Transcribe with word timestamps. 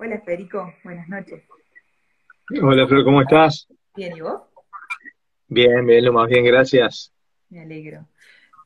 Hola 0.00 0.20
Federico, 0.20 0.72
buenas 0.84 1.08
noches. 1.08 1.42
Hola 2.62 2.86
Flor, 2.86 3.04
¿cómo 3.04 3.20
estás? 3.20 3.66
Bien, 3.96 4.16
¿y 4.16 4.20
vos? 4.20 4.42
Bien, 5.48 5.84
bien, 5.84 6.04
lo 6.04 6.12
más 6.12 6.28
bien, 6.28 6.44
gracias. 6.44 7.12
Me 7.48 7.62
alegro. 7.62 8.06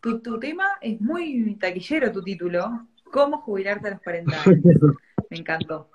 Tu, 0.02 0.20
tu 0.20 0.38
tema 0.38 0.66
es 0.82 1.00
muy 1.00 1.56
taquillero, 1.56 2.12
tu 2.12 2.22
título. 2.22 2.86
¿Cómo 3.04 3.38
jubilarte 3.40 3.88
a 3.88 3.92
los 3.92 4.02
40 4.02 4.42
años? 4.42 4.58
Me 5.30 5.38
encantó. 5.38 5.90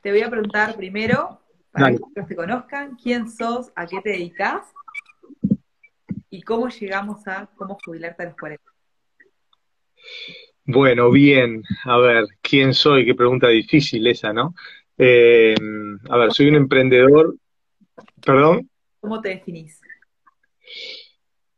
Te 0.00 0.12
voy 0.12 0.22
a 0.22 0.30
preguntar 0.30 0.76
primero, 0.76 1.40
para 1.72 1.86
Dale. 1.86 1.98
que 2.14 2.22
te 2.22 2.36
conozcan, 2.36 2.94
quién 2.94 3.28
sos, 3.28 3.72
a 3.74 3.86
qué 3.86 4.00
te 4.02 4.10
dedicas 4.10 4.72
y 6.30 6.42
cómo 6.42 6.68
llegamos 6.68 7.26
a 7.26 7.46
cómo 7.56 7.76
jubilarte 7.84 8.22
a 8.22 8.26
los 8.26 8.36
40. 8.36 8.62
Bueno, 10.66 11.10
bien, 11.10 11.62
a 11.84 11.98
ver, 11.98 12.24
¿quién 12.40 12.72
soy? 12.72 13.04
Qué 13.04 13.14
pregunta 13.14 13.48
difícil 13.48 14.06
esa, 14.06 14.32
¿no? 14.32 14.54
Eh, 14.96 15.54
a 16.08 16.16
ver, 16.16 16.32
soy 16.32 16.48
un 16.48 16.54
emprendedor, 16.56 17.34
perdón. 18.24 18.70
¿Cómo 19.00 19.20
te 19.20 19.30
definís? 19.30 19.80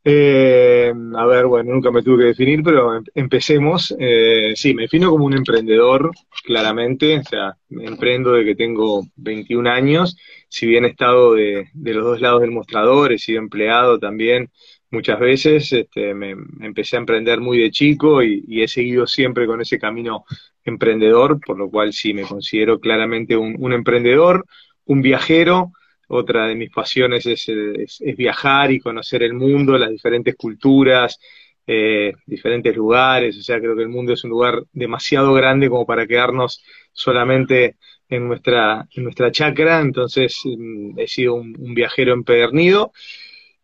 Eh, 0.08 0.92
a 1.16 1.26
ver, 1.26 1.46
bueno, 1.46 1.72
nunca 1.74 1.90
me 1.90 2.02
tuve 2.02 2.18
que 2.18 2.24
definir, 2.28 2.62
pero 2.62 2.96
em- 2.96 3.04
empecemos. 3.14 3.94
Eh, 3.98 4.52
sí, 4.54 4.72
me 4.74 4.82
defino 4.82 5.10
como 5.10 5.24
un 5.26 5.34
emprendedor, 5.34 6.12
claramente, 6.44 7.18
o 7.18 7.24
sea, 7.24 7.56
emprendo 7.70 8.32
de 8.32 8.44
que 8.44 8.54
tengo 8.54 9.04
21 9.16 9.66
años, 9.66 10.16
si 10.48 10.66
bien 10.66 10.84
he 10.84 10.88
estado 10.88 11.34
de, 11.34 11.66
de 11.74 11.94
los 11.94 12.04
dos 12.04 12.20
lados 12.20 12.40
del 12.40 12.52
mostrador, 12.52 13.12
he 13.12 13.18
sido 13.18 13.40
empleado 13.40 13.98
también 13.98 14.50
muchas 14.96 15.20
veces, 15.20 15.72
este, 15.72 16.14
me, 16.14 16.30
empecé 16.60 16.96
a 16.96 17.00
emprender 17.00 17.38
muy 17.40 17.58
de 17.58 17.70
chico 17.70 18.22
y, 18.22 18.62
he 18.62 18.66
seguido 18.66 19.06
siempre 19.06 19.46
con 19.46 19.60
ese 19.60 19.78
camino 19.78 20.24
emprendedor, 20.64 21.38
por 21.38 21.58
lo 21.58 21.70
cual 21.70 21.92
sí, 21.92 22.14
me 22.14 22.22
considero 22.22 22.80
claramente 22.80 23.36
un, 23.36 23.72
emprendedor, 23.72 24.46
un 24.86 25.02
viajero. 25.02 25.72
Otra 26.08 26.46
de 26.46 26.54
mis 26.54 26.70
pasiones 26.70 27.26
es, 27.26 27.46
viajar 28.16 28.72
y 28.72 28.80
conocer 28.80 29.22
el 29.22 29.34
mundo, 29.34 29.76
las 29.76 29.90
diferentes 29.90 30.34
culturas, 30.36 31.18
eh, 31.66 32.14
diferentes 32.24 32.74
lugares. 32.74 33.36
O 33.38 33.42
sea, 33.42 33.58
creo 33.60 33.76
que 33.76 33.82
el 33.82 33.88
mundo 33.90 34.14
es 34.14 34.24
un 34.24 34.30
lugar 34.30 34.62
demasiado 34.72 35.34
grande 35.34 35.68
como 35.68 35.84
para 35.84 36.06
quedarnos 36.06 36.62
solamente 36.92 37.76
en 38.08 38.26
nuestra, 38.28 38.86
en 38.94 39.04
nuestra 39.04 39.30
chacra. 39.30 39.80
Entonces, 39.80 40.40
mm, 40.44 40.98
he 40.98 41.06
sido 41.06 41.34
un 41.34 41.74
viajero 41.74 42.14
empedernido. 42.14 42.92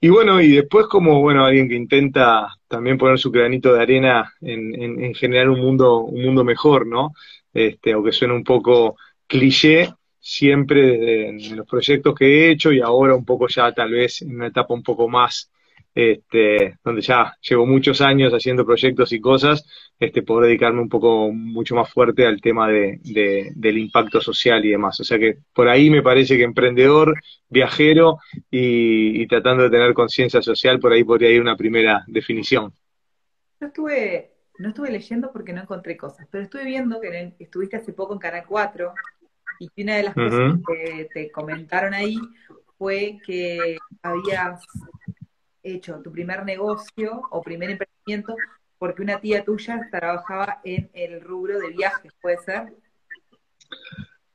Y 0.05 0.09
bueno, 0.09 0.41
y 0.41 0.51
después 0.57 0.87
como, 0.89 1.21
bueno, 1.21 1.45
alguien 1.45 1.69
que 1.69 1.77
intenta 1.77 2.49
también 2.67 2.99
poner 2.99 3.19
su 3.21 3.31
granito 3.31 3.73
de 3.73 3.83
arena 3.83 4.33
en, 4.41 4.75
en, 4.75 5.05
en 5.05 5.15
generar 5.15 5.49
un 5.49 5.61
mundo, 5.61 6.01
un 6.01 6.25
mundo 6.25 6.43
mejor, 6.45 6.89
¿no? 6.89 7.13
Este, 7.55 7.93
aunque 7.93 8.11
suene 8.11 8.35
un 8.35 8.43
poco 8.43 8.97
cliché, 9.29 9.95
siempre 10.19 10.83
desde 10.99 11.29
en 11.29 11.57
los 11.57 11.67
proyectos 11.69 12.17
que 12.17 12.27
he 12.27 12.51
hecho 12.51 12.73
y 12.73 12.81
ahora 12.81 13.15
un 13.15 13.25
poco 13.25 13.47
ya 13.47 13.73
tal 13.73 13.93
vez 13.93 14.23
en 14.23 14.35
una 14.35 14.49
etapa 14.49 14.75
un 14.75 14.83
poco 14.83 15.09
más, 15.09 15.53
este, 15.95 16.77
donde 16.85 17.03
ya 17.03 17.35
llevo 17.41 17.67
muchos 17.67 18.01
años 18.01 18.33
haciendo 18.33 18.65
proyectos 18.65 19.13
y 19.13 19.21
cosas, 19.21 19.65
este, 19.99 20.23
poder 20.23 20.47
dedicarme 20.49 20.81
un 20.81 20.89
poco 20.89 21.31
mucho 21.33 21.75
más 21.75 21.91
fuerte 21.93 22.27
al 22.27 22.41
tema 22.41 22.69
de, 22.69 22.99
de- 23.03 23.53
del 23.55 23.79
impacto 23.79 24.21
social 24.21 24.65
y 24.65 24.71
demás. 24.71 24.99
O 25.01 25.05
sea 25.05 25.19
que 25.19 25.39
por 25.53 25.69
ahí 25.69 25.91
me 25.91 26.03
parece 26.03 26.37
que 26.37 26.45
emprendedor, 26.45 27.15
viajero 27.49 28.19
y, 28.51 29.23
y 29.23 29.27
tratando 29.27 29.65
de 29.65 29.71
tener 29.71 29.95
conciencia 29.95 30.43
social, 30.43 30.81
por 30.81 30.93
ahí 30.93 31.05
podría 31.05 31.31
ir 31.31 31.41
una 31.43 31.57
primera 31.57 32.03
definición. 32.07 32.73
Yo 33.61 33.67
estuve, 33.69 34.33
no 34.59 34.69
estuve 34.71 34.91
leyendo 34.91 35.31
porque 35.33 35.53
no 35.53 35.63
encontré 35.63 35.97
cosas, 35.97 36.27
pero 36.31 36.45
estuve 36.45 36.65
viendo 36.65 37.01
que 37.01 37.09
el- 37.09 37.35
estuviste 37.39 37.77
hace 37.77 37.93
poco 37.93 38.13
en 38.15 38.19
Canal 38.19 38.45
4 38.47 38.95
y 39.61 39.71
una 39.83 39.97
de 39.97 40.03
las 40.03 40.15
cosas 40.15 40.61
que 40.67 41.09
te 41.13 41.31
comentaron 41.31 41.95
ahí 41.95 42.19
fue 42.79 43.19
que 43.25 43.79
habías 44.03 44.65
hecho 45.63 46.01
tu 46.03 46.11
primer 46.13 46.45
negocio 46.45 47.23
o 47.31 47.43
primer 47.43 47.71
emprendimiento 47.71 48.35
porque 48.79 49.03
una 49.03 49.21
tía 49.21 49.45
tuya 49.45 49.89
trabajaba 49.91 50.61
en 50.65 50.91
el 50.93 51.21
rubro 51.21 51.59
de 51.61 51.71
viajes, 51.71 52.13
¿puede 52.21 52.39
ser? 52.39 52.73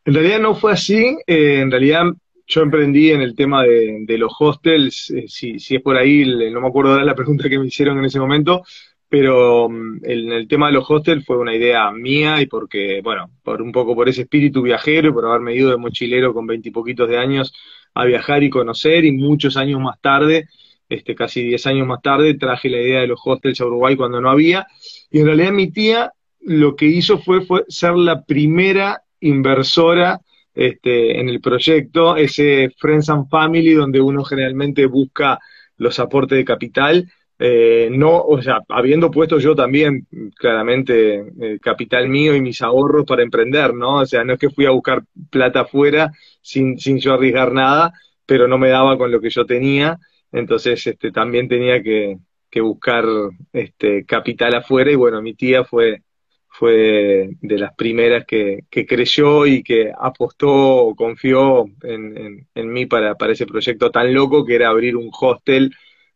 En 0.05 0.13
realidad 0.13 0.39
no 0.39 0.55
fue 0.55 0.71
así, 0.71 1.17
eh, 1.27 1.59
en 1.59 1.69
realidad 1.69 2.05
yo 2.47 2.61
emprendí 2.61 3.11
en 3.11 3.21
el 3.21 3.35
tema 3.35 3.63
de, 3.63 4.05
de 4.05 4.17
los 4.17 4.33
hostels, 4.39 5.09
eh, 5.09 5.25
si, 5.27 5.59
si 5.59 5.75
es 5.75 5.81
por 5.81 5.97
ahí, 5.97 6.23
no 6.49 6.61
me 6.61 6.67
acuerdo 6.67 6.93
ahora 6.93 7.03
la 7.03 7.13
pregunta 7.13 7.49
que 7.49 7.59
me 7.59 7.67
hicieron 7.67 7.97
en 7.97 8.05
ese 8.05 8.19
momento, 8.19 8.63
pero 9.09 9.67
mm, 9.69 9.99
el, 10.03 10.31
el 10.31 10.47
tema 10.47 10.67
de 10.67 10.73
los 10.73 10.89
hostels 10.89 11.25
fue 11.25 11.37
una 11.37 11.53
idea 11.53 11.91
mía 11.91 12.41
y 12.41 12.45
porque, 12.45 13.01
bueno, 13.03 13.29
por 13.43 13.61
un 13.61 13.73
poco 13.73 13.95
por 13.95 14.07
ese 14.07 14.21
espíritu 14.21 14.61
viajero 14.61 15.09
y 15.09 15.11
por 15.11 15.25
haberme 15.25 15.55
ido 15.55 15.71
de 15.71 15.77
mochilero 15.77 16.33
con 16.33 16.47
veintipoquitos 16.47 17.09
de 17.09 17.17
años 17.17 17.53
a 17.93 18.05
viajar 18.05 18.43
y 18.43 18.49
conocer 18.49 19.03
y 19.03 19.11
muchos 19.11 19.57
años 19.57 19.81
más 19.81 19.99
tarde, 19.99 20.47
este, 20.89 21.15
casi 21.15 21.43
diez 21.43 21.65
años 21.67 21.87
más 21.87 22.01
tarde, 22.01 22.35
traje 22.35 22.69
la 22.69 22.81
idea 22.81 23.01
de 23.01 23.07
los 23.07 23.19
hostels 23.23 23.59
a 23.61 23.65
Uruguay 23.65 23.95
cuando 23.95 24.21
no 24.21 24.29
había 24.29 24.67
y 25.11 25.19
en 25.19 25.25
realidad 25.25 25.51
mi 25.51 25.71
tía 25.71 26.11
lo 26.41 26.75
que 26.75 26.85
hizo 26.85 27.19
fue, 27.19 27.41
ser 27.67 27.95
la 27.95 28.23
primera 28.23 29.01
inversora 29.19 30.21
este, 30.53 31.19
en 31.19 31.29
el 31.29 31.41
proyecto, 31.41 32.15
ese 32.15 32.71
Friends 32.77 33.09
and 33.09 33.29
Family 33.29 33.73
donde 33.73 34.01
uno 34.01 34.23
generalmente 34.23 34.85
busca 34.85 35.39
los 35.77 35.99
aportes 35.99 36.37
de 36.37 36.45
capital. 36.45 37.11
Eh, 37.39 37.89
no, 37.91 38.19
o 38.19 38.41
sea, 38.41 38.61
habiendo 38.69 39.11
puesto 39.11 39.37
yo 39.37 39.55
también 39.55 40.07
claramente 40.35 41.23
eh, 41.39 41.59
capital 41.61 42.09
mío 42.09 42.35
y 42.35 42.41
mis 42.41 42.63
ahorros 42.63 43.05
para 43.05 43.21
emprender, 43.21 43.75
¿no? 43.75 43.99
O 43.99 44.05
sea, 44.07 44.23
no 44.23 44.33
es 44.33 44.39
que 44.39 44.49
fui 44.49 44.65
a 44.65 44.71
buscar 44.71 45.03
plata 45.29 45.61
afuera 45.61 46.11
sin, 46.41 46.79
sin 46.79 46.97
yo 46.97 47.13
arriesgar 47.13 47.51
nada, 47.51 47.93
pero 48.25 48.47
no 48.47 48.57
me 48.57 48.69
daba 48.69 48.97
con 48.97 49.11
lo 49.11 49.21
que 49.21 49.29
yo 49.29 49.45
tenía, 49.45 49.99
entonces 50.31 50.85
este, 50.88 51.11
también 51.11 51.47
tenía 51.47 51.81
que, 51.81 52.17
que 52.49 52.61
buscar 52.61 53.05
este, 53.53 54.05
capital 54.05 54.55
afuera 54.55 54.91
y 54.91 54.95
bueno, 54.95 55.21
mi 55.21 55.33
tía 55.35 55.63
fue 55.63 56.01
fue 56.49 57.29
de 57.41 57.57
las 57.59 57.75
primeras 57.75 58.25
que, 58.25 58.61
que 58.71 58.85
creyó 58.87 59.45
y 59.45 59.61
que 59.61 59.91
apostó 59.95 60.49
o 60.49 60.95
confió 60.95 61.66
en, 61.83 62.17
en, 62.17 62.47
en 62.55 62.73
mí 62.73 62.87
para, 62.87 63.13
para 63.16 63.33
ese 63.33 63.45
proyecto 63.45 63.91
tan 63.91 64.11
loco 64.11 64.43
que 64.43 64.55
era 64.55 64.69
abrir 64.69 64.95
un 64.95 65.11
hostel 65.19 65.71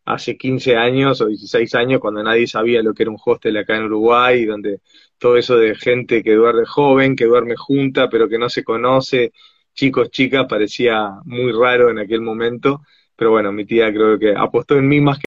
hace 0.05 0.37
15 0.37 0.75
años 0.75 1.21
o 1.21 1.27
16 1.27 1.75
años 1.75 1.99
cuando 1.99 2.23
nadie 2.23 2.47
sabía 2.47 2.81
lo 2.81 2.93
que 2.93 3.03
era 3.03 3.11
un 3.11 3.19
hostel 3.23 3.57
acá 3.57 3.77
en 3.77 3.83
Uruguay, 3.85 4.45
donde 4.45 4.79
todo 5.17 5.37
eso 5.37 5.57
de 5.57 5.75
gente 5.75 6.23
que 6.23 6.33
duerme 6.33 6.65
joven, 6.65 7.15
que 7.15 7.25
duerme 7.25 7.55
junta, 7.55 8.09
pero 8.09 8.27
que 8.27 8.39
no 8.39 8.49
se 8.49 8.63
conoce, 8.63 9.31
chicos, 9.73 10.09
chicas, 10.09 10.47
parecía 10.49 11.11
muy 11.25 11.51
raro 11.51 11.89
en 11.89 11.99
aquel 11.99 12.21
momento. 12.21 12.81
Pero 13.21 13.29
bueno, 13.29 13.51
mi 13.51 13.65
tía 13.65 13.93
creo 13.93 14.17
que 14.17 14.33
apostó 14.35 14.79
en 14.79 14.87
mí 14.87 14.99
más 14.99 15.19
que 15.19 15.25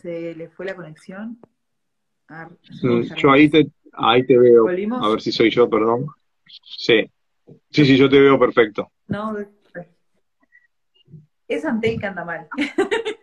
Se 0.00 0.34
le 0.34 0.48
fue 0.48 0.64
la 0.64 0.74
conexión. 0.74 1.38
Mm, 2.82 3.02
Yo 3.16 3.30
ahí 3.30 3.50
te, 3.50 3.70
ahí 3.92 4.24
te 4.24 4.38
veo. 4.38 4.62
¿Volvimos? 4.62 5.04
A 5.04 5.10
ver 5.10 5.20
si 5.20 5.30
soy 5.30 5.50
yo, 5.50 5.68
perdón. 5.68 6.06
Sí. 6.46 7.04
Sí, 7.70 7.84
sí, 7.84 7.98
yo 7.98 8.08
te 8.08 8.18
veo 8.18 8.38
perfecto. 8.38 8.90
No, 9.08 9.36
es 11.48 11.64
Antel 11.66 12.00
que 12.00 12.06
anda 12.06 12.24
mal. 12.24 12.48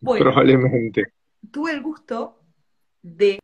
Bueno, 0.00 0.24
Probablemente. 0.24 1.12
tuve 1.50 1.72
el 1.72 1.82
gusto 1.82 2.40
de 3.02 3.38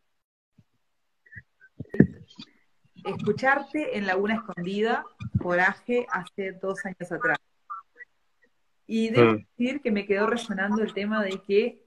escucharte 3.03 3.97
en 3.97 4.05
Laguna 4.07 4.35
Escondida, 4.35 5.05
Coraje, 5.41 6.05
hace 6.11 6.53
dos 6.53 6.85
años 6.85 7.11
atrás. 7.11 7.37
Y 8.87 9.09
debo 9.09 9.33
Mm. 9.33 9.45
decir 9.57 9.81
que 9.81 9.91
me 9.91 10.05
quedó 10.05 10.27
resonando 10.27 10.81
el 10.81 10.93
tema 10.93 11.23
de 11.23 11.41
que 11.41 11.81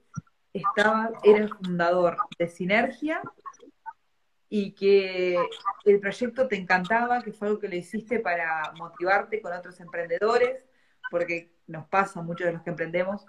estaba, 0.53 1.11
eres 1.23 1.51
fundador 1.51 2.17
de 2.39 2.47
Sinergia 2.47 3.21
y 4.49 4.71
que 4.71 5.37
el 5.83 5.99
proyecto 5.99 6.47
te 6.47 6.55
encantaba, 6.55 7.21
que 7.21 7.33
fue 7.33 7.47
algo 7.49 7.59
que 7.59 7.67
lo 7.67 7.75
hiciste 7.75 8.19
para 8.19 8.71
motivarte 8.77 9.41
con 9.41 9.53
otros 9.53 9.79
emprendedores, 9.79 10.65
porque 11.11 11.51
nos 11.67 11.87
pasa, 11.87 12.21
muchos 12.21 12.47
de 12.47 12.53
los 12.53 12.61
que 12.61 12.69
emprendemos, 12.69 13.25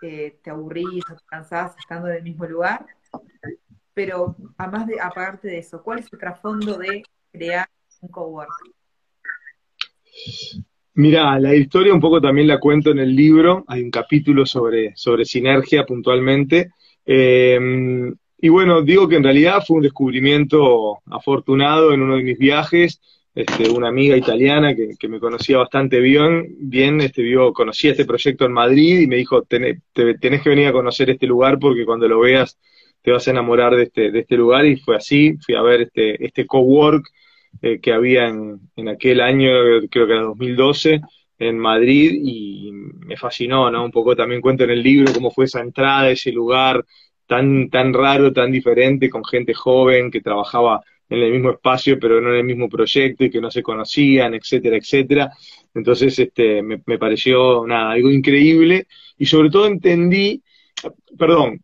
que 0.00 0.38
te 0.42 0.50
aburrís 0.50 1.02
o 1.10 1.16
te 1.16 1.24
cansás 1.24 1.76
estando 1.78 2.08
en 2.08 2.16
el 2.16 2.22
mismo 2.22 2.44
lugar. 2.46 2.86
Pero 3.94 4.36
además 4.58 4.86
de, 4.86 5.00
aparte 5.00 5.48
de 5.48 5.58
eso, 5.58 5.82
¿cuál 5.82 6.00
es 6.00 6.12
el 6.12 6.18
trasfondo 6.18 6.76
de 6.76 7.04
crear 7.32 7.68
un 8.00 8.08
cowork? 8.08 8.50
Mira, 10.94 11.38
la 11.40 11.54
historia 11.54 11.94
un 11.94 12.00
poco 12.00 12.20
también 12.20 12.46
la 12.46 12.60
cuento 12.60 12.90
en 12.90 12.98
el 12.98 13.14
libro, 13.14 13.64
hay 13.66 13.82
un 13.82 13.90
capítulo 13.90 14.46
sobre, 14.46 14.92
sobre 14.96 15.24
sinergia 15.24 15.84
puntualmente. 15.84 16.70
Eh, 17.04 17.58
y 18.38 18.48
bueno, 18.48 18.82
digo 18.82 19.08
que 19.08 19.16
en 19.16 19.24
realidad 19.24 19.62
fue 19.66 19.78
un 19.78 19.82
descubrimiento 19.82 20.98
afortunado 21.06 21.92
en 21.92 22.02
uno 22.02 22.16
de 22.16 22.22
mis 22.22 22.38
viajes, 22.38 23.00
este, 23.34 23.70
una 23.70 23.88
amiga 23.88 24.16
italiana 24.16 24.76
que, 24.76 25.08
me 25.08 25.18
conocía 25.18 25.58
bastante 25.58 25.98
bien, 25.98 26.54
bien 26.60 27.00
este, 27.00 27.22
vio, 27.22 27.52
conocía 27.52 27.92
este 27.92 28.04
proyecto 28.04 28.44
en 28.44 28.52
Madrid 28.52 29.00
y 29.00 29.06
me 29.06 29.16
dijo, 29.16 29.42
tenés 29.42 29.80
que 30.42 30.48
venir 30.48 30.68
a 30.68 30.72
conocer 30.72 31.10
este 31.10 31.26
lugar 31.26 31.58
porque 31.58 31.84
cuando 31.84 32.06
lo 32.06 32.20
veas 32.20 32.58
te 33.04 33.12
vas 33.12 33.28
a 33.28 33.32
enamorar 33.32 33.76
de 33.76 33.82
este, 33.82 34.10
de 34.10 34.20
este 34.20 34.34
lugar 34.34 34.64
y 34.64 34.78
fue 34.78 34.96
así, 34.96 35.36
fui 35.44 35.54
a 35.54 35.60
ver 35.60 35.82
este, 35.82 36.24
este 36.24 36.46
cowork 36.46 37.06
eh, 37.60 37.78
que 37.78 37.92
había 37.92 38.28
en, 38.28 38.58
en, 38.76 38.88
aquel 38.88 39.20
año, 39.20 39.50
creo 39.90 40.06
que 40.06 40.12
era 40.14 40.22
2012, 40.22 41.02
en 41.38 41.58
Madrid 41.58 42.12
y 42.24 42.72
me 42.72 43.18
fascinó, 43.18 43.70
¿no? 43.70 43.84
Un 43.84 43.90
poco 43.90 44.16
también 44.16 44.40
cuento 44.40 44.64
en 44.64 44.70
el 44.70 44.82
libro 44.82 45.12
cómo 45.12 45.30
fue 45.30 45.44
esa 45.44 45.60
entrada, 45.60 46.08
ese 46.08 46.32
lugar 46.32 46.82
tan, 47.26 47.68
tan 47.68 47.92
raro, 47.92 48.32
tan 48.32 48.50
diferente, 48.50 49.10
con 49.10 49.22
gente 49.22 49.52
joven 49.52 50.10
que 50.10 50.22
trabajaba 50.22 50.80
en 51.10 51.18
el 51.18 51.30
mismo 51.30 51.50
espacio, 51.50 51.98
pero 52.00 52.22
no 52.22 52.30
en 52.30 52.36
el 52.36 52.44
mismo 52.44 52.70
proyecto 52.70 53.24
y 53.24 53.30
que 53.30 53.40
no 53.40 53.50
se 53.50 53.62
conocían, 53.62 54.32
etcétera, 54.32 54.78
etcétera. 54.78 55.30
Entonces, 55.74 56.18
este, 56.18 56.62
me, 56.62 56.80
me 56.86 56.98
pareció 56.98 57.66
nada, 57.66 57.90
algo 57.92 58.10
increíble 58.10 58.86
y 59.18 59.26
sobre 59.26 59.50
todo 59.50 59.66
entendí, 59.66 60.42
perdón, 61.18 61.60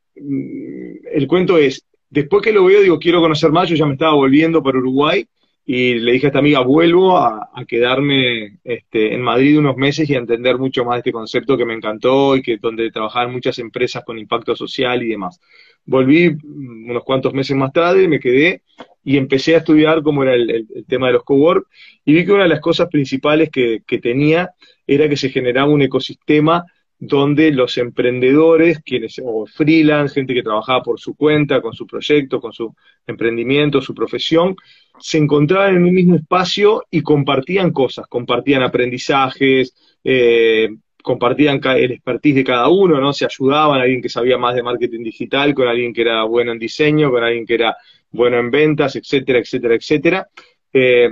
el 1.13 1.27
cuento 1.27 1.59
es, 1.59 1.87
después 2.09 2.43
que 2.43 2.53
lo 2.53 2.65
veo, 2.65 2.83
digo, 2.83 2.99
quiero 2.99 3.21
conocer 3.21 3.51
más, 3.51 3.69
yo 3.69 3.77
ya 3.77 3.87
me 3.87 3.95
estaba 3.95 4.15
volviendo 4.15 4.63
para 4.63 4.79
Uruguay 4.79 5.27
y 5.65 5.95
le 5.95 6.13
dije 6.13 6.27
a 6.27 6.31
esta 6.31 6.39
amiga, 6.41 6.61
vuelvo 6.61 7.17
a, 7.17 7.49
quedarme 7.69 8.59
este, 8.65 9.15
en 9.15 9.23
Madrid 9.23 9.59
unos 9.59 9.77
meses 9.77 10.09
y 10.11 10.15
a 10.15 10.19
entender 10.19 10.59
mucho 10.59 10.85
más 10.85 10.99
este 10.99 11.13
concepto 11.13 11.57
que 11.57 11.65
me 11.65 11.75
encantó 11.75 12.35
y 12.35 12.43
que 12.43 12.57
donde 12.57 12.91
trabajaban 12.91 13.31
muchas 13.31 13.59
empresas 13.59 14.03
con 14.05 14.19
impacto 14.19 14.57
social 14.57 15.03
y 15.03 15.11
demás. 15.11 15.41
Volví 15.85 16.31
mm, 16.31 16.91
unos 16.91 17.05
cuantos 17.05 17.33
meses 17.35 17.57
más 17.57 17.73
tarde, 17.73 18.09
me 18.09 18.19
quedé 18.19 18.63
y 19.05 19.17
empecé 19.17 19.55
a 19.55 19.59
estudiar 19.59 20.03
cómo 20.03 20.25
era 20.25 20.35
el, 20.35 20.67
tema 20.89 21.07
de 21.07 21.13
los 21.15 21.25
cowork 21.25 21.69
y 22.05 22.15
vi 22.15 22.25
que 22.25 22.33
una 22.33 22.43
de 22.45 22.49
las 22.49 22.61
cosas 22.61 22.89
principales 22.89 23.51
que 23.51 23.99
tenía 24.03 24.51
era 24.87 25.09
que 25.09 25.17
se 25.17 25.31
generaba 25.31 25.71
un 25.71 25.83
ecosistema 25.83 26.65
donde 27.03 27.51
los 27.51 27.79
emprendedores, 27.79 28.81
quienes, 28.81 29.19
o 29.25 29.47
freelance, 29.47 30.15
gente 30.15 30.35
que 30.35 30.43
trabajaba 30.43 30.83
por 30.83 31.01
su 31.01 31.15
cuenta, 31.15 31.63
con 31.63 31.73
su 31.73 31.87
proyecto, 31.87 32.43
con 32.43 32.53
su 32.53 32.75
emprendimiento, 33.07 33.81
su 33.81 33.95
profesión, 33.95 34.55
se 34.99 35.17
encontraban 35.17 35.77
en 35.77 35.85
un 35.85 35.95
mismo 35.95 36.17
espacio 36.17 36.85
y 36.91 37.01
compartían 37.01 37.73
cosas, 37.73 38.07
compartían 38.07 38.63
aprendizajes, 38.63 39.75
eh, 40.05 40.69
compartían 41.03 41.59
el 41.65 41.93
expertise 41.93 42.35
de 42.35 42.45
cada 42.45 42.69
uno, 42.69 43.01
¿no? 43.01 43.15
Se 43.15 43.25
ayudaban, 43.25 43.81
alguien 43.81 44.03
que 44.03 44.11
sabía 44.11 44.37
más 44.37 44.55
de 44.55 44.63
marketing 44.63 45.03
digital, 45.03 45.55
con 45.55 45.69
alguien 45.69 45.95
que 45.95 46.03
era 46.03 46.25
bueno 46.25 46.53
en 46.53 46.59
diseño, 46.59 47.11
con 47.11 47.25
alguien 47.25 47.47
que 47.47 47.55
era 47.55 47.79
bueno 48.11 48.39
en 48.39 48.51
ventas, 48.51 48.95
etcétera, 48.95 49.39
etcétera, 49.39 49.75
etcétera. 49.75 50.29
Eh, 50.71 51.11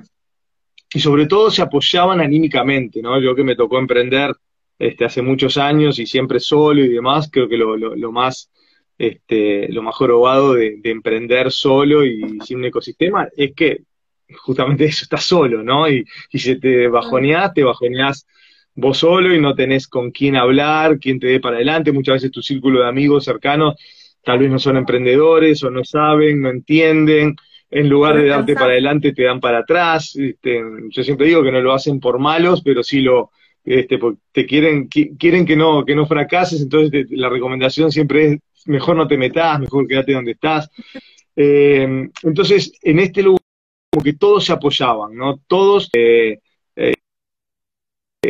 y 0.93 1.00
sobre 1.00 1.25
todo 1.26 1.50
se 1.50 1.62
apoyaban 1.62 2.20
anímicamente, 2.20 3.00
¿no? 3.00 3.19
Yo 3.19 3.35
que 3.35 3.44
me 3.44 3.56
tocó 3.56 3.79
emprender 3.79 4.35
este, 4.79 5.05
hace 5.05 5.23
muchos 5.23 5.57
años 5.57 5.99
y 5.99 6.07
siempre 6.07 6.41
solo 6.41 6.85
y 6.85 6.89
demás, 6.89 7.29
creo 7.33 7.49
que 7.49 7.57
lo, 7.57 7.77
lo, 7.77 8.13
más 8.13 8.51
este, 8.97 9.69
lo 9.73 9.83
más 9.83 9.95
jorobado 9.95 10.55
de, 10.55 10.81
emprender 10.85 11.51
solo 11.51 12.05
y 12.05 12.39
sin 12.45 12.59
un 12.59 12.67
ecosistema 12.67 13.29
es 13.37 13.53
que 13.55 13.83
justamente 14.45 14.85
eso 14.87 15.05
estás 15.05 15.25
solo, 15.25 15.63
¿no? 15.63 15.89
Y, 15.89 16.05
y 16.31 16.39
si 16.39 16.59
te 16.61 16.89
bajoneás, 16.89 17.53
te 17.55 17.65
bajoneás 17.65 18.27
vos 18.75 18.99
solo 18.99 19.35
y 19.35 19.41
no 19.41 19.55
tenés 19.55 19.89
con 19.89 20.13
quién 20.13 20.37
hablar, 20.37 20.99
quién 21.01 21.19
te 21.19 21.27
dé 21.27 21.41
para 21.41 21.57
adelante. 21.57 21.91
Muchas 21.91 22.15
veces 22.15 22.31
tu 22.31 22.43
círculo 22.43 22.81
de 22.81 22.89
amigos 22.89 23.25
cercanos 23.25 23.75
tal 24.23 24.39
vez 24.39 24.51
no 24.51 24.59
son 24.59 24.77
emprendedores 24.77 25.63
o 25.65 25.71
no 25.71 25.85
saben, 25.85 26.43
no 26.43 26.51
entienden. 26.51 27.35
En 27.71 27.89
lugar 27.89 28.17
de 28.17 28.27
darte 28.27 28.55
para 28.55 28.67
adelante, 28.67 29.13
te 29.13 29.25
dan 29.25 29.41
para 29.41 29.59
atrás. 29.59 30.17
Este, 30.17 30.63
yo 30.91 31.03
siempre 31.03 31.27
digo 31.27 31.43
que 31.43 31.53
no 31.53 31.61
lo 31.61 31.75
hacen 31.75 32.01
por 32.01 32.19
malos, 32.19 32.63
pero 32.63 32.83
sí 32.83 33.01
lo, 33.01 33.31
este, 33.69 33.99
porque 33.99 34.20
te 34.32 34.47
quieren, 34.47 34.88
quieren 34.88 35.44
que 35.44 35.56
no, 35.56 35.85
que 35.85 35.94
no 35.94 36.06
fracases, 36.06 36.62
entonces 36.62 37.06
la 37.11 37.29
recomendación 37.29 37.93
siempre 37.93 38.32
es 38.32 38.38
mejor 38.69 38.97
no 38.97 39.09
te 39.09 39.19
metas, 39.19 39.61
mejor 39.61 39.87
quédate 39.87 40.12
donde 40.12 40.32
estás. 40.32 40.70
Eh, 41.35 42.09
entonces, 42.23 42.73
en 42.82 42.99
este 43.00 43.23
lugar, 43.23 43.41
como 43.91 44.05
que 44.05 44.15
todos 44.15 44.44
se 44.44 44.53
apoyaban, 44.53 45.15
¿no? 45.15 45.38
Todos, 45.47 45.88
eh, 45.94 46.38
eh, 46.76 46.94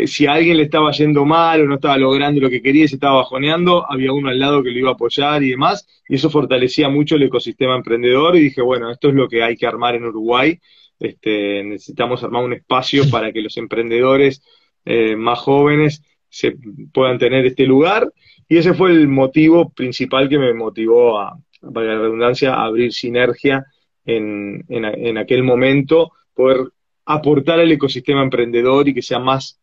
si 0.06 0.26
a 0.26 0.34
alguien 0.34 0.56
le 0.56 0.64
estaba 0.64 0.92
yendo 0.92 1.24
mal 1.24 1.62
o 1.62 1.66
no 1.66 1.74
estaba 1.74 1.98
logrando 1.98 2.40
lo 2.40 2.50
que 2.50 2.62
quería 2.62 2.84
y 2.84 2.88
se 2.88 2.96
estaba 2.96 3.16
bajoneando, 3.16 3.90
había 3.90 4.12
uno 4.12 4.28
al 4.28 4.38
lado 4.38 4.62
que 4.62 4.70
lo 4.70 4.78
iba 4.78 4.90
a 4.90 4.92
apoyar 4.92 5.42
y 5.42 5.50
demás, 5.50 5.86
y 6.08 6.14
eso 6.14 6.30
fortalecía 6.30 6.88
mucho 6.88 7.16
el 7.16 7.24
ecosistema 7.24 7.76
emprendedor 7.76 8.36
y 8.36 8.40
dije, 8.40 8.62
bueno, 8.62 8.90
esto 8.90 9.08
es 9.08 9.14
lo 9.14 9.28
que 9.28 9.42
hay 9.42 9.56
que 9.56 9.66
armar 9.66 9.94
en 9.94 10.04
Uruguay. 10.04 10.58
Este, 11.00 11.62
necesitamos 11.62 12.22
armar 12.24 12.44
un 12.44 12.54
espacio 12.54 13.08
para 13.08 13.32
que 13.32 13.40
los 13.40 13.56
emprendedores 13.56 14.42
eh, 14.84 15.16
más 15.16 15.38
jóvenes 15.38 16.02
se 16.28 16.56
puedan 16.92 17.18
tener 17.18 17.46
este 17.46 17.64
lugar. 17.64 18.12
Y 18.48 18.56
ese 18.56 18.74
fue 18.74 18.90
el 18.90 19.08
motivo 19.08 19.70
principal 19.70 20.28
que 20.28 20.38
me 20.38 20.54
motivó 20.54 21.20
a, 21.20 21.38
para 21.72 21.94
la 21.94 22.00
redundancia, 22.00 22.54
a 22.54 22.64
abrir 22.64 22.92
sinergia 22.92 23.64
en, 24.04 24.64
en, 24.68 25.18
aquel 25.18 25.42
momento, 25.42 26.12
poder 26.34 26.68
aportar 27.04 27.60
al 27.60 27.70
ecosistema 27.70 28.22
emprendedor 28.22 28.88
y 28.88 28.94
que 28.94 29.02
sea 29.02 29.18
más 29.18 29.60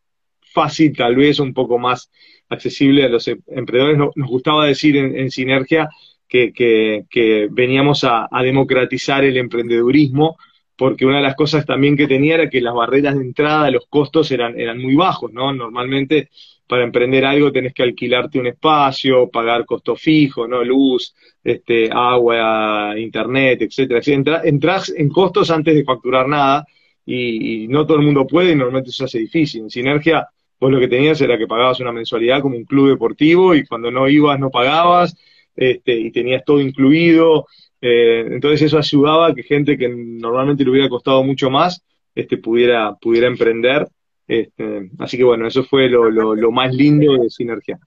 fácil, 0.54 0.96
tal 0.96 1.16
vez 1.16 1.40
un 1.40 1.54
poco 1.54 1.80
más 1.80 2.12
accesible 2.50 3.04
a 3.04 3.10
los 3.10 3.28
em, 3.28 3.42
emprendedores. 3.48 3.98
Nos, 3.98 4.30
gustaba 4.30 4.68
decir 4.68 4.96
en, 4.98 5.32
Sinergia 5.32 5.90
que, 6.28 6.54
que, 6.54 7.48
veníamos 7.50 8.04
a, 8.04 8.28
a, 8.30 8.44
democratizar 8.44 9.24
el 9.24 9.38
emprendedurismo 9.38 10.38
porque 10.77 11.06
una 11.06 11.18
de 11.18 11.24
las 11.24 11.36
cosas 11.36 11.66
también 11.66 11.95
que 11.95 12.07
tenía 12.07 12.36
era 12.36 12.50
que 12.50 12.62
las 12.62 12.74
barreras 12.74 13.16
de 13.16 13.22
entrada, 13.22 13.72
los 13.72 13.88
costos 13.88 14.31
eran, 14.31 14.60
eran 14.60 14.81
muy 14.81 14.95
bajos, 14.95 15.31
¿no? 15.31 15.54
Normalmente 15.54 16.30
para 16.68 16.83
emprender 16.83 17.25
algo 17.25 17.51
tenés 17.51 17.74
que 17.74 17.83
alquilarte 17.83 18.39
un 18.39 18.48
espacio, 18.48 19.30
pagar 19.30 19.66
costo 19.66 19.95
fijo, 19.95 20.48
¿no? 20.48 20.63
Luz, 20.63 21.13
este, 21.44 21.89
agua, 21.92 22.95
internet, 22.98 23.62
etcétera. 23.62 24.01
Entra, 24.06 24.42
entras 24.44 24.89
en 24.95 25.10
costos 25.10 25.51
antes 25.51 25.75
de 25.75 25.83
facturar 25.83 26.27
nada 26.27 26.66
y, 27.06 27.68
no 27.68 27.86
todo 27.86 28.00
el 28.00 28.06
mundo 28.06 28.25
puede 28.25 28.51
y 28.51 28.56
normalmente 28.56 28.89
eso 28.89 29.00
se 29.00 29.06
hace 29.06 29.19
difícil. 29.19 29.62
En 29.62 29.69
Sinergia, 29.69 30.28
vos 30.60 30.71
lo 30.71 30.80
que 30.80 30.88
tenías 30.88 31.21
era 31.21 31.38
que 31.38 31.48
pagabas 31.48 31.80
una 31.80 31.92
mensualidad 31.92 32.42
como 32.42 32.57
un 32.57 32.66
club 32.66 32.89
deportivo 32.89 33.54
y 33.54 33.66
cuando 33.66 33.92
no 33.92 34.10
ibas 34.10 34.39
no 34.39 34.50
pagabas 34.50 35.16
este, 35.56 35.95
y 35.95 36.12
tenías 36.12 36.44
todo 36.44 36.60
incluido 36.60 37.45
eh, 37.81 38.27
entonces 38.31 38.62
eso 38.63 38.77
ayudaba 38.77 39.27
a 39.27 39.33
que 39.33 39.44
gente 39.44 39.77
que 39.77 39.89
normalmente 39.89 40.63
le 40.63 40.72
hubiera 40.72 40.89
costado 40.89 41.24
mucho 41.24 41.50
más 41.50 41.83
este, 42.13 42.38
pudiera, 42.38 42.95
pudiera 42.95 43.27
emprender. 43.27 43.88
Este, 44.27 44.89
así 45.00 45.18
que 45.18 45.24
bueno, 45.24 45.48
eso 45.48 45.63
fue 45.63 45.88
lo, 45.88 46.10
lo, 46.10 46.51
más 46.51 46.74
lindo 46.74 47.22
de 47.22 47.30
Sinergia. 47.30 47.77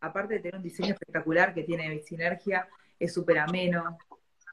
Aparte 0.00 0.34
de 0.34 0.40
tener 0.40 0.56
un 0.56 0.62
diseño 0.62 0.92
espectacular 0.92 1.54
que 1.54 1.62
tiene 1.62 2.00
Sinergia, 2.00 2.66
es 2.98 3.12
súper 3.14 3.38
ameno. 3.38 3.98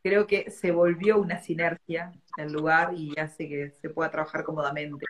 Creo 0.04 0.28
que 0.28 0.50
se 0.50 0.72
volvió 0.72 1.20
una 1.20 1.40
sinergia 1.40 2.12
el 2.38 2.52
lugar 2.52 2.94
y 2.96 3.14
hace 3.20 3.48
que 3.48 3.70
se 3.70 3.90
pueda 3.90 4.10
trabajar 4.10 4.44
cómodamente. 4.44 5.06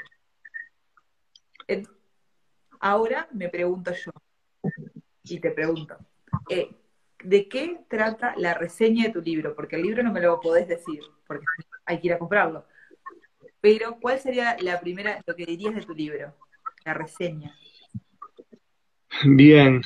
Ahora 2.80 3.28
me 3.32 3.48
pregunto 3.48 3.92
yo, 3.94 4.12
y 5.24 5.40
te 5.40 5.52
pregunto, 5.52 5.98
eh, 6.50 6.70
de 7.24 7.48
qué 7.48 7.80
trata 7.88 8.34
la 8.38 8.54
reseña 8.54 9.06
de 9.06 9.14
tu 9.14 9.22
libro, 9.22 9.56
porque 9.56 9.76
el 9.76 9.84
libro 9.84 10.04
no 10.04 10.12
me 10.12 10.22
lo 10.22 10.40
podés 10.40 10.68
decir, 10.68 11.00
porque 11.28 11.46
hay 11.86 12.00
que 12.00 12.08
ir 12.08 12.14
a 12.14 12.20
comprarlo. 12.20 12.66
Pero, 13.60 13.98
¿cuál 14.02 14.20
sería 14.20 14.58
la 14.60 14.80
primera, 14.82 15.22
lo 15.26 15.36
que 15.36 15.46
dirías 15.46 15.76
de 15.76 15.82
tu 15.82 15.94
libro, 15.94 16.34
la 16.84 16.94
reseña? 16.94 17.56
Bien, 19.24 19.82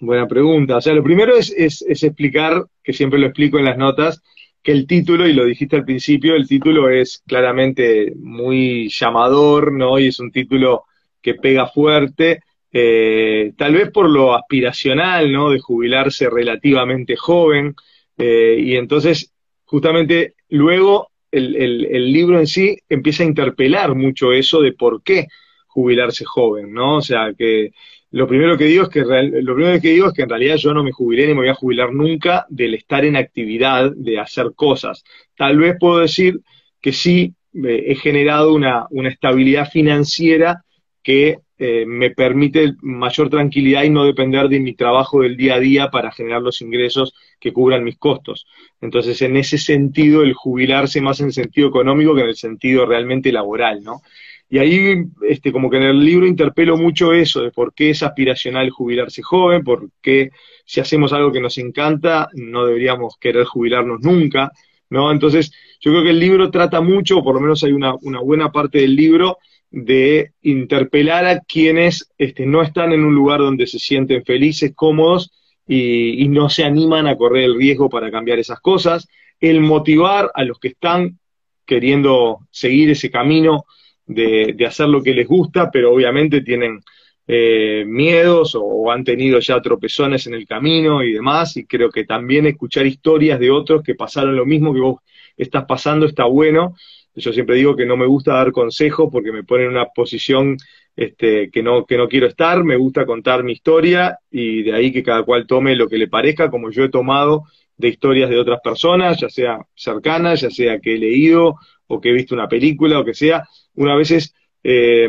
buena 0.00 0.28
pregunta. 0.28 0.76
O 0.76 0.80
sea, 0.80 0.94
lo 0.94 1.02
primero 1.02 1.36
es, 1.36 1.52
es, 1.56 1.82
explicar, 2.02 2.64
que 2.82 2.92
siempre 2.92 3.18
lo 3.18 3.26
explico 3.26 3.58
en 3.58 3.64
las 3.64 3.76
notas, 3.76 4.22
que 4.62 4.72
el 4.72 4.86
título, 4.86 5.26
y 5.26 5.32
lo 5.32 5.44
dijiste 5.44 5.76
al 5.76 5.84
principio, 5.84 6.36
el 6.36 6.46
título 6.46 6.88
es 6.90 7.22
claramente 7.26 8.12
muy 8.16 8.88
llamador, 8.88 9.72
¿no? 9.72 9.98
Y 9.98 10.08
es 10.08 10.20
un 10.20 10.30
título 10.30 10.84
que 11.20 11.34
pega 11.34 11.66
fuerte, 11.66 12.42
eh, 12.72 13.52
tal 13.56 13.74
vez 13.74 13.90
por 13.90 14.08
lo 14.08 14.34
aspiracional, 14.34 15.32
¿no? 15.32 15.50
De 15.50 15.58
jubilarse 15.58 16.28
relativamente 16.28 17.16
joven, 17.16 17.74
eh, 18.16 18.56
y 18.58 18.76
entonces, 18.76 19.32
justamente 19.64 20.34
luego 20.48 21.10
el, 21.30 21.56
el, 21.56 22.12
libro 22.12 22.38
en 22.38 22.46
sí 22.46 22.78
empieza 22.88 23.22
a 23.22 23.26
interpelar 23.26 23.94
mucho 23.94 24.32
eso 24.32 24.60
de 24.60 24.72
por 24.72 25.02
qué 25.02 25.26
jubilarse 25.66 26.24
joven, 26.24 26.72
¿no? 26.72 26.96
O 26.96 27.02
sea, 27.02 27.32
que 27.36 27.70
lo 28.10 28.26
primero 28.26 28.56
que 28.56 28.64
digo 28.64 28.84
es 28.84 28.88
que 28.88 29.00
lo 29.00 29.54
primero 29.54 29.80
que 29.80 29.96
es 29.96 30.12
que 30.14 30.22
en 30.22 30.28
realidad 30.28 30.56
yo 30.56 30.72
no 30.72 30.82
me 30.82 30.92
jubilé 30.92 31.26
ni 31.26 31.34
me 31.34 31.40
voy 31.40 31.48
a 31.48 31.54
jubilar 31.54 31.92
nunca 31.92 32.46
del 32.48 32.74
estar 32.74 33.04
en 33.04 33.16
actividad, 33.16 33.92
de 33.94 34.18
hacer 34.18 34.52
cosas. 34.54 35.04
Tal 35.36 35.58
vez 35.58 35.76
puedo 35.78 35.98
decir 35.98 36.40
que 36.80 36.92
sí 36.92 37.34
eh, 37.52 37.84
he 37.88 37.94
generado 37.96 38.54
una, 38.54 38.86
una 38.90 39.10
estabilidad 39.10 39.70
financiera 39.70 40.64
que 41.08 41.38
eh, 41.56 41.86
me 41.86 42.10
permite 42.10 42.74
mayor 42.82 43.30
tranquilidad 43.30 43.82
y 43.82 43.88
no 43.88 44.04
depender 44.04 44.46
de 44.50 44.60
mi 44.60 44.74
trabajo 44.74 45.22
del 45.22 45.38
día 45.38 45.54
a 45.54 45.58
día 45.58 45.90
para 45.90 46.12
generar 46.12 46.42
los 46.42 46.60
ingresos 46.60 47.14
que 47.40 47.50
cubran 47.50 47.82
mis 47.82 47.96
costos. 47.96 48.46
Entonces, 48.82 49.22
en 49.22 49.38
ese 49.38 49.56
sentido, 49.56 50.22
el 50.22 50.34
jubilarse 50.34 51.00
más 51.00 51.20
en 51.20 51.28
el 51.28 51.32
sentido 51.32 51.68
económico 51.68 52.14
que 52.14 52.20
en 52.20 52.28
el 52.28 52.36
sentido 52.36 52.84
realmente 52.84 53.32
laboral, 53.32 53.82
¿no? 53.82 54.02
Y 54.50 54.58
ahí, 54.58 55.02
este, 55.26 55.50
como 55.50 55.70
que 55.70 55.78
en 55.78 55.84
el 55.84 56.04
libro 56.04 56.26
interpelo 56.26 56.76
mucho 56.76 57.14
eso, 57.14 57.40
de 57.40 57.52
por 57.52 57.72
qué 57.72 57.88
es 57.88 58.02
aspiracional 58.02 58.68
jubilarse 58.68 59.22
joven, 59.22 59.64
por 59.64 59.88
qué 60.02 60.28
si 60.66 60.80
hacemos 60.80 61.14
algo 61.14 61.32
que 61.32 61.40
nos 61.40 61.56
encanta, 61.56 62.28
no 62.34 62.66
deberíamos 62.66 63.16
querer 63.16 63.46
jubilarnos 63.46 64.00
nunca, 64.02 64.52
¿no? 64.90 65.10
Entonces, 65.10 65.52
yo 65.80 65.90
creo 65.90 66.04
que 66.04 66.10
el 66.10 66.20
libro 66.20 66.50
trata 66.50 66.82
mucho, 66.82 67.16
o 67.16 67.24
por 67.24 67.34
lo 67.34 67.40
menos 67.40 67.64
hay 67.64 67.72
una, 67.72 67.94
una 68.02 68.20
buena 68.20 68.52
parte 68.52 68.80
del 68.82 68.94
libro, 68.94 69.38
de 69.70 70.32
interpelar 70.42 71.26
a 71.26 71.40
quienes 71.40 72.10
este, 72.16 72.46
no 72.46 72.62
están 72.62 72.92
en 72.92 73.04
un 73.04 73.14
lugar 73.14 73.40
donde 73.40 73.66
se 73.66 73.78
sienten 73.78 74.24
felices, 74.24 74.72
cómodos 74.74 75.32
y, 75.66 76.26
no 76.28 76.48
se 76.48 76.64
animan 76.64 77.06
a 77.06 77.16
correr 77.16 77.44
el 77.44 77.56
riesgo 77.56 77.90
para 77.90 78.10
cambiar 78.10 78.38
esas 78.38 78.60
cosas, 78.60 79.06
el 79.40 79.60
motivar 79.60 80.30
a 80.34 80.44
los 80.44 80.58
que 80.58 80.68
están 80.68 81.18
queriendo 81.66 82.38
seguir 82.50 82.90
ese 82.90 83.10
camino 83.10 83.64
de, 84.06 84.56
hacer 84.66 84.88
lo 84.88 85.02
que 85.02 85.12
les 85.12 85.28
gusta, 85.28 85.70
pero 85.70 85.92
obviamente 85.92 86.40
tienen 86.40 86.80
eh, 87.26 87.84
miedos 87.86 88.56
o, 88.58 88.90
han 88.90 89.04
tenido 89.04 89.38
ya 89.40 89.60
tropezones 89.60 90.26
en 90.26 90.32
el 90.32 90.46
camino 90.46 91.02
y 91.02 91.12
demás, 91.12 91.58
y 91.58 91.66
creo 91.66 91.90
que 91.90 92.04
también 92.04 92.46
escuchar 92.46 92.86
historias 92.86 93.38
de 93.38 93.50
otros 93.50 93.82
que 93.82 93.94
pasaron 93.94 94.34
lo 94.34 94.46
mismo 94.46 94.72
que 94.72 94.80
vos 94.80 95.00
estás 95.36 95.66
pasando 95.66 96.06
está 96.06 96.24
bueno, 96.24 96.74
yo 97.18 97.32
siempre 97.32 97.56
digo 97.56 97.76
que 97.76 97.86
no 97.86 97.96
me 97.96 98.06
gusta 98.06 98.34
dar 98.34 98.52
consejos 98.52 99.08
porque 99.12 99.32
me 99.32 99.44
pone 99.44 99.64
en 99.64 99.70
una 99.70 99.86
posición 99.86 100.56
este, 100.96 101.50
que, 101.50 101.62
no, 101.62 101.84
que 101.86 101.96
no 101.96 102.08
quiero 102.08 102.26
estar, 102.26 102.64
me 102.64 102.76
gusta 102.76 103.06
contar 103.06 103.44
mi 103.44 103.52
historia 103.52 104.18
y 104.30 104.62
de 104.62 104.72
ahí 104.72 104.92
que 104.92 105.02
cada 105.02 105.22
cual 105.22 105.46
tome 105.46 105.76
lo 105.76 105.88
que 105.88 105.98
le 105.98 106.08
parezca, 106.08 106.50
como 106.50 106.70
yo 106.70 106.84
he 106.84 106.88
tomado 106.88 107.44
de 107.76 107.88
historias 107.88 108.28
de 108.30 108.38
otras 108.38 108.60
personas, 108.60 109.20
ya 109.20 109.28
sea 109.28 109.58
cercanas, 109.74 110.40
ya 110.40 110.50
sea 110.50 110.80
que 110.80 110.94
he 110.94 110.98
leído 110.98 111.56
o 111.86 112.00
que 112.00 112.10
he 112.10 112.12
visto 112.12 112.34
una 112.34 112.48
película 112.48 112.98
o 112.98 113.04
que 113.04 113.14
sea. 113.14 113.44
Una 113.74 113.94
vez 113.94 114.34
eh, 114.64 115.08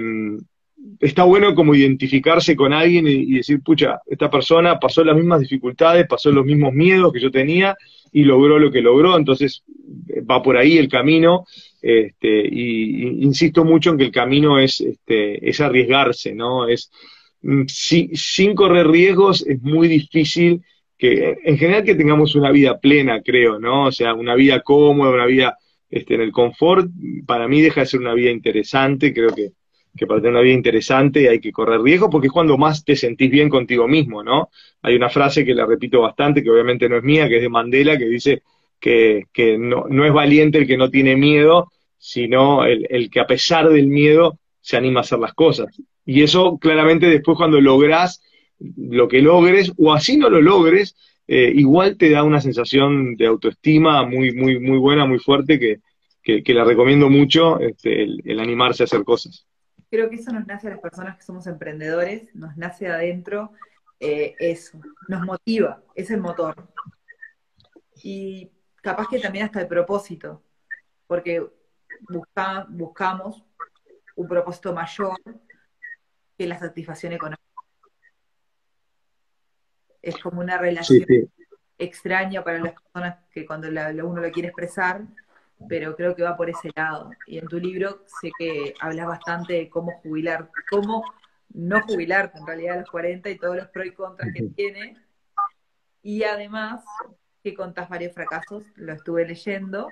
está 1.00 1.24
bueno 1.24 1.56
como 1.56 1.76
identificarse 1.76 2.56
con 2.56 2.74
alguien 2.74 3.08
y, 3.08 3.34
decir, 3.34 3.62
pucha, 3.62 4.02
esta 4.08 4.30
persona 4.30 4.80
pasó 4.80 5.04
las 5.04 5.16
mismas 5.16 5.42
dificultades, 5.42 6.08
pasó 6.08 6.32
los 6.32 6.46
mismos 6.46 6.74
miedos 6.74 7.14
que 7.14 7.22
yo 7.22 7.32
tenía 7.32 7.76
y 8.12 8.24
logró 8.24 8.60
lo 8.60 8.72
que 8.72 8.82
logró, 8.82 9.18
entonces 9.18 9.64
va 10.30 10.42
por 10.42 10.58
ahí 10.58 10.78
el 10.78 10.90
camino 10.90 11.46
este, 11.82 12.48
y, 12.52 13.24
insisto 13.24 13.64
mucho 13.64 13.92
en 13.92 13.98
que 13.98 14.06
el 14.06 14.12
camino 14.12 14.60
es, 14.60 14.82
este, 14.82 15.48
es 15.48 15.62
arriesgarse, 15.62 16.34
¿no? 16.34 16.68
Es, 16.68 16.92
mm, 17.42 17.64
sin 17.68 18.56
correr 18.56 18.88
riesgos 18.88 19.46
es 19.48 19.62
muy 19.62 19.88
difícil 19.88 20.62
que, 20.98 21.38
en 21.44 21.58
general, 21.58 21.84
que 21.84 21.96
tengamos 21.96 22.36
una 22.36 22.52
vida 22.52 22.78
plena, 22.78 23.22
creo, 23.22 23.58
¿no? 23.60 23.86
O 23.86 23.92
sea, 23.92 24.14
una 24.14 24.36
vida 24.36 24.62
cómoda, 24.62 25.12
una 25.12 25.26
vida 25.26 25.58
este, 25.90 26.16
en 26.16 26.22
el 26.22 26.32
confort, 26.32 26.90
para 27.26 27.48
mí 27.48 27.62
deja 27.62 27.82
de 27.82 27.88
ser 27.88 28.02
una 28.02 28.14
vida 28.14 28.32
interesante, 28.32 29.14
creo 29.14 29.34
que, 29.34 29.52
que 30.00 30.08
para 30.08 30.22
tener 30.22 30.34
una 30.34 30.42
vida 30.42 30.54
interesante 30.54 31.30
hay 31.30 31.40
que 31.40 31.52
correr 31.52 31.82
riesgos 31.82 32.10
porque 32.12 32.28
es 32.28 32.34
cuando 32.34 32.58
más 32.58 32.86
te 32.86 32.96
sentís 32.96 33.30
bien 33.30 33.50
contigo 33.50 33.88
mismo, 33.88 34.24
¿no? 34.24 34.50
Hay 34.82 34.96
una 34.96 35.10
frase 35.10 35.44
que 35.44 35.54
la 35.54 35.66
repito 35.66 36.02
bastante, 36.02 36.42
que 36.42 36.50
obviamente 36.50 36.88
no 36.88 36.98
es 36.98 37.04
mía, 37.04 37.28
que 37.28 37.38
es 37.38 37.42
de 37.42 37.50
Mandela, 37.50 37.98
que 37.98 38.06
dice, 38.06 38.42
que, 38.80 39.26
que 39.34 39.58
no, 39.58 39.86
no, 39.90 40.06
es 40.06 40.14
valiente 40.14 40.58
el 40.60 40.68
que 40.68 40.78
no 40.78 40.90
tiene 40.90 41.16
miedo, 41.16 41.72
sino 41.98 42.66
el, 42.66 42.88
el, 42.90 43.10
que 43.10 43.20
a 43.20 43.28
pesar 43.28 43.70
del 43.70 43.88
miedo 43.88 44.40
se 44.62 44.78
anima 44.78 45.02
a 45.02 45.04
hacer 45.04 45.20
las 45.20 45.34
cosas. 45.34 45.68
Y 46.06 46.24
eso 46.24 46.58
claramente 46.58 47.08
después 47.08 47.38
cuando 47.38 47.60
lográs 47.60 48.24
lo 48.60 49.08
que 49.08 49.22
logres, 49.22 49.74
o 49.78 49.94
así 49.94 50.18
no 50.18 50.30
lo 50.30 50.42
logres, 50.42 50.96
eh, 51.28 51.52
igual 51.56 51.98
te 51.98 52.10
da 52.10 52.24
una 52.24 52.42
sensación 52.42 53.16
de 53.16 53.28
autoestima 53.28 54.04
muy, 54.04 54.34
muy, 54.34 54.60
muy 54.60 54.78
buena, 54.78 55.06
muy 55.06 55.20
fuerte, 55.20 55.60
que, 55.60 55.80
que, 56.44 56.54
la 56.54 56.64
recomiendo 56.64 57.10
mucho, 57.10 57.60
este, 57.60 58.04
el, 58.04 58.40
animarse 58.40 58.84
a 58.84 58.86
hacer 58.86 59.04
cosas. 59.04 59.46
Creo 59.90 60.10
que 60.10 60.18
eso 60.18 60.32
nos 60.32 60.46
nace 60.46 60.68
a 60.68 60.72
las 60.72 60.80
personas 60.80 61.18
que 61.18 61.24
somos 61.24 61.48
emprendedores, 61.48 62.34
nos 62.36 62.56
nace 62.58 62.88
adentro 62.88 63.54
eh, 64.00 64.36
eso, 64.40 64.80
nos 65.08 65.26
motiva, 65.26 65.82
es 65.96 66.10
el 66.12 66.22
motor. 66.22 66.56
Y 68.04 68.52
capaz 68.82 69.08
que 69.10 69.20
también 69.20 69.46
hasta 69.46 69.62
el 69.62 69.68
propósito, 69.68 70.44
porque 71.08 71.46
busca, 72.08 72.66
buscamos 72.70 73.44
un 74.16 74.28
propósito 74.28 74.74
mayor 74.74 75.18
que 76.38 76.48
la 76.48 76.58
satisfacción 76.58 77.14
económica. 77.14 77.44
Es 80.02 80.18
como 80.18 80.40
una 80.40 80.58
relación 80.58 81.06
extraña 81.78 82.44
para 82.44 82.60
las 82.60 82.74
personas 82.74 83.18
que 83.32 83.46
cuando 83.46 83.70
la, 83.70 83.90
uno 84.04 84.22
lo 84.22 84.32
quiere 84.32 84.50
expresar, 84.50 85.02
pero 85.68 85.96
creo 85.96 86.16
que 86.16 86.24
va 86.24 86.38
por 86.38 86.50
ese 86.50 86.72
lado. 86.76 87.12
Y 87.26 87.38
en 87.38 87.48
tu 87.48 87.60
libro 87.60 88.04
sé 88.22 88.32
que 88.38 88.74
hablas 88.80 89.08
bastante 89.08 89.54
de 89.54 89.70
cómo 89.70 89.92
jubilar, 90.02 90.50
cómo 90.70 91.04
no 91.50 91.82
jubilarte 91.82 92.38
en 92.40 92.48
realidad 92.48 92.76
a 92.76 92.80
los 92.82 92.92
40 92.92 93.30
y 93.30 93.38
todos 93.38 93.56
los 93.56 93.68
pros 93.68 93.88
y 93.88 93.92
contras 93.92 94.30
que 94.34 94.44
tiene. 94.56 94.98
Y 96.02 96.24
además 96.24 96.84
que 97.44 97.54
contás 97.54 97.90
varios 97.90 98.14
fracasos, 98.14 98.64
lo 98.76 98.94
estuve 98.94 99.26
leyendo. 99.26 99.90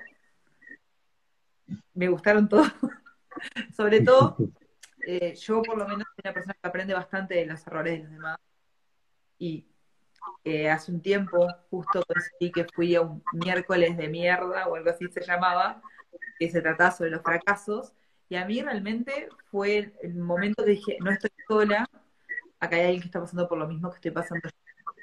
Me 1.94 2.08
gustaron 2.08 2.48
todos. 2.48 2.72
Sobre 3.76 4.00
todo, 4.00 4.36
eh, 5.06 5.34
yo 5.34 5.62
por 5.62 5.78
lo 5.78 5.86
menos 5.86 6.06
soy 6.14 6.22
una 6.24 6.34
persona 6.34 6.54
que 6.60 6.68
aprende 6.68 6.94
bastante 6.94 7.34
de 7.34 7.46
los 7.46 7.66
errores 7.66 7.94
de 7.94 8.04
los 8.04 8.12
demás. 8.12 8.38
Y 9.38 9.66
eh, 10.48 10.70
hace 10.70 10.90
un 10.90 11.02
tiempo 11.02 11.46
justo 11.68 12.02
coincidí 12.06 12.50
que 12.50 12.64
fui 12.72 12.94
a 12.94 13.02
un 13.02 13.22
miércoles 13.34 13.98
de 13.98 14.08
mierda 14.08 14.66
o 14.66 14.76
algo 14.76 14.88
así 14.88 15.06
se 15.08 15.20
llamaba, 15.22 15.82
que 16.38 16.50
se 16.50 16.62
trataba 16.62 16.90
sobre 16.90 17.10
los 17.10 17.22
fracasos. 17.22 17.92
Y 18.30 18.36
a 18.36 18.46
mí 18.46 18.62
realmente 18.62 19.28
fue 19.50 19.92
el 20.02 20.14
momento 20.14 20.64
que 20.64 20.70
dije, 20.70 20.96
no 21.00 21.10
estoy 21.10 21.30
sola, 21.46 21.86
acá 22.60 22.76
hay 22.76 22.82
alguien 22.82 23.00
que 23.02 23.08
está 23.08 23.20
pasando 23.20 23.46
por 23.46 23.58
lo 23.58 23.68
mismo 23.68 23.90
que 23.90 23.96
estoy 23.96 24.10
pasando 24.10 24.48
yo. 24.48 25.02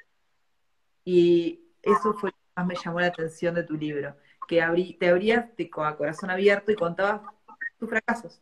Y 1.03 1.61
eso 1.83 2.13
fue 2.15 2.31
lo 2.31 2.35
que 2.35 2.51
más 2.55 2.65
me 2.65 2.75
llamó 2.83 2.99
la 2.99 3.07
atención 3.07 3.53
de 3.53 3.63
tu 3.63 3.75
libro, 3.75 4.15
que 4.47 4.95
te 4.99 5.09
abrías 5.09 5.45
a 5.77 5.95
corazón 5.95 6.31
abierto 6.31 6.71
y 6.71 6.75
contabas 6.75 7.21
tus 7.77 7.87
fracasos, 7.87 8.41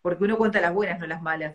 porque 0.00 0.24
uno 0.24 0.38
cuenta 0.38 0.60
las 0.60 0.72
buenas, 0.72 0.98
no 0.98 1.06
las 1.06 1.20
malas. 1.20 1.54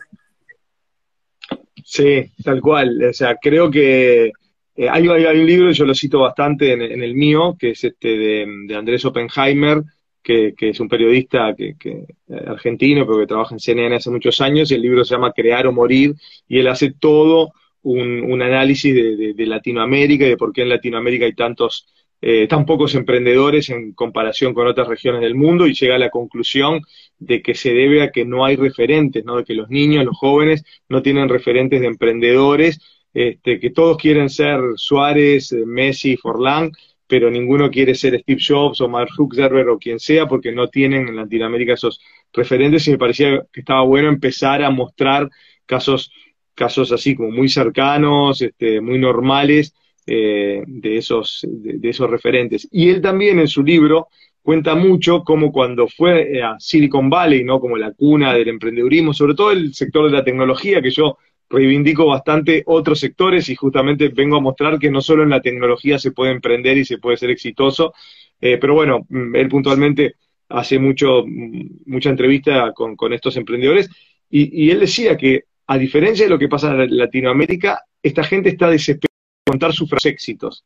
Sí, 1.83 2.31
tal 2.43 2.61
cual. 2.61 3.03
O 3.03 3.13
sea, 3.13 3.35
creo 3.41 3.71
que 3.71 4.31
eh, 4.79 4.87
hay, 4.89 5.05
un 5.09 5.45
libro, 5.45 5.71
yo 5.73 5.83
lo 5.83 5.93
cito 5.93 6.19
bastante 6.19 6.71
en, 6.71 7.03
el 7.03 7.13
mío, 7.13 7.57
que 7.59 7.71
es 7.71 7.83
este 7.83 8.07
de, 8.17 8.75
Andrés 8.77 9.03
Oppenheimer, 9.03 9.83
que, 10.23 10.53
es 10.57 10.79
un 10.79 10.87
periodista 10.87 11.53
que, 11.53 11.75
eh, 11.81 12.05
argentino, 12.47 13.05
pero 13.05 13.19
que 13.19 13.27
trabaja 13.27 13.55
en 13.55 13.59
CNN 13.59 13.97
hace 13.97 14.09
muchos 14.09 14.39
años, 14.39 14.71
y 14.71 14.75
el 14.75 14.81
libro 14.81 15.03
se 15.03 15.15
llama 15.15 15.33
Crear 15.33 15.67
o 15.67 15.73
Morir, 15.73 16.15
y 16.47 16.59
él 16.59 16.67
hace 16.69 16.93
todo 16.93 17.51
un, 17.81 18.41
análisis 18.41 18.95
de, 18.95 19.45
Latinoamérica 19.45 20.25
y 20.25 20.29
de 20.29 20.37
por 20.37 20.53
qué 20.53 20.61
en 20.61 20.69
Latinoamérica 20.69 21.25
hay 21.25 21.33
tantos, 21.33 21.85
eh, 22.21 22.47
tan 22.47 22.65
pocos 22.65 22.95
emprendedores 22.95 23.69
en 23.69 23.91
comparación 23.91 24.53
con 24.53 24.65
otras 24.65 24.87
regiones 24.87 25.19
del 25.19 25.35
mundo 25.35 25.67
y 25.67 25.73
llega 25.73 25.95
a 25.95 25.99
la 25.99 26.09
conclusión 26.09 26.79
de 27.17 27.41
que 27.41 27.53
se 27.53 27.73
debe 27.73 28.01
a 28.01 28.11
que 28.11 28.23
no 28.23 28.45
hay 28.45 28.55
referentes, 28.55 29.25
¿no? 29.25 29.35
de 29.35 29.43
que 29.43 29.55
los 29.55 29.69
niños, 29.69 30.05
los 30.05 30.17
jóvenes 30.17 30.63
no 30.87 31.01
tienen 31.01 31.27
referentes 31.27 31.81
de 31.81 31.87
emprendedores, 31.87 32.79
este, 33.13 33.59
que 33.59 33.69
todos 33.71 33.97
quieren 33.97 34.29
ser 34.29 34.59
Suárez, 34.75 35.51
eh, 35.51 35.63
Messi, 35.65 36.17
Forlán, 36.17 36.71
pero 37.07 37.31
ninguno 37.31 37.71
quiere 37.71 37.95
ser 37.95 38.19
Steve 38.19 38.41
Jobs 38.45 38.81
o 38.81 38.87
Mark 38.87 39.09
Zuckerberg 39.15 39.69
o 39.69 39.79
quien 39.79 39.99
sea 39.99 40.27
porque 40.27 40.51
no 40.51 40.67
tienen 40.67 41.07
en 41.07 41.15
Latinoamérica 41.15 41.73
esos 41.73 41.99
referentes 42.31 42.87
y 42.87 42.91
me 42.91 42.97
parecía 42.99 43.43
que 43.51 43.61
estaba 43.61 43.81
bueno 43.81 44.09
empezar 44.09 44.63
a 44.63 44.69
mostrar 44.69 45.29
casos 45.65 46.11
casos 46.59 46.91
así 46.91 47.15
como 47.15 47.31
muy 47.31 47.47
cercanos, 47.47 48.41
este, 48.41 48.81
muy 48.81 48.99
normales 48.99 49.73
eh, 50.05 50.61
de, 50.67 50.97
esos, 50.97 51.47
de, 51.47 51.89
esos 51.89 52.09
referentes. 52.09 52.67
Y 52.69 52.89
él 52.89 53.01
también 53.01 53.39
en 53.39 53.47
su 53.47 53.63
libro 53.63 54.09
cuenta 54.41 54.75
mucho 54.75 55.23
como 55.23 55.53
cuando 55.53 55.87
fue 55.87 56.43
a 56.43 56.59
Silicon 56.59 57.09
Valley, 57.09 57.45
¿no? 57.45 57.61
Como 57.61 57.77
la 57.77 57.93
cuna 57.93 58.33
del 58.33 58.49
emprendedurismo, 58.49 59.13
sobre 59.13 59.35
todo 59.35 59.51
el 59.51 59.73
sector 59.73 60.05
de 60.05 60.17
la 60.17 60.23
tecnología, 60.23 60.81
que 60.81 60.91
yo 60.91 61.17
reivindico 61.49 62.05
bastante 62.05 62.63
otros 62.65 62.99
sectores 62.99 63.49
y 63.49 63.55
justamente 63.55 64.09
vengo 64.09 64.37
a 64.37 64.41
mostrar 64.41 64.77
que 64.77 64.91
no 64.91 65.01
solo 65.01 65.23
en 65.23 65.31
la 65.31 65.41
tecnología 65.41 65.97
se 65.97 66.11
puede 66.11 66.31
emprender 66.31 66.77
y 66.77 66.85
se 66.85 66.99
puede 66.99 67.17
ser 67.17 67.31
exitoso, 67.31 67.93
eh, 68.39 68.57
pero 68.57 68.75
bueno, 68.75 69.05
mm, 69.09 69.35
él 69.35 69.49
puntualmente 69.49 70.15
hace 70.49 70.79
mucho, 70.79 71.23
mm, 71.25 71.81
mucha 71.87 72.09
entrevista 72.09 72.71
con, 72.73 72.95
con 72.95 73.13
estos 73.13 73.35
emprendedores 73.37 73.89
y, 74.29 74.69
él 74.69 74.79
decía 74.81 75.17
que 75.17 75.45
a 75.65 75.77
diferencia 75.77 76.25
de 76.25 76.29
lo 76.29 76.37
que 76.37 76.47
pasa 76.47 76.71
en 76.71 76.97
Latinoamérica, 76.97 77.81
esta 78.01 78.23
gente 78.23 78.49
está 78.49 78.69
desesperada 78.69 79.09
de 79.45 79.51
contar 79.51 79.73
sus 79.73 79.89
éxitos. 80.05 80.63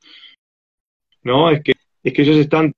¿No? 1.24 1.50
Es 1.50 1.62
que, 1.62 1.74
es 2.04 2.14
que 2.14 2.22
ellos 2.22 2.38
están 2.38 2.74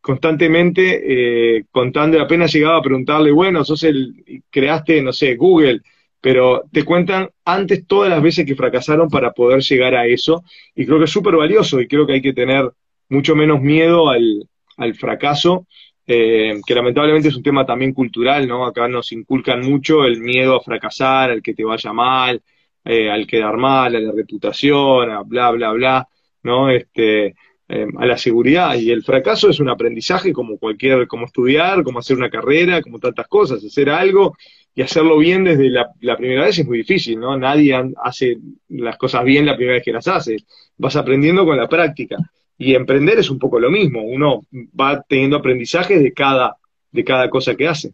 constantemente 0.00 1.56
eh, 1.58 1.64
contando, 1.70 2.20
apenas 2.20 2.52
llegaba 2.52 2.78
a 2.78 2.82
preguntarle, 2.82 3.32
bueno, 3.32 3.64
sos 3.64 3.82
el, 3.82 4.42
creaste, 4.48 5.02
no 5.02 5.12
sé, 5.12 5.34
Google, 5.34 5.82
pero 6.20 6.64
te 6.72 6.84
cuentan 6.84 7.28
antes 7.44 7.86
todas 7.86 8.10
las 8.10 8.22
veces 8.22 8.44
que 8.44 8.54
fracasaron 8.54 9.08
para 9.08 9.32
poder 9.32 9.60
llegar 9.62 9.94
a 9.94 10.06
eso, 10.06 10.44
y 10.74 10.86
creo 10.86 10.98
que 10.98 11.04
es 11.04 11.10
súper 11.10 11.36
valioso, 11.36 11.80
y 11.80 11.88
creo 11.88 12.06
que 12.06 12.14
hay 12.14 12.22
que 12.22 12.32
tener 12.32 12.70
mucho 13.08 13.34
menos 13.34 13.60
miedo 13.60 14.08
al, 14.08 14.48
al 14.76 14.94
fracaso, 14.94 15.66
eh, 16.06 16.60
que 16.66 16.74
lamentablemente 16.74 17.28
es 17.28 17.36
un 17.36 17.42
tema 17.42 17.64
también 17.64 17.92
cultural, 17.92 18.48
¿no? 18.48 18.66
Acá 18.66 18.88
nos 18.88 19.12
inculcan 19.12 19.60
mucho 19.60 20.04
el 20.04 20.20
miedo 20.20 20.56
a 20.56 20.60
fracasar, 20.60 21.30
al 21.30 21.42
que 21.42 21.54
te 21.54 21.64
vaya 21.64 21.92
mal, 21.92 22.42
eh, 22.84 23.10
al 23.10 23.26
quedar 23.26 23.56
mal, 23.56 23.94
a 23.94 24.00
la 24.00 24.12
reputación, 24.12 25.10
a 25.10 25.22
bla, 25.22 25.50
bla, 25.52 25.70
bla, 25.72 26.08
¿no? 26.42 26.68
Este, 26.70 27.36
eh, 27.68 27.86
a 27.98 28.06
la 28.06 28.18
seguridad. 28.18 28.74
Y 28.74 28.90
el 28.90 29.04
fracaso 29.04 29.48
es 29.48 29.60
un 29.60 29.68
aprendizaje 29.68 30.32
como 30.32 30.58
cualquier, 30.58 31.06
como 31.06 31.26
estudiar, 31.26 31.84
como 31.84 32.00
hacer 32.00 32.16
una 32.16 32.30
carrera, 32.30 32.82
como 32.82 32.98
tantas 32.98 33.28
cosas. 33.28 33.64
Hacer 33.64 33.90
algo 33.90 34.36
y 34.74 34.82
hacerlo 34.82 35.18
bien 35.18 35.44
desde 35.44 35.68
la, 35.68 36.16
primera 36.16 36.44
vez 36.44 36.58
es 36.58 36.66
muy 36.66 36.78
difícil, 36.78 37.18
¿no? 37.18 37.36
Nadie 37.36 37.74
hace 38.02 38.38
las 38.68 38.96
cosas 38.96 39.24
bien 39.24 39.46
la 39.46 39.56
primera 39.56 39.76
vez 39.76 39.84
que 39.84 39.92
las 39.92 40.06
hace. 40.08 40.36
Vas 40.76 40.96
aprendiendo 40.96 41.44
con 41.44 41.56
la 41.56 41.68
práctica. 41.68 42.16
Y 42.56 42.74
emprender 42.74 43.18
es 43.18 43.30
un 43.30 43.38
poco 43.38 43.58
lo 43.58 43.70
mismo. 43.70 44.02
Uno 44.02 44.42
va 44.78 45.02
teniendo 45.02 45.36
aprendizajes 45.36 46.02
de 46.02 46.12
cada, 46.12 46.56
de 46.90 47.04
cada 47.04 47.28
cosa 47.28 47.54
que 47.54 47.66
hace. 47.66 47.92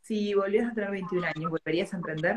Si 0.00 0.34
volvieras 0.34 0.72
a 0.72 0.74
tener 0.74 0.90
21 0.90 1.26
años, 1.26 1.50
¿volverías 1.50 1.92
a 1.92 1.96
emprender? 1.96 2.36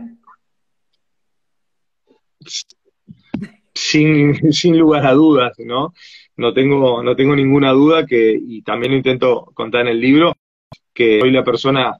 Sin, 3.74 4.52
sin 4.54 4.78
lugar 4.78 5.06
a 5.06 5.14
dudas, 5.14 5.54
¿no? 5.60 5.94
no 6.42 6.54
tengo, 6.54 7.04
no 7.04 7.16
tengo 7.16 7.36
ninguna 7.36 7.72
duda 7.72 8.06
que, 8.06 8.38
y 8.40 8.64
también 8.64 8.92
lo 8.92 8.98
intento 8.98 9.52
contar 9.54 9.82
en 9.82 9.90
el 9.90 10.02
libro, 10.02 10.36
que 10.94 11.20
soy 11.20 11.32
la 11.32 11.44
persona 11.44 11.98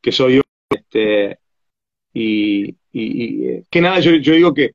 que 0.00 0.12
soy 0.12 0.36
yo, 0.36 0.42
este, 0.70 1.38
y, 2.12 2.74
que 3.70 3.80
nada, 3.80 4.00
yo, 4.00 4.12
digo 4.12 4.54
que, 4.54 4.72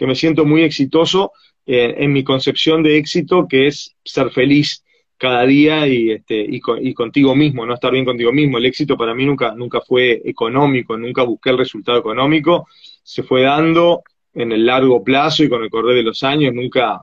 me 0.00 0.16
siento 0.16 0.44
muy 0.44 0.62
exitoso 0.62 1.30
en 1.64 2.12
mi 2.12 2.24
concepción 2.24 2.82
de 2.82 2.96
éxito, 2.96 3.46
que 3.48 3.68
es 3.68 3.94
ser 4.04 4.30
feliz 4.30 4.84
cada 5.16 5.46
día 5.46 5.86
y, 5.86 6.10
este, 6.10 6.40
y, 6.40 6.60
y, 6.80 6.94
contigo 6.94 7.36
mismo, 7.36 7.64
no 7.64 7.74
estar 7.74 7.92
bien 7.92 8.04
contigo 8.04 8.32
mismo. 8.32 8.58
El 8.58 8.66
éxito 8.66 8.96
para 8.96 9.14
mí 9.14 9.24
nunca, 9.24 9.54
nunca 9.54 9.80
fue 9.80 10.20
económico, 10.24 10.98
nunca 10.98 11.22
busqué 11.22 11.50
el 11.50 11.58
resultado 11.58 11.98
económico, 11.98 12.66
se 13.04 13.22
fue 13.22 13.42
dando 13.42 14.02
en 14.34 14.50
el 14.50 14.66
largo 14.66 15.04
plazo 15.04 15.44
y 15.44 15.48
con 15.48 15.62
el 15.62 15.70
correr 15.70 15.94
de 15.94 16.02
los 16.02 16.24
años, 16.24 16.52
nunca, 16.52 17.00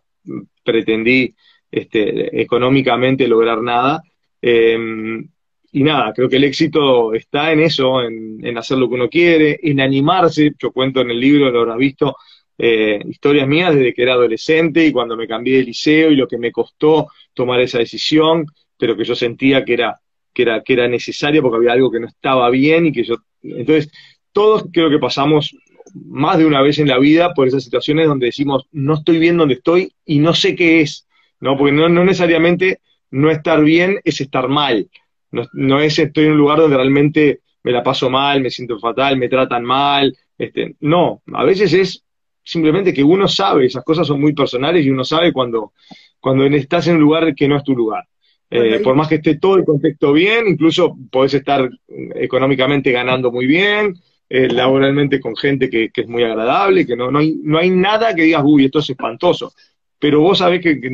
pretendí 0.64 1.34
este, 1.72 2.42
económicamente 2.42 3.28
lograr 3.28 3.62
nada. 3.62 4.02
Em, 4.42 5.28
y 5.72 5.84
nada, 5.84 6.14
creo 6.14 6.30
que 6.30 6.38
el 6.38 6.44
éxito 6.44 7.14
está 7.14 7.52
en 7.52 7.60
eso, 7.62 8.02
en, 8.02 8.58
hacer 8.58 8.78
lo 8.78 8.90
que 8.90 8.96
uno 8.96 9.10
quiere, 9.10 9.60
en 9.62 9.80
animarse. 9.80 10.52
Yo 10.58 10.72
cuento 10.72 11.02
en 11.02 11.12
el 11.12 11.20
libro, 11.20 11.52
lo 11.52 11.62
habrás 11.62 11.78
visto, 11.78 12.16
eh, 12.58 13.00
historias 13.08 13.48
mías 13.48 13.76
desde 13.76 13.94
que 13.94 14.02
era 14.02 14.14
adolescente 14.14 14.86
y 14.86 14.92
cuando 14.92 15.16
me 15.16 15.28
cambié 15.28 15.58
de 15.58 15.64
liceo 15.64 16.12
y 16.12 16.16
lo 16.16 16.28
que 16.28 16.38
me 16.38 16.52
costó 16.52 17.08
tomar 17.34 17.62
esa 17.62 17.78
decisión, 17.78 18.46
pero 18.78 18.98
que 18.98 19.04
yo 19.04 19.16
sentía 19.16 19.64
que 19.64 19.74
era, 19.74 20.00
que 20.34 20.42
era, 20.42 20.62
que 20.64 20.74
era 20.74 20.88
necesaria 20.88 21.42
porque 21.42 21.58
había 21.58 21.74
algo 21.74 21.92
que 21.92 22.00
no 22.00 22.08
estaba 22.08 22.50
bien 22.50 22.88
y 22.88 22.92
que 22.92 23.04
yo. 23.04 23.16
Entonces, 23.44 23.92
todos 24.32 24.66
creo 24.72 24.90
que 24.90 25.00
pasamos 25.00 25.56
más 25.96 26.38
de 26.38 26.46
una 26.46 26.62
vez 26.62 26.80
en 26.80 26.88
la 26.88 27.00
vida 27.00 27.34
por 27.34 27.48
esas 27.48 27.64
situaciones 27.64 28.08
donde 28.08 28.28
decimos, 28.28 28.68
no 28.72 28.96
estoy 28.96 29.20
bien 29.20 29.38
donde 29.38 29.56
estoy 29.56 29.94
y 30.06 30.20
no 30.20 30.34
sé 30.34 30.56
qué 30.56 30.82
es, 30.82 31.08
¿no? 31.40 31.58
Porque 31.58 31.72
no, 31.72 31.90
necesariamente 31.90 32.80
no 33.12 33.32
estar 33.32 33.64
bien 33.64 34.00
es 34.04 34.22
estar 34.22 34.48
mal, 34.48 34.90
no, 35.32 35.80
es 35.80 36.00
estoy 36.00 36.26
en 36.26 36.32
un 36.32 36.38
lugar 36.38 36.60
donde 36.60 36.78
realmente 36.78 37.42
me 37.64 37.72
la 37.72 37.84
paso 37.84 38.10
mal, 38.10 38.42
me 38.42 38.50
siento 38.50 38.80
fatal, 38.80 39.18
me 39.18 39.30
tratan 39.30 39.64
mal, 39.64 40.16
este, 40.38 40.76
no, 40.80 41.22
a 41.34 41.44
veces 41.44 41.74
es 41.74 42.04
simplemente 42.44 42.94
que 42.94 43.04
uno 43.04 43.28
sabe, 43.28 43.66
esas 43.66 43.84
cosas 43.84 44.08
son 44.08 44.20
muy 44.20 44.34
personales 44.34 44.86
y 44.86 44.90
uno 44.90 45.04
sabe 45.04 45.32
cuando, 45.32 45.74
cuando 46.20 46.46
estás 46.46 46.88
en 46.88 46.96
un 46.96 47.02
lugar 47.02 47.36
que 47.36 47.48
no 47.48 47.58
es 47.58 47.64
tu 47.64 47.76
lugar. 47.76 48.06
Eh, 48.52 48.80
por 48.80 48.96
más 48.96 49.08
que 49.08 49.16
esté 49.16 49.38
todo 49.38 49.58
el 49.58 49.64
contexto 49.64 50.12
bien, 50.12 50.48
incluso 50.48 50.98
podés 51.12 51.36
estar 51.36 51.70
económicamente 52.16 52.92
ganando 52.92 53.32
muy 53.32 53.46
bien, 53.46 53.94
eh, 54.28 54.48
laboralmente 54.48 55.20
con 55.20 55.36
gente 55.36 55.70
que, 55.70 55.92
es 55.94 56.08
muy 56.08 56.24
agradable, 56.24 56.88
que 56.88 56.96
no, 56.96 57.12
no, 57.12 57.20
hay, 57.20 57.36
no 57.44 57.60
hay 57.60 57.70
nada 57.70 58.16
que 58.16 58.24
digas, 58.24 58.42
uy, 58.44 58.66
esto 58.66 58.80
es 58.80 58.90
espantoso. 58.90 59.54
Pero 60.00 60.22
vos 60.22 60.40
sabés 60.40 60.62
que, 60.62 60.82
que 60.82 60.94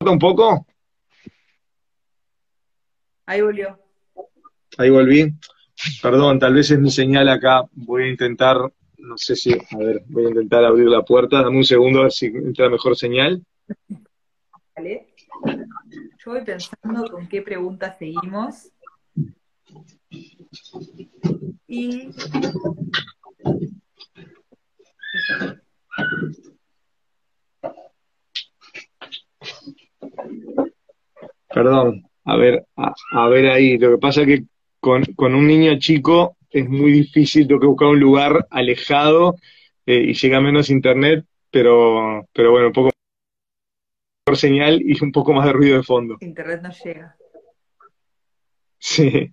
un 0.00 0.18
poco? 0.18 0.66
Ahí 3.26 3.40
volvió. 3.40 3.78
Ahí 4.78 4.90
volví. 4.90 5.32
Perdón, 6.02 6.38
tal 6.38 6.54
vez 6.54 6.70
es 6.70 6.78
mi 6.78 6.90
señal 6.90 7.28
acá. 7.28 7.64
Voy 7.72 8.04
a 8.04 8.10
intentar, 8.10 8.56
no 8.98 9.16
sé 9.16 9.34
si, 9.34 9.52
a 9.52 9.76
ver, 9.78 10.02
voy 10.06 10.26
a 10.26 10.28
intentar 10.28 10.64
abrir 10.64 10.88
la 10.88 11.02
puerta. 11.02 11.42
Dame 11.42 11.56
un 11.56 11.64
segundo 11.64 12.00
a 12.00 12.02
ver 12.04 12.12
si 12.12 12.26
entra 12.26 12.68
mejor 12.68 12.96
señal. 12.96 13.42
Yo 16.24 16.32
voy 16.32 16.44
pensando 16.44 17.10
con 17.10 17.28
qué 17.28 17.42
preguntas 17.42 17.98
seguimos. 17.98 18.70
Y. 21.66 22.10
Perdón, 31.48 32.04
a 32.24 32.36
ver, 32.36 32.66
a, 32.76 33.28
ver 33.28 33.46
ahí. 33.46 33.78
Lo 33.78 33.92
que 33.92 33.98
pasa 33.98 34.22
es 34.22 34.26
que 34.26 34.44
con, 34.80 35.04
un 35.34 35.46
niño 35.46 35.78
chico 35.78 36.36
es 36.50 36.68
muy 36.68 36.92
difícil, 36.92 37.46
tengo 37.46 37.60
que 37.60 37.66
buscar 37.66 37.88
un 37.88 38.00
lugar 38.00 38.46
alejado 38.50 39.36
eh, 39.86 40.04
y 40.08 40.14
llega 40.14 40.40
menos 40.40 40.70
internet, 40.70 41.24
pero, 41.50 42.28
pero 42.32 42.50
bueno, 42.50 42.68
un 42.68 42.72
poco 42.72 42.90
señal 44.34 44.80
y 44.82 45.02
un 45.02 45.12
poco 45.12 45.32
más 45.32 45.46
de 45.46 45.52
ruido 45.52 45.76
de 45.76 45.82
fondo. 45.82 46.16
Internet 46.20 46.60
no 46.62 46.70
llega. 46.70 47.16
Sí. 48.78 49.32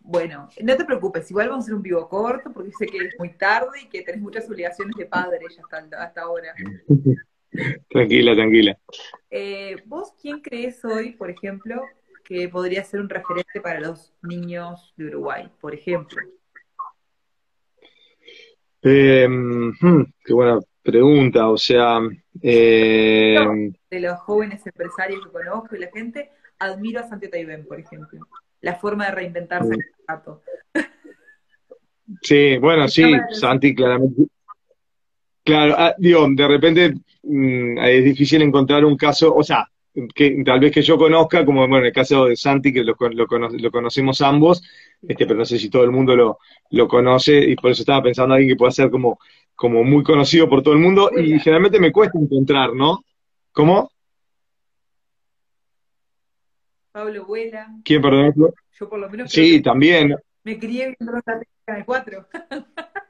Bueno, 0.00 0.48
no 0.62 0.76
te 0.76 0.84
preocupes, 0.84 1.30
igual 1.30 1.48
vamos 1.48 1.64
a 1.64 1.66
hacer 1.66 1.74
un 1.74 1.82
vivo 1.82 2.08
corto 2.08 2.52
porque 2.52 2.72
sé 2.72 2.86
que 2.86 2.98
es 2.98 3.14
muy 3.18 3.30
tarde 3.30 3.82
y 3.82 3.88
que 3.88 4.02
tenés 4.02 4.20
muchas 4.20 4.48
obligaciones 4.48 4.94
de 4.96 5.06
padre 5.06 5.38
ya 5.54 5.62
hasta, 5.62 6.02
hasta 6.02 6.22
ahora. 6.22 6.54
tranquila, 7.88 8.34
tranquila. 8.34 8.78
Eh, 9.30 9.76
¿Vos 9.86 10.12
quién 10.20 10.40
crees 10.40 10.84
hoy, 10.84 11.12
por 11.12 11.30
ejemplo, 11.30 11.82
que 12.24 12.48
podría 12.48 12.84
ser 12.84 13.00
un 13.00 13.08
referente 13.08 13.60
para 13.60 13.80
los 13.80 14.12
niños 14.22 14.92
de 14.96 15.06
Uruguay, 15.06 15.48
por 15.60 15.74
ejemplo? 15.74 16.20
Eh, 18.82 19.26
hmm, 19.28 20.02
qué 20.24 20.32
buena 20.32 20.60
pregunta, 20.82 21.48
o 21.48 21.56
sea... 21.56 22.00
Eh, 22.42 23.36
de 23.90 24.00
los 24.00 24.18
jóvenes 24.20 24.66
empresarios 24.66 25.24
que 25.24 25.32
conozco 25.32 25.76
y 25.76 25.78
la 25.78 25.90
gente, 25.90 26.30
admiro 26.58 27.00
a 27.00 27.08
Santiago 27.08 27.32
Taibén, 27.32 27.66
por 27.66 27.80
ejemplo. 27.80 28.26
La 28.60 28.76
forma 28.76 29.06
de 29.06 29.12
reinventarse 29.12 29.74
en 29.74 29.80
el 29.80 29.86
rato. 30.06 30.42
Sí, 32.22 32.58
bueno, 32.58 32.88
sí, 32.88 33.04
Santi 33.30 33.74
claramente. 33.74 34.24
Claro, 35.44 35.74
ah, 35.76 35.94
digo, 35.98 36.26
de 36.30 36.48
repente 36.48 36.94
mm, 37.22 37.78
es 37.78 38.04
difícil 38.04 38.42
encontrar 38.42 38.84
un 38.84 38.96
caso, 38.96 39.34
o 39.34 39.42
sea, 39.42 39.68
que 40.14 40.42
tal 40.44 40.60
vez 40.60 40.72
que 40.72 40.82
yo 40.82 40.96
conozca, 40.96 41.44
como 41.44 41.60
bueno, 41.60 41.78
en 41.78 41.86
el 41.86 41.92
caso 41.92 42.26
de 42.26 42.36
Santi, 42.36 42.72
que 42.72 42.82
lo, 42.82 42.96
lo, 42.98 43.26
lo 43.26 43.70
conocemos 43.70 44.20
ambos, 44.22 44.62
este, 45.02 45.26
pero 45.26 45.38
no 45.38 45.44
sé 45.44 45.58
si 45.58 45.68
todo 45.68 45.84
el 45.84 45.90
mundo 45.90 46.16
lo, 46.16 46.38
lo 46.70 46.88
conoce, 46.88 47.38
y 47.38 47.54
por 47.56 47.70
eso 47.70 47.82
estaba 47.82 48.02
pensando 48.02 48.34
en 48.34 48.40
alguien 48.40 48.56
que 48.56 48.58
pueda 48.58 48.70
ser 48.70 48.90
como 48.90 49.18
como 49.54 49.84
muy 49.84 50.02
conocido 50.02 50.48
por 50.48 50.62
todo 50.62 50.74
el 50.74 50.80
mundo 50.80 51.10
y 51.16 51.38
generalmente 51.38 51.78
me 51.78 51.92
cuesta 51.92 52.18
encontrar, 52.18 52.74
¿no? 52.74 53.04
¿Cómo? 53.52 53.90
Pablo 56.92 57.24
Vuela. 57.24 57.68
¿Quién, 57.84 58.02
perdón? 58.02 58.34
Yo 58.72 58.88
por 58.88 58.98
lo 58.98 59.08
menos. 59.08 59.30
Sí, 59.30 59.60
también. 59.62 60.14
Me 60.42 60.58
crié 60.58 60.94
viendo 60.98 61.20
la 61.66 61.76
de 61.76 61.84
cuatro. 61.84 62.28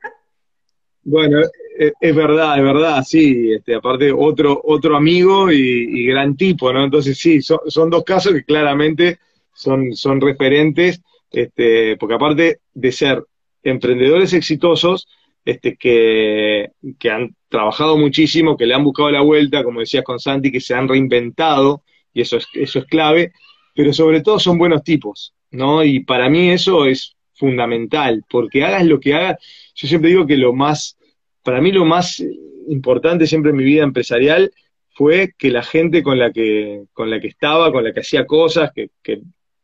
bueno, 1.04 1.40
e, 1.78 1.92
es, 2.00 2.14
verdad, 2.14 2.58
es 2.58 2.64
verdad, 2.64 3.04
sí. 3.06 3.52
Este, 3.52 3.74
aparte, 3.74 4.12
otro, 4.12 4.60
otro 4.64 4.96
amigo 4.96 5.50
y, 5.52 6.06
gran 6.06 6.36
tipo, 6.36 6.72
¿no? 6.72 6.84
Entonces, 6.84 7.18
sí, 7.18 7.42
son, 7.42 7.58
son, 7.66 7.90
dos 7.90 8.04
casos 8.04 8.32
que 8.32 8.44
claramente 8.44 9.18
son, 9.52 9.94
son 9.94 10.20
referentes, 10.20 11.02
este, 11.30 11.96
porque 11.96 12.14
aparte 12.14 12.60
de 12.72 12.92
ser 12.92 13.24
emprendedores 13.62 14.32
exitosos, 14.32 15.08
este, 15.44 15.76
que, 15.76 16.70
han 17.10 17.36
trabajado 17.48 17.98
muchísimo, 17.98 18.56
que 18.56 18.66
le 18.66 18.74
han 18.74 18.84
buscado 18.84 19.10
la 19.10 19.20
vuelta, 19.20 19.62
como 19.62 19.80
decías 19.80 20.04
con 20.04 20.18
Santi, 20.18 20.50
que 20.50 20.60
se 20.60 20.74
han 20.74 20.88
reinventado, 20.88 21.82
y 22.12 22.22
eso 22.22 22.36
es, 22.36 22.46
eso 22.54 22.78
es 22.78 22.84
clave, 22.86 23.32
pero 23.74 23.92
sobre 23.92 24.22
todo 24.22 24.38
son 24.38 24.56
buenos 24.56 24.82
tipos, 24.82 25.34
¿no? 25.50 25.84
Y 25.84 26.00
para 26.00 26.30
mí 26.30 26.50
eso 26.50 26.86
es 26.86 27.14
fundamental, 27.34 28.24
porque 28.28 28.64
hagas 28.64 28.86
lo 28.86 29.00
que 29.00 29.14
hagas, 29.14 29.38
yo 29.74 29.88
siempre 29.88 30.10
digo 30.10 30.26
que 30.26 30.36
lo 30.36 30.52
más, 30.52 30.96
para 31.42 31.60
mí 31.60 31.72
lo 31.72 31.84
más 31.84 32.22
importante 32.68 33.26
siempre 33.26 33.50
en 33.50 33.56
mi 33.56 33.64
vida 33.64 33.82
empresarial 33.82 34.50
fue 34.94 35.34
que 35.36 35.50
la 35.50 35.62
gente 35.62 36.02
con 36.02 36.18
la 36.18 36.32
que, 36.32 36.84
con 36.92 37.10
la 37.10 37.20
que 37.20 37.28
estaba, 37.28 37.72
con 37.72 37.84
la 37.84 37.92
que 37.92 38.00
hacía 38.00 38.26
cosas, 38.26 38.70
que, 38.72 38.90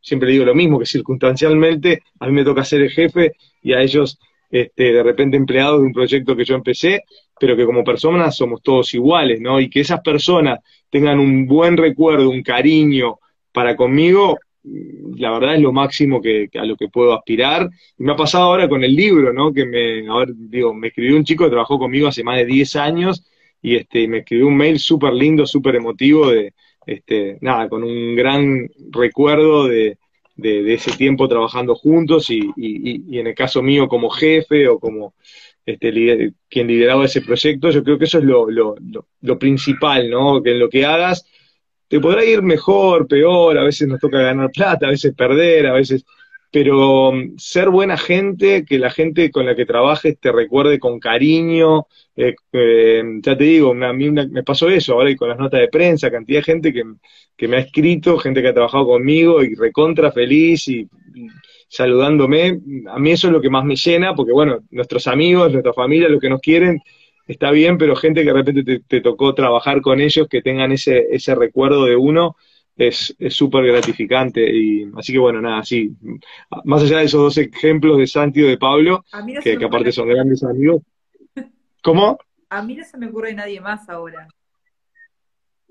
siempre 0.01 0.31
digo 0.31 0.45
lo 0.45 0.55
mismo, 0.55 0.79
que 0.79 0.85
circunstancialmente 0.85 2.01
a 2.19 2.27
mí 2.27 2.33
me 2.33 2.43
toca 2.43 2.65
ser 2.65 2.81
el 2.81 2.89
jefe 2.89 3.33
y 3.61 3.73
a 3.73 3.81
ellos 3.81 4.19
este, 4.49 4.91
de 4.91 5.03
repente 5.03 5.37
empleados 5.37 5.79
de 5.79 5.87
un 5.87 5.93
proyecto 5.93 6.35
que 6.35 6.43
yo 6.43 6.55
empecé, 6.55 7.03
pero 7.39 7.55
que 7.55 7.65
como 7.65 7.83
personas 7.83 8.35
somos 8.35 8.61
todos 8.61 8.93
iguales, 8.93 9.39
¿no? 9.39 9.59
Y 9.61 9.69
que 9.69 9.81
esas 9.81 10.01
personas 10.01 10.59
tengan 10.89 11.19
un 11.19 11.45
buen 11.45 11.77
recuerdo, 11.77 12.29
un 12.29 12.43
cariño 12.43 13.19
para 13.51 13.75
conmigo, 13.75 14.37
la 14.63 15.31
verdad 15.31 15.55
es 15.55 15.61
lo 15.61 15.71
máximo 15.71 16.21
que, 16.21 16.49
a 16.53 16.65
lo 16.65 16.75
que 16.75 16.87
puedo 16.87 17.13
aspirar. 17.13 17.69
Y 17.97 18.03
me 18.03 18.13
ha 18.13 18.15
pasado 18.15 18.45
ahora 18.45 18.69
con 18.69 18.83
el 18.83 18.95
libro, 18.95 19.33
¿no? 19.33 19.53
Que 19.53 19.65
me, 19.65 20.07
a 20.07 20.17
ver, 20.19 20.29
digo, 20.35 20.73
me 20.73 20.89
escribió 20.89 21.15
un 21.15 21.23
chico 21.23 21.43
que 21.43 21.51
trabajó 21.51 21.79
conmigo 21.79 22.07
hace 22.07 22.23
más 22.23 22.37
de 22.37 22.45
10 22.45 22.75
años 22.75 23.25
y 23.61 23.75
este, 23.75 24.07
me 24.07 24.19
escribió 24.19 24.47
un 24.47 24.57
mail 24.57 24.79
súper 24.79 25.13
lindo, 25.13 25.45
súper 25.45 25.75
emotivo 25.75 26.29
de, 26.29 26.53
este, 26.85 27.37
nada, 27.41 27.69
con 27.69 27.83
un 27.83 28.15
gran 28.15 28.69
recuerdo 28.89 29.67
de, 29.67 29.97
de, 30.35 30.73
ese 30.73 30.91
tiempo 30.97 31.27
trabajando 31.27 31.75
juntos 31.75 32.29
y, 32.29 32.49
y, 32.55 33.19
en 33.19 33.27
el 33.27 33.35
caso 33.35 33.61
mío 33.61 33.87
como 33.87 34.09
jefe 34.09 34.67
o 34.67 34.79
como 34.79 35.13
este, 35.65 36.33
quien 36.49 36.67
lideraba 36.67 37.05
ese 37.05 37.21
proyecto, 37.21 37.69
yo 37.69 37.83
creo 37.83 37.97
que 37.99 38.05
eso 38.05 38.17
es 38.17 38.23
lo, 38.23 38.49
lo, 38.49 38.75
lo, 39.21 39.39
principal, 39.39 40.09
¿no? 40.09 40.41
Que 40.41 40.51
en 40.51 40.59
lo 40.59 40.69
que 40.69 40.85
hagas 40.85 41.25
te 41.91 41.99
podrá 41.99 42.23
ir 42.23 42.41
mejor, 42.41 43.05
peor, 43.05 43.57
a 43.57 43.65
veces 43.65 43.85
nos 43.85 43.99
toca 43.99 44.21
ganar 44.21 44.49
plata, 44.49 44.87
a 44.87 44.91
veces 44.91 45.13
perder, 45.13 45.67
a 45.67 45.73
veces 45.73 46.05
pero 46.49 47.09
um, 47.09 47.37
ser 47.37 47.69
buena 47.69 47.97
gente, 47.97 48.63
que 48.63 48.79
la 48.79 48.91
gente 48.91 49.29
con 49.29 49.45
la 49.45 49.55
que 49.55 49.65
trabajes 49.65 50.17
te 50.17 50.31
recuerde 50.31 50.79
con 50.79 51.01
cariño, 51.01 51.87
eh, 52.15 52.35
eh, 52.53 53.03
ya 53.21 53.37
te 53.37 53.43
digo, 53.43 53.71
a 53.71 53.93
mí 53.93 54.09
me 54.09 54.43
pasó 54.43 54.69
eso 54.69 54.93
ahora 54.93 55.09
y 55.09 55.17
con 55.17 55.27
las 55.27 55.37
notas 55.37 55.59
de 55.59 55.67
prensa, 55.67 56.09
cantidad 56.09 56.39
de 56.39 56.43
gente 56.43 56.73
que, 56.73 57.47
me 57.47 57.57
ha 57.57 57.59
escrito, 57.59 58.17
gente 58.19 58.41
que 58.41 58.49
ha 58.49 58.53
trabajado 58.53 58.85
conmigo 58.85 59.43
y 59.43 59.55
recontra 59.55 60.13
feliz 60.13 60.67
y, 60.69 60.87
saludándome, 61.67 62.59
a 62.87 62.99
mí 62.99 63.11
eso 63.11 63.27
es 63.27 63.33
lo 63.33 63.41
que 63.41 63.49
más 63.49 63.65
me 63.65 63.75
llena, 63.75 64.15
porque 64.15 64.31
bueno, 64.31 64.59
nuestros 64.71 65.07
amigos, 65.07 65.51
nuestra 65.51 65.73
familia, 65.73 66.07
los 66.07 66.21
que 66.21 66.29
nos 66.29 66.39
quieren, 66.39 66.79
está 67.27 67.51
bien, 67.51 67.77
pero 67.77 67.95
gente 67.95 68.21
que 68.21 68.27
de 68.27 68.33
repente 68.33 68.63
te, 68.63 68.79
te 68.79 69.01
tocó 69.01 69.33
trabajar 69.33 69.81
con 69.81 70.01
ellos, 70.01 70.27
que 70.27 70.41
tengan 70.41 70.71
ese, 70.71 71.07
ese 71.11 71.35
recuerdo 71.35 71.85
de 71.85 71.95
uno, 71.95 72.35
es 72.87 73.15
súper 73.29 73.65
gratificante. 73.65 74.41
Y, 74.49 74.89
así 74.95 75.13
que 75.13 75.19
bueno, 75.19 75.41
nada, 75.41 75.63
sí. 75.63 75.91
Más 76.63 76.83
allá 76.83 76.99
de 76.99 77.05
esos 77.05 77.21
dos 77.21 77.37
ejemplos 77.37 77.97
de 77.97 78.07
Santi 78.07 78.41
y 78.41 78.43
de 78.43 78.57
Pablo, 78.57 79.03
que, 79.43 79.57
aparte 79.63 79.91
son 79.91 80.07
grandes 80.07 80.43
amigos. 80.43 80.81
¿Cómo? 81.83 82.17
A 82.49 82.61
mí 82.63 82.75
no 82.75 82.83
se 82.83 82.97
me 82.97 83.07
ocurre 83.07 83.33
nadie 83.33 83.61
más 83.61 83.87
ahora. 83.89 84.27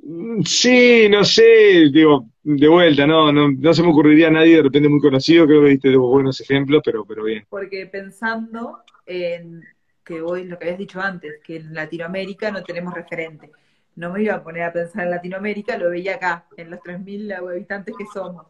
Mm, 0.02 0.42
sí, 0.42 1.08
no 1.10 1.24
sé, 1.24 1.90
digo, 1.92 2.26
de 2.42 2.68
vuelta, 2.68 3.06
no, 3.06 3.30
no, 3.32 3.50
no 3.50 3.74
se 3.74 3.82
me 3.82 3.90
ocurriría 3.90 4.28
a 4.28 4.30
nadie 4.30 4.56
de 4.56 4.62
repente 4.62 4.88
muy 4.88 5.00
conocido, 5.00 5.46
creo 5.46 5.62
que 5.62 5.68
viste 5.68 5.90
dos 5.90 6.10
buenos 6.10 6.40
ejemplos, 6.40 6.80
pero, 6.82 7.04
pero 7.04 7.24
bien. 7.24 7.44
Porque 7.50 7.86
pensando 7.86 8.78
en 9.04 9.62
que 10.10 10.22
hoy 10.22 10.44
lo 10.44 10.58
que 10.58 10.64
habías 10.64 10.78
dicho 10.78 11.00
antes, 11.00 11.40
que 11.44 11.56
en 11.56 11.72
Latinoamérica 11.72 12.50
no 12.50 12.62
tenemos 12.64 12.92
referente 12.94 13.52
no 13.96 14.12
me 14.12 14.22
iba 14.22 14.34
a 14.34 14.42
poner 14.42 14.62
a 14.62 14.72
pensar 14.72 15.04
en 15.04 15.10
Latinoamérica, 15.10 15.76
lo 15.76 15.90
veía 15.90 16.14
acá, 16.14 16.46
en 16.56 16.70
los 16.70 16.80
3.000 16.80 17.36
habitantes 17.36 17.94
que 17.96 18.06
somos. 18.12 18.46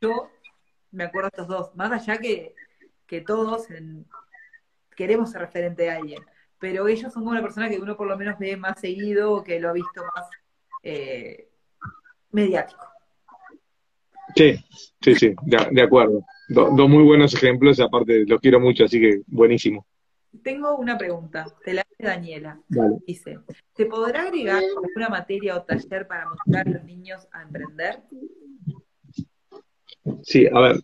Yo 0.00 0.30
me 0.92 1.04
acuerdo 1.04 1.28
de 1.28 1.42
estos 1.42 1.48
dos, 1.48 1.76
más 1.76 1.92
allá 1.92 2.18
que, 2.18 2.54
que 3.06 3.20
todos 3.20 3.66
queremos 4.96 5.30
ser 5.30 5.42
referente 5.42 5.82
de 5.82 5.90
alguien, 5.90 6.22
pero 6.58 6.88
ellos 6.88 7.12
son 7.12 7.24
como 7.24 7.32
una 7.32 7.42
persona 7.42 7.68
que 7.68 7.78
uno 7.78 7.96
por 7.96 8.06
lo 8.06 8.16
menos 8.16 8.38
ve 8.38 8.56
más 8.56 8.80
seguido 8.80 9.32
o 9.32 9.44
que 9.44 9.60
lo 9.60 9.68
ha 9.68 9.72
visto 9.72 10.02
más 10.14 10.26
eh, 10.82 11.48
mediático. 12.30 12.86
Sí, 14.34 14.58
sí, 15.00 15.14
sí, 15.14 15.34
de, 15.42 15.82
acuerdo. 15.82 16.24
dos 16.48 16.88
muy 16.88 17.02
buenos 17.02 17.34
ejemplos, 17.34 17.80
aparte 17.80 18.24
los 18.26 18.40
quiero 18.40 18.60
mucho, 18.60 18.84
así 18.84 19.00
que 19.00 19.22
buenísimo. 19.26 19.86
Tengo 20.42 20.76
una 20.76 20.98
pregunta, 20.98 21.46
te 21.64 21.74
la 21.74 21.82
hace 21.82 22.02
Daniela. 22.02 22.60
Dice, 23.06 23.38
¿te 23.74 23.86
podrá 23.86 24.22
agregar 24.22 24.62
alguna 24.62 25.08
materia 25.08 25.56
o 25.56 25.62
taller 25.62 26.06
para 26.06 26.28
motivar 26.28 26.66
a 26.66 26.70
los 26.70 26.84
niños 26.84 27.28
a 27.32 27.42
emprender? 27.42 28.00
Sí, 30.22 30.46
a 30.52 30.60
ver, 30.60 30.76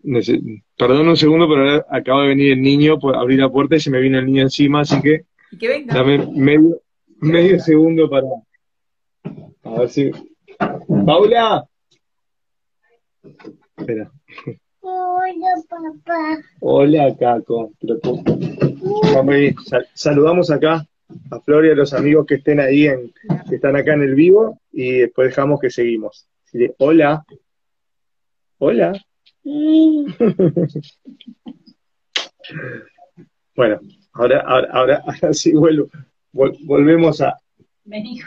perdón 0.77 1.09
un 1.09 1.17
segundo, 1.17 1.49
pero 1.49 1.85
acaba 1.89 2.23
de 2.23 2.29
venir 2.29 2.53
el 2.53 2.63
niño, 2.63 2.99
por 2.99 3.15
abrir 3.17 3.39
la 3.39 3.51
puerta 3.51 3.77
y 3.77 3.81
se 3.81 3.91
me 3.91 4.01
vino 4.01 4.19
el 4.19 4.27
niño 4.27 4.43
encima, 4.43 4.81
así 4.81 5.01
que, 5.01 5.27
¿Y 5.53 5.59
que 5.59 5.69
venga? 5.69 5.95
dame 5.95 6.27
medio, 6.35 6.81
medio 7.21 7.61
segundo 7.61 8.11
para... 8.11 8.27
A 9.65 9.79
ver 9.81 9.89
si... 9.89 10.11
¡Paula! 11.07 11.65
Espera. 13.77 14.11
Hola, 14.81 15.49
papá. 15.69 16.39
Hola, 16.61 17.17
Caco. 17.17 17.71
Saludamos 19.95 20.51
acá 20.51 20.87
a 21.31 21.41
Flor 21.41 21.67
y 21.67 21.71
a 21.71 21.75
los 21.75 21.93
amigos 21.93 22.27
que 22.27 22.37
estén 22.37 22.61
ahí, 22.61 22.87
en, 22.87 23.13
que 23.49 23.57
están 23.57 23.77
acá 23.77 23.95
en 23.95 24.03
el 24.03 24.15
vivo, 24.15 24.61
y 24.73 24.99
después 25.01 25.29
dejamos 25.29 25.61
que 25.61 25.71
seguimos. 25.71 26.27
hola. 26.79 27.25
Hola. 28.59 28.93
bueno, 33.57 33.81
ahora, 34.13 34.41
ahora, 34.41 35.03
ahora, 35.05 35.33
sí 35.33 35.53
vuelvo. 35.53 35.89
volvemos 36.33 37.21
a. 37.21 37.37
Vení, 37.85 38.21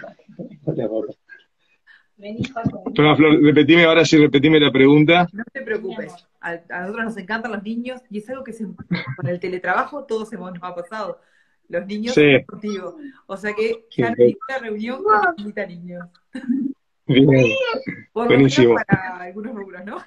Hola, 2.97 3.15
Flor, 3.15 3.41
repetime 3.41 3.83
ahora 3.83 4.05
sí, 4.05 4.17
repetime 4.17 4.59
la 4.59 4.71
pregunta. 4.71 5.27
No 5.33 5.43
te 5.51 5.61
preocupes, 5.61 6.13
a, 6.45 6.81
nosotros 6.81 7.05
nos 7.05 7.17
encantan 7.17 7.51
los 7.51 7.63
niños 7.63 8.01
y 8.09 8.19
es 8.19 8.29
algo 8.29 8.43
que 8.43 8.53
con 9.15 9.27
el 9.27 9.39
teletrabajo 9.39 10.05
todos 10.05 10.31
hemos, 10.33 10.53
nos 10.53 10.63
ha 10.63 10.75
pasado. 10.75 11.19
Los 11.67 11.85
niños 11.87 12.13
sí. 12.13 12.43
contigo. 12.45 12.97
O 13.25 13.35
sea 13.35 13.53
que 13.53 13.85
ya 13.89 14.13
hay 14.15 14.37
una 14.47 14.59
reunión 14.59 15.03
con 15.03 15.33
invita 15.37 15.65
niños. 15.65 16.07
Bien. 17.07 17.27
Buenísimo. 18.13 18.75
Para 18.75 19.17
algunos 19.17 19.55
rubros, 19.55 19.83
¿no? 19.83 19.97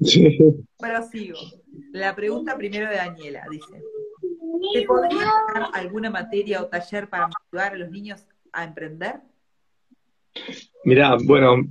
Sí. 0.00 0.38
Pero 0.78 1.02
sigo. 1.02 1.38
La 1.92 2.14
pregunta 2.14 2.56
primero 2.56 2.88
de 2.88 2.96
Daniela 2.96 3.44
dice: 3.50 3.82
¿Te 4.74 4.82
podría 4.82 5.24
dar 5.52 5.68
alguna 5.72 6.10
materia 6.10 6.62
o 6.62 6.66
taller 6.66 7.08
para 7.08 7.28
motivar 7.28 7.74
a 7.74 7.76
los 7.76 7.90
niños 7.90 8.26
a 8.52 8.64
emprender? 8.64 9.20
Mira, 10.84 11.16
bueno, 11.24 11.64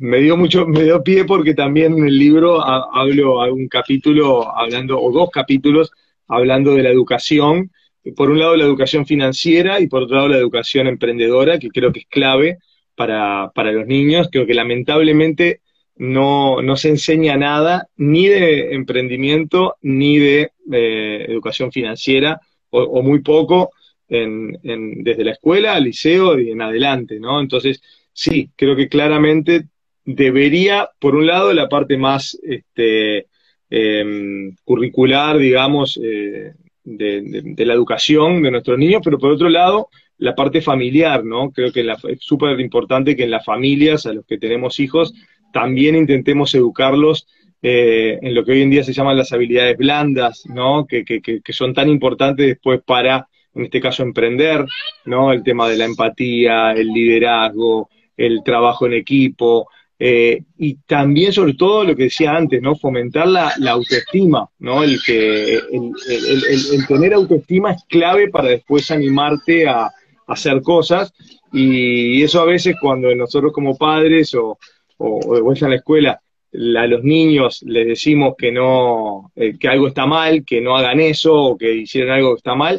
me 0.00 0.18
dio 0.18 0.36
mucho, 0.36 0.66
me 0.66 0.84
dio 0.84 1.02
pie 1.02 1.24
porque 1.24 1.54
también 1.54 1.96
en 1.98 2.06
el 2.06 2.18
libro 2.18 2.60
hablo 2.60 3.40
un 3.52 3.68
capítulo 3.68 4.50
hablando, 4.56 5.00
o 5.00 5.12
dos 5.12 5.30
capítulos 5.30 5.90
hablando 6.26 6.74
de 6.74 6.82
la 6.82 6.90
educación. 6.90 7.70
Por 8.16 8.30
un 8.30 8.38
lado 8.38 8.56
la 8.56 8.64
educación 8.64 9.06
financiera 9.06 9.80
y 9.80 9.86
por 9.86 10.02
otro 10.02 10.16
lado 10.16 10.28
la 10.28 10.38
educación 10.38 10.86
emprendedora, 10.86 11.58
que 11.58 11.68
creo 11.68 11.92
que 11.92 12.00
es 12.00 12.06
clave 12.06 12.58
para, 12.94 13.50
para 13.54 13.72
los 13.72 13.86
niños. 13.86 14.28
Creo 14.32 14.46
que 14.46 14.54
lamentablemente 14.54 15.60
no, 15.96 16.62
no 16.62 16.76
se 16.76 16.88
enseña 16.88 17.36
nada 17.36 17.88
ni 17.96 18.26
de 18.26 18.74
emprendimiento 18.74 19.76
ni 19.82 20.18
de 20.18 20.50
eh, 20.72 21.26
educación 21.28 21.70
financiera, 21.70 22.40
o, 22.70 22.82
o 22.82 23.02
muy 23.02 23.20
poco 23.20 23.70
en, 24.08 24.58
en, 24.62 25.02
desde 25.02 25.24
la 25.24 25.32
escuela 25.32 25.74
al 25.74 25.84
liceo 25.84 26.38
y 26.38 26.50
en 26.50 26.62
adelante, 26.62 27.20
¿no? 27.20 27.40
Entonces, 27.40 27.82
sí, 28.18 28.50
creo 28.56 28.74
que 28.74 28.88
claramente 28.88 29.66
debería, 30.04 30.90
por 30.98 31.14
un 31.14 31.28
lado, 31.28 31.52
la 31.52 31.68
parte 31.68 31.96
más 31.96 32.36
este, 32.42 33.26
em, 33.70 34.56
curricular, 34.64 35.38
digamos, 35.38 36.00
eh, 36.02 36.52
de, 36.82 37.64
la 37.64 37.74
educación 37.74 38.42
de 38.42 38.50
nuestros 38.50 38.76
niños, 38.76 39.02
pero 39.04 39.18
por 39.18 39.30
otro 39.30 39.48
lado, 39.48 39.88
la 40.16 40.34
parte 40.34 40.60
familiar, 40.60 41.24
¿no? 41.24 41.52
Creo 41.52 41.70
que 41.70 41.82
es 41.82 42.18
súper 42.18 42.58
importante 42.58 43.14
que 43.14 43.22
en 43.22 43.30
las 43.30 43.44
familias, 43.44 44.04
a 44.06 44.12
los 44.12 44.26
que 44.26 44.38
tenemos 44.38 44.80
hijos, 44.80 45.14
también 45.52 45.94
intentemos 45.94 46.52
educarlos 46.56 47.28
eh, 47.62 48.18
en 48.20 48.34
lo 48.34 48.44
que 48.44 48.52
hoy 48.52 48.62
en 48.62 48.70
día 48.70 48.82
se 48.82 48.92
llaman 48.92 49.16
las 49.16 49.32
habilidades 49.32 49.76
blandas, 49.76 50.42
¿no? 50.46 50.86
Que, 50.86 51.04
que, 51.04 51.20
que 51.20 51.52
son 51.52 51.72
tan 51.72 51.88
importantes 51.88 52.46
después 52.48 52.80
para, 52.84 53.28
en 53.54 53.66
este 53.66 53.80
caso, 53.80 54.02
emprender, 54.02 54.64
¿no? 55.04 55.32
El 55.32 55.44
tema 55.44 55.68
de 55.68 55.76
la 55.76 55.84
empatía, 55.84 56.72
el 56.72 56.88
liderazgo, 56.88 57.88
el 58.18 58.42
trabajo 58.44 58.86
en 58.86 58.92
equipo, 58.92 59.68
eh, 60.00 60.42
y 60.58 60.74
también 60.86 61.32
sobre 61.32 61.54
todo 61.54 61.82
lo 61.82 61.96
que 61.96 62.04
decía 62.04 62.36
antes, 62.36 62.62
¿no? 62.62 62.76
Fomentar 62.76 63.26
la, 63.26 63.52
autoestima, 63.70 64.48
¿no? 64.58 64.84
El 64.84 65.00
que 65.02 65.54
el, 65.54 66.86
tener 66.86 67.14
autoestima 67.14 67.72
es 67.72 67.82
clave 67.88 68.28
para 68.28 68.48
después 68.48 68.90
animarte 68.90 69.66
a, 69.66 69.90
hacer 70.26 70.60
cosas, 70.60 71.10
y 71.54 72.22
eso 72.22 72.42
a 72.42 72.44
veces 72.44 72.76
cuando 72.78 73.14
nosotros 73.14 73.50
como 73.50 73.78
padres 73.78 74.34
o, 74.34 74.58
o, 74.98 75.54
en 75.54 75.70
la 75.70 75.76
escuela 75.76 76.20
a 76.52 76.86
los 76.86 77.02
niños 77.02 77.62
les 77.62 77.86
decimos 77.86 78.34
que 78.36 78.52
no, 78.52 79.32
eh, 79.34 79.56
que 79.58 79.68
algo 79.68 79.88
está 79.88 80.04
mal, 80.04 80.44
que 80.44 80.60
no 80.60 80.76
hagan 80.76 81.00
eso 81.00 81.34
o 81.34 81.56
que 81.56 81.72
hicieron 81.72 82.12
algo 82.12 82.34
que 82.34 82.38
está 82.38 82.54
mal, 82.54 82.78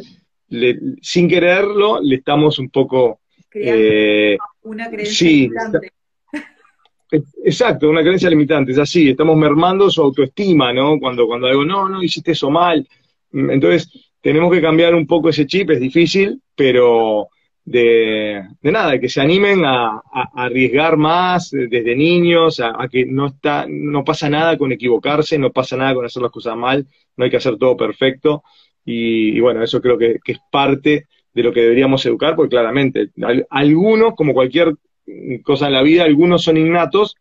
sin 1.02 1.28
quererlo 1.28 2.00
le 2.00 2.16
estamos 2.16 2.60
un 2.60 2.70
poco 2.70 3.18
eh, 3.52 4.38
una 4.62 4.90
creencia 4.90 5.28
limitante. 5.28 5.92
Exacto, 7.44 7.90
una 7.90 8.02
creencia 8.02 8.30
limitante, 8.30 8.72
es 8.72 8.78
así, 8.78 9.10
estamos 9.10 9.36
mermando 9.36 9.90
su 9.90 10.00
autoestima, 10.00 10.72
¿no? 10.72 10.98
Cuando, 10.98 11.26
cuando 11.26 11.48
digo, 11.48 11.64
no, 11.64 11.88
no, 11.88 12.02
hiciste 12.02 12.32
eso 12.32 12.50
mal. 12.50 12.86
Entonces, 13.32 14.10
tenemos 14.20 14.52
que 14.52 14.60
cambiar 14.60 14.94
un 14.94 15.06
poco 15.06 15.28
ese 15.28 15.46
chip, 15.46 15.70
es 15.70 15.80
difícil, 15.80 16.40
pero 16.54 17.28
de, 17.64 18.42
nada, 18.62 18.98
que 18.98 19.08
se 19.08 19.20
animen 19.20 19.64
a, 19.64 20.02
arriesgar 20.34 20.96
más 20.96 21.50
desde 21.50 21.94
niños, 21.94 22.60
a, 22.60 22.88
que 22.88 23.06
no, 23.06 23.26
está, 23.26 23.66
no 23.68 24.04
pasa 24.04 24.28
nada 24.28 24.56
con 24.58 24.72
equivocarse, 24.72 25.38
no 25.38 25.50
pasa 25.50 25.76
nada 25.76 25.94
con 25.94 26.04
hacer 26.04 26.22
las 26.22 26.32
cosas 26.32 26.56
mal, 26.56 26.86
no 27.16 27.24
hay 27.24 27.30
que 27.30 27.36
hacer 27.36 27.56
todo 27.56 27.76
perfecto. 27.76 28.42
Y, 28.84 29.38
bueno, 29.40 29.62
eso 29.62 29.80
creo 29.80 29.98
que, 29.98 30.18
es 30.24 30.38
parte 30.50 31.06
de 31.32 31.42
lo 31.42 31.52
que 31.52 31.62
deberíamos 31.62 32.04
educar, 32.06 32.34
porque 32.34 32.50
claramente 32.50 33.10
algunos, 33.50 34.14
como 34.14 34.34
cualquier 34.34 34.74
cosa 35.42 35.66
en 35.66 35.72
la 35.72 35.82
vida, 35.82 36.04
algunos 36.04 36.42
son 36.42 36.56
innatos, 36.56 37.16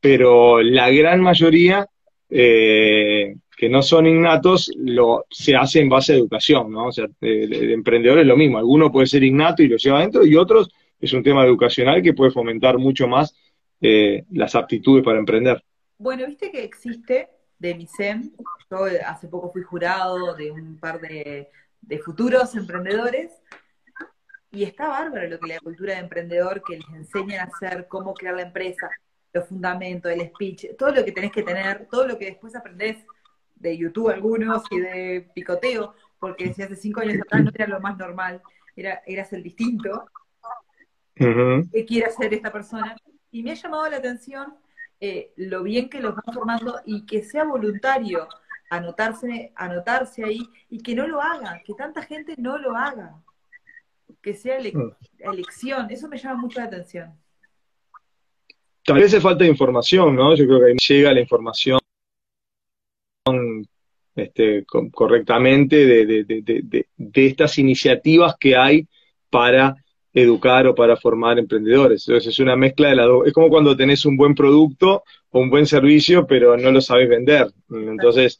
pero 0.00 0.62
la 0.62 0.90
gran 0.90 1.20
mayoría 1.20 1.86
eh, 2.28 3.36
que 3.56 3.68
no 3.68 3.82
son 3.82 4.06
innatos 4.06 4.72
lo, 4.76 5.26
se 5.30 5.54
hace 5.54 5.80
en 5.80 5.88
base 5.88 6.12
a 6.12 6.16
educación, 6.16 6.72
¿no? 6.72 6.86
O 6.86 6.92
sea, 6.92 7.06
el, 7.20 7.70
emprendedor 7.70 8.18
es 8.18 8.26
lo 8.26 8.36
mismo, 8.36 8.58
alguno 8.58 8.90
puede 8.90 9.06
ser 9.06 9.22
innato 9.22 9.62
y 9.62 9.68
lo 9.68 9.76
lleva 9.76 9.98
adentro, 9.98 10.26
y 10.26 10.34
otros 10.34 10.70
es 11.00 11.12
un 11.12 11.22
tema 11.22 11.44
educacional 11.44 12.02
que 12.02 12.14
puede 12.14 12.30
fomentar 12.30 12.78
mucho 12.78 13.06
más 13.06 13.34
eh, 13.80 14.24
las 14.32 14.54
aptitudes 14.54 15.04
para 15.04 15.18
emprender. 15.18 15.62
Bueno, 15.98 16.26
viste 16.26 16.50
que 16.50 16.64
existe 16.64 17.28
de 17.58 17.86
yo 18.70 18.84
hace 19.06 19.28
poco 19.28 19.52
fui 19.52 19.62
jurado 19.62 20.34
de 20.34 20.50
un 20.50 20.78
par 20.78 21.00
de, 21.00 21.48
futuros 21.98 22.54
emprendedores, 22.54 23.32
y 24.50 24.64
está 24.64 24.88
bárbaro 24.88 25.28
lo 25.28 25.40
que 25.40 25.46
la 25.48 25.60
cultura 25.60 25.94
de 25.94 26.00
emprendedor 26.00 26.62
que 26.62 26.76
les 26.76 26.88
enseñan 26.90 27.40
a 27.40 27.50
hacer, 27.50 27.86
cómo 27.88 28.12
crear 28.12 28.34
la 28.34 28.42
empresa, 28.42 28.90
los 29.32 29.48
fundamentos, 29.48 30.12
el 30.12 30.28
speech, 30.28 30.76
todo 30.76 30.90
lo 30.92 31.04
que 31.04 31.12
tenés 31.12 31.32
que 31.32 31.42
tener, 31.42 31.88
todo 31.90 32.06
lo 32.06 32.18
que 32.18 32.26
después 32.26 32.54
aprendés 32.54 32.98
de 33.54 33.78
YouTube 33.78 34.10
algunos 34.10 34.62
y 34.70 34.80
de 34.80 35.30
picoteo, 35.34 35.94
porque 36.18 36.52
si 36.52 36.62
hace 36.62 36.76
cinco 36.76 37.00
años 37.00 37.20
atrás 37.22 37.44
no 37.44 37.50
era 37.54 37.66
lo 37.66 37.80
más 37.80 37.96
normal, 37.96 38.42
era, 38.76 39.02
eras 39.06 39.32
el 39.32 39.42
distinto, 39.42 40.06
¿qué 41.14 41.84
quiere 41.86 42.06
hacer 42.06 42.34
esta 42.34 42.52
persona? 42.52 42.96
Y 43.30 43.42
me 43.42 43.52
ha 43.52 43.54
llamado 43.54 43.88
la 43.88 43.96
atención 43.96 44.54
eh, 45.00 45.32
lo 45.36 45.62
bien 45.62 45.88
que 45.88 46.00
los 46.00 46.14
van 46.14 46.34
formando 46.34 46.80
y 46.84 47.06
que 47.06 47.22
sea 47.22 47.44
voluntario 47.44 48.28
anotarse, 48.72 49.52
anotarse 49.54 50.24
ahí 50.24 50.40
y 50.70 50.82
que 50.82 50.94
no 50.94 51.06
lo 51.06 51.20
haga, 51.20 51.62
que 51.64 51.74
tanta 51.74 52.02
gente 52.02 52.34
no 52.38 52.56
lo 52.56 52.74
haga, 52.74 53.22
que 54.22 54.34
sea 54.34 54.58
mm. 54.58 54.94
elección, 55.18 55.90
eso 55.90 56.08
me 56.08 56.16
llama 56.16 56.40
mucho 56.40 56.58
la 56.58 56.66
atención. 56.66 57.12
Tal 58.84 58.96
vez 58.96 59.06
hace 59.06 59.20
falta 59.20 59.44
de 59.44 59.50
información, 59.50 60.16
¿no? 60.16 60.34
Yo 60.34 60.46
creo 60.46 60.60
que 60.60 60.66
ahí 60.66 60.76
llega 60.88 61.12
la 61.12 61.20
información 61.20 61.78
este, 64.16 64.64
correctamente 64.64 65.76
de, 65.76 66.86
estas 67.14 67.58
iniciativas 67.58 68.36
que 68.40 68.56
hay 68.56 68.88
para 69.28 69.76
educar 70.14 70.66
o 70.66 70.74
para 70.74 70.96
formar 70.96 71.38
emprendedores. 71.38 72.06
Entonces 72.06 72.32
es 72.32 72.38
una 72.38 72.56
mezcla 72.56 72.90
de 72.90 72.96
las 72.96 73.06
dos. 73.06 73.26
Es 73.26 73.32
como 73.32 73.48
cuando 73.48 73.76
tenés 73.76 74.04
un 74.04 74.16
buen 74.16 74.34
producto 74.34 75.04
o 75.30 75.40
un 75.40 75.50
buen 75.50 75.66
servicio, 75.66 76.26
pero 76.26 76.56
no 76.56 76.70
lo 76.70 76.80
sabes 76.80 77.08
vender. 77.08 77.48
Entonces, 77.70 78.38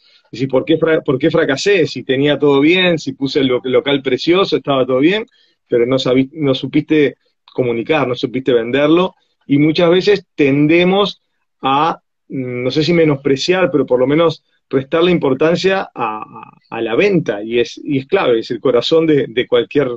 ¿por 0.50 0.64
qué, 0.64 0.78
¿por 0.78 1.18
qué 1.18 1.30
fracasé? 1.30 1.86
Si 1.86 2.02
tenía 2.02 2.38
todo 2.38 2.60
bien, 2.60 2.98
si 2.98 3.12
puse 3.12 3.40
el 3.40 3.48
local 3.48 4.02
precioso, 4.02 4.56
estaba 4.56 4.86
todo 4.86 4.98
bien, 4.98 5.26
pero 5.68 5.86
no, 5.86 5.96
no 6.32 6.54
supiste 6.54 7.16
comunicar, 7.52 8.06
no 8.06 8.14
supiste 8.14 8.52
venderlo. 8.52 9.14
Y 9.46 9.58
muchas 9.58 9.90
veces 9.90 10.26
tendemos 10.34 11.22
a, 11.62 12.00
no 12.28 12.70
sé 12.70 12.82
si 12.84 12.92
menospreciar, 12.92 13.70
pero 13.70 13.86
por 13.86 13.98
lo 13.98 14.06
menos 14.06 14.44
prestarle 14.68 15.10
importancia 15.10 15.90
a, 15.94 16.80
la 16.80 16.94
venta 16.96 17.42
y 17.42 17.60
es, 17.60 17.78
y 17.84 17.98
es 17.98 18.06
clave, 18.06 18.38
es 18.38 18.50
el 18.50 18.60
corazón 18.60 19.06
de, 19.06 19.46
cualquier 19.46 19.88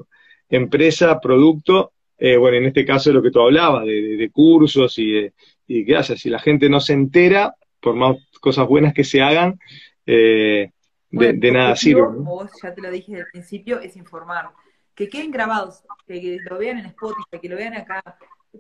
empresa, 0.49 1.19
producto, 1.19 1.93
eh, 2.17 2.38
bueno, 2.38 2.58
en 2.58 2.65
este 2.65 2.86
caso 2.86 3.10
de 3.10 3.15
lo 3.15 3.21
que 3.21 3.31
tú 3.31 3.41
hablabas, 3.41 3.86
de, 3.86 4.29
cursos 4.31 4.97
y 4.99 5.12
de 5.12 5.34
y 5.67 5.86
qué 5.86 5.95
haces, 5.95 6.21
si 6.21 6.29
la 6.29 6.39
gente 6.39 6.69
no 6.69 6.79
se 6.79 6.93
entera, 6.93 7.55
por 7.79 7.95
más 7.95 8.17
cosas 8.39 8.67
buenas 8.67 8.93
que 8.93 9.03
se 9.03 9.21
hagan, 9.21 9.60
eh, 10.05 10.71
de, 11.10 11.51
nada 11.51 11.75
sirve. 11.75 12.03
Vos 12.17 12.51
ya 12.62 12.73
te 12.73 12.81
lo 12.81 12.91
dije 12.91 13.12
desde 13.13 13.23
el 13.23 13.31
principio, 13.31 13.79
es 13.79 13.95
informar. 13.95 14.49
Que 14.93 15.10
queden 15.10 15.31
grabados, 15.31 15.84
que 16.08 16.38
lo 16.49 16.58
vean 16.58 16.79
en 16.79 16.86
Spotify, 16.86 17.39
que 17.41 17.49
lo 17.49 17.55
vean 17.55 17.73
acá, 17.73 18.01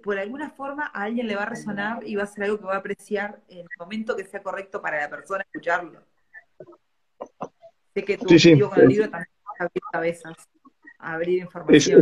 por 0.03 0.17
alguna 0.17 0.49
forma 0.49 0.91
a 0.93 1.03
alguien 1.03 1.27
le 1.27 1.35
va 1.35 1.43
a 1.43 1.49
resonar 1.49 2.05
y 2.05 2.15
va 2.15 2.23
a 2.23 2.27
ser 2.27 2.45
algo 2.45 2.59
que 2.59 2.65
va 2.65 2.75
a 2.75 2.79
apreciar 2.79 3.41
en 3.47 3.59
el 3.59 3.67
momento 3.79 4.15
que 4.15 4.25
sea 4.25 4.43
correcto 4.43 4.81
para 4.81 4.99
la 4.99 5.09
persona 5.09 5.43
escucharlo. 5.43 6.01
Sé 7.93 8.03
que 8.03 8.17
tu 8.17 8.37
sí, 8.37 8.59
con 8.59 8.79
el 8.79 8.87
libro 8.89 9.09
también 9.09 9.29
abrir 9.57 9.83
cabezas, 9.91 10.35
abrir 11.13 11.39
información. 11.39 12.01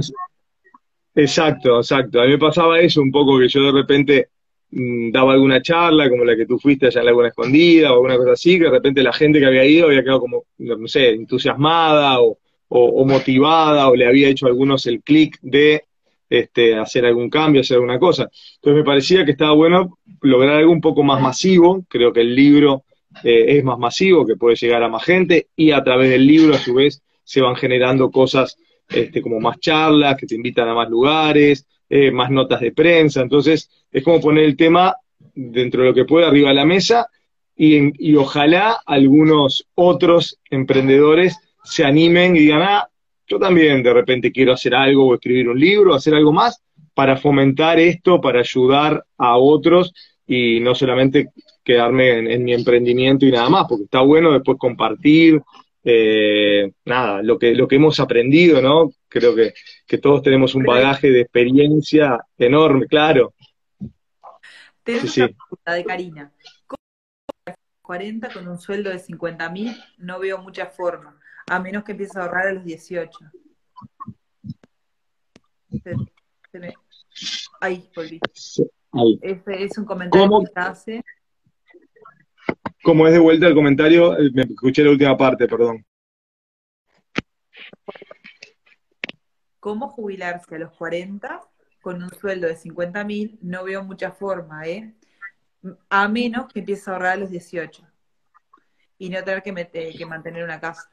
exacto, 1.16 1.78
exacto. 1.78 2.22
A 2.22 2.26
mí 2.26 2.32
me 2.32 2.38
pasaba 2.38 2.80
eso 2.80 3.02
un 3.02 3.12
poco, 3.12 3.39
que 3.39 3.48
yo 3.48 3.63
de 3.63 3.72
repente 3.72 4.30
mm, 4.72 5.12
daba 5.12 5.34
alguna 5.34 5.62
charla, 5.62 6.10
como 6.10 6.26
la 6.26 6.36
que 6.36 6.46
tú 6.46 6.60
fuiste 6.60 6.88
allá 6.88 7.02
en 7.02 7.06
Laguna 7.08 7.28
Escondida, 7.30 7.92
o 7.92 7.96
alguna 7.96 8.18
cosa 8.18 8.32
así, 8.32 8.58
que 8.58 8.66
de 8.66 8.72
repente 8.72 9.04
la 9.04 9.13
gente 9.13 9.39
que 9.39 9.46
había 9.46 9.66
ido 9.66 9.88
había 9.88 10.04
quedado 10.04 10.22
como, 10.22 10.44
no 10.58 10.88
sé, 10.88 11.10
entusiasmada 11.10 12.22
o, 12.22 12.38
o 12.70 13.06
motivada, 13.06 13.89
o 13.89 13.96
le 13.96 14.08
había 14.08 14.30
hecho 14.30 14.48
algunos 14.48 14.88
el 14.88 15.02
clic 15.02 15.38
de 15.42 15.84
este, 16.34 16.76
hacer 16.76 17.06
algún 17.06 17.30
cambio, 17.30 17.62
hacer 17.62 17.76
alguna 17.76 18.00
cosa. 18.00 18.28
Entonces 18.56 18.78
me 18.78 18.84
parecía 18.84 19.24
que 19.24 19.32
estaba 19.32 19.52
bueno 19.52 20.00
lograr 20.22 20.56
algo 20.56 20.72
un 20.72 20.82
poco 20.82 21.04
más 21.04 21.22
masivo, 21.22 21.86
creo 21.88 22.12
que 22.12 22.22
el 22.22 22.36
libro 22.36 22.86
eh, 23.24 23.58
es 23.58 23.63
más 23.63 23.78
masivo, 23.78 24.26
que 24.26 24.36
puede 24.36 24.56
llegar 24.56 24.82
a 24.82 24.89
más 24.89 25.04
gente, 25.04 25.48
y 25.56 25.70
a 25.70 25.84
través 25.84 26.10
del 26.10 26.26
libro 26.26 26.56
a 26.56 26.58
su 26.58 26.74
vez 26.74 27.04
se 27.24 27.42
van 27.42 27.56
generando 27.56 28.10
cosas 28.10 28.58
este, 28.89 29.22
como 29.22 29.39
más 29.39 29.60
charlas, 29.60 30.17
que 30.17 30.28
te 30.28 30.36
invitan 30.36 30.67
a 30.69 30.74
más 30.74 30.89
lugares, 30.89 31.65
eh, 31.89 32.12
más 32.12 32.32
notas 32.32 32.62
de 32.62 32.72
prensa, 32.72 33.22
entonces 33.22 33.69
es 33.91 34.04
como 34.04 34.19
poner 34.19 34.46
el 34.46 34.58
tema 34.58 34.96
dentro 35.36 35.82
de 35.82 35.89
lo 35.89 35.93
que 35.93 36.06
puede 36.06 36.26
arriba 36.26 36.50
de 36.50 36.56
la 36.56 36.65
mesa 36.65 37.08
y, 37.56 38.15
ojalá 38.15 38.80
algunos 38.86 39.67
otros 39.76 40.39
emprendedores 40.50 41.38
se 41.63 41.86
animen 41.86 42.36
y 42.36 42.39
digan, 42.39 42.62
ah, 42.63 42.89
yo 43.28 43.39
también 43.39 43.84
de 43.84 43.93
repente 43.93 44.32
quiero 44.32 44.54
hacer 44.54 44.76
algo 44.76 45.08
o 45.08 45.13
escribir 45.15 45.50
un 45.50 45.60
libro, 45.60 45.93
hacer 45.93 46.15
algo 46.15 46.34
más 46.34 46.62
para 46.93 47.17
fomentar 47.17 47.80
esto, 47.80 48.19
para 48.19 48.39
ayudar 48.39 49.06
a 49.17 49.38
otros 49.38 49.93
y 50.28 50.60
no 50.60 50.76
solamente 50.76 51.30
quedarme 51.63 52.34
en, 52.34 52.43
mi 52.43 52.54
emprendimiento 52.54 53.26
y 53.26 53.32
nada 53.32 53.50
más, 53.50 53.65
porque 53.67 53.86
está 53.86 54.02
bueno 54.02 54.32
después 54.32 54.58
compartir, 54.58 55.41
eh, 55.84 56.72
nada, 56.86 57.22
lo 57.22 57.38
que, 57.38 57.54
lo 57.56 57.67
que 57.67 57.76
hemos 57.76 58.00
aprendido, 58.00 58.62
¿no? 58.62 58.91
Creo 59.08 59.36
que, 59.36 59.54
todos 59.98 60.24
tenemos 60.24 60.56
un 60.56 60.63
bagaje 60.63 61.10
de 61.10 61.22
experiencia 61.22 62.19
enorme, 62.38 62.88
claro. 62.88 63.34
Tenemos 64.84 65.17
una 65.17 65.28
pregunta 65.28 65.74
de 65.74 65.84
Karina. 65.86 66.34
¿Cómo 66.65 66.78
40 67.84 68.34
con 68.34 68.48
un 68.48 68.58
sueldo 68.58 68.89
de 68.89 69.00
50 69.00 69.50
mil? 69.50 69.76
No 69.98 70.19
veo 70.19 70.38
mucha 70.39 70.65
forma 70.65 71.19
a 71.48 71.60
menos 71.60 71.84
que 71.84 71.91
empieces 71.91 72.15
a 72.15 72.24
ahorrar 72.24 72.48
a 72.48 72.54
los 72.54 72.63
18. 72.63 73.19
Ahí, 77.60 77.89
volví. 77.96 78.19
Este 79.22 79.63
es 79.63 79.78
un 79.78 79.86
comentario 79.86 80.41
que 80.41 80.52
hace. 80.56 81.04
Como 82.84 83.08
es 83.08 83.13
de 83.13 83.19
vuelta 83.19 83.48
el 83.48 83.56
comentario, 83.56 84.19
eh, 84.19 84.30
me 84.34 84.41
escuché 84.41 84.84
la 84.84 84.91
última 84.91 85.17
parte, 85.17 85.48
perdón. 85.48 85.86
¿Cómo 89.62 89.88
jubilarse 89.88 90.56
a 90.56 90.60
los 90.60 90.74
40 90.74 91.41
con 91.82 92.04
un 92.04 92.10
sueldo 92.10 92.48
de 92.48 92.58
50 92.58 93.06
mil? 93.06 93.39
No 93.41 93.63
veo 93.63 93.86
mucha 93.86 94.12
forma, 94.12 94.67
¿eh? 94.67 94.93
A 95.89 96.10
menos 96.10 96.52
que 96.52 96.60
empieces 96.60 96.86
a 96.89 96.91
ahorrar 96.91 97.13
a 97.13 97.15
los 97.15 97.32
18 97.32 97.88
y 98.98 99.10
no 99.10 99.24
tener 99.24 99.41
que, 99.41 99.96
que 99.98 100.06
mantener 100.06 100.43
una 100.43 100.60
casa. 100.60 100.89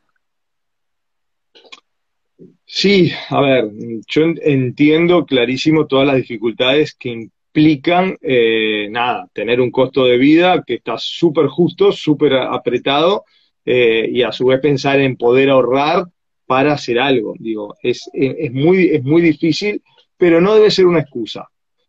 Sí, 2.65 3.13
a 3.31 3.41
ver, 3.41 3.69
yo 4.07 4.23
entiendo 4.43 5.27
clarísimo 5.27 5.89
todas 5.89 6.07
las 6.07 6.17
dificultades 6.17 6.95
que 6.95 7.31
implican, 7.53 8.17
eh, 8.23 8.89
nada, 8.91 9.29
tener 9.33 9.61
un 9.61 9.71
costo 9.71 10.05
de 10.05 10.19
vida 10.19 10.63
que 10.65 10.75
está 10.75 10.97
súper 10.99 11.47
justo, 11.47 11.91
súper 11.91 12.35
apretado, 12.35 13.25
eh, 13.65 14.09
y 14.11 14.23
a 14.23 14.33
su 14.33 14.47
vez 14.47 14.61
pensar 14.61 15.01
en 15.01 15.17
poder 15.17 15.51
ahorrar 15.51 16.05
para 16.47 16.73
hacer 16.73 16.99
algo. 16.99 17.35
Digo, 17.39 17.75
es, 17.83 18.09
es, 18.13 18.53
muy, 18.53 18.91
es 18.91 19.03
muy 19.03 19.21
difícil, 19.21 19.83
pero 20.17 20.41
no 20.41 20.55
debe 20.55 20.71
ser 20.71 20.87
una 20.87 21.01
excusa, 21.01 21.49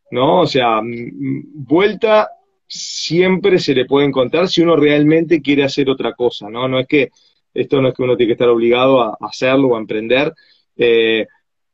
¿no? 0.09 0.41
O 0.41 0.47
sea, 0.47 0.81
vuelta 0.83 2.29
siempre 2.67 3.59
se 3.59 3.75
le 3.75 3.85
puede 3.85 4.07
encontrar 4.07 4.47
si 4.47 4.61
uno 4.61 4.75
realmente 4.75 5.41
quiere 5.41 5.63
hacer 5.63 5.89
otra 5.89 6.13
cosa, 6.13 6.49
¿no? 6.49 6.67
No 6.67 6.79
es 6.79 6.87
que 6.87 7.09
esto 7.53 7.81
no 7.81 7.89
es 7.89 7.93
que 7.93 8.03
uno 8.03 8.15
tiene 8.15 8.29
que 8.29 8.33
estar 8.33 8.49
obligado 8.49 9.01
a 9.01 9.17
hacerlo 9.21 9.69
o 9.69 9.75
a 9.75 9.79
emprender, 9.79 10.33
eh, 10.77 11.27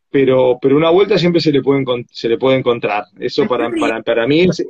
pero, 0.09 0.57
pero 0.61 0.77
una 0.77 0.89
vuelta 0.89 1.17
siempre 1.17 1.41
se 1.41 1.51
le 1.51 1.61
puede, 1.61 1.83
se 2.09 2.29
le 2.29 2.37
puede 2.37 2.57
encontrar. 2.57 3.05
Eso 3.19 3.47
para, 3.47 3.69
para, 3.69 4.01
para 4.01 4.27
mí 4.27 4.41
es... 4.41 4.63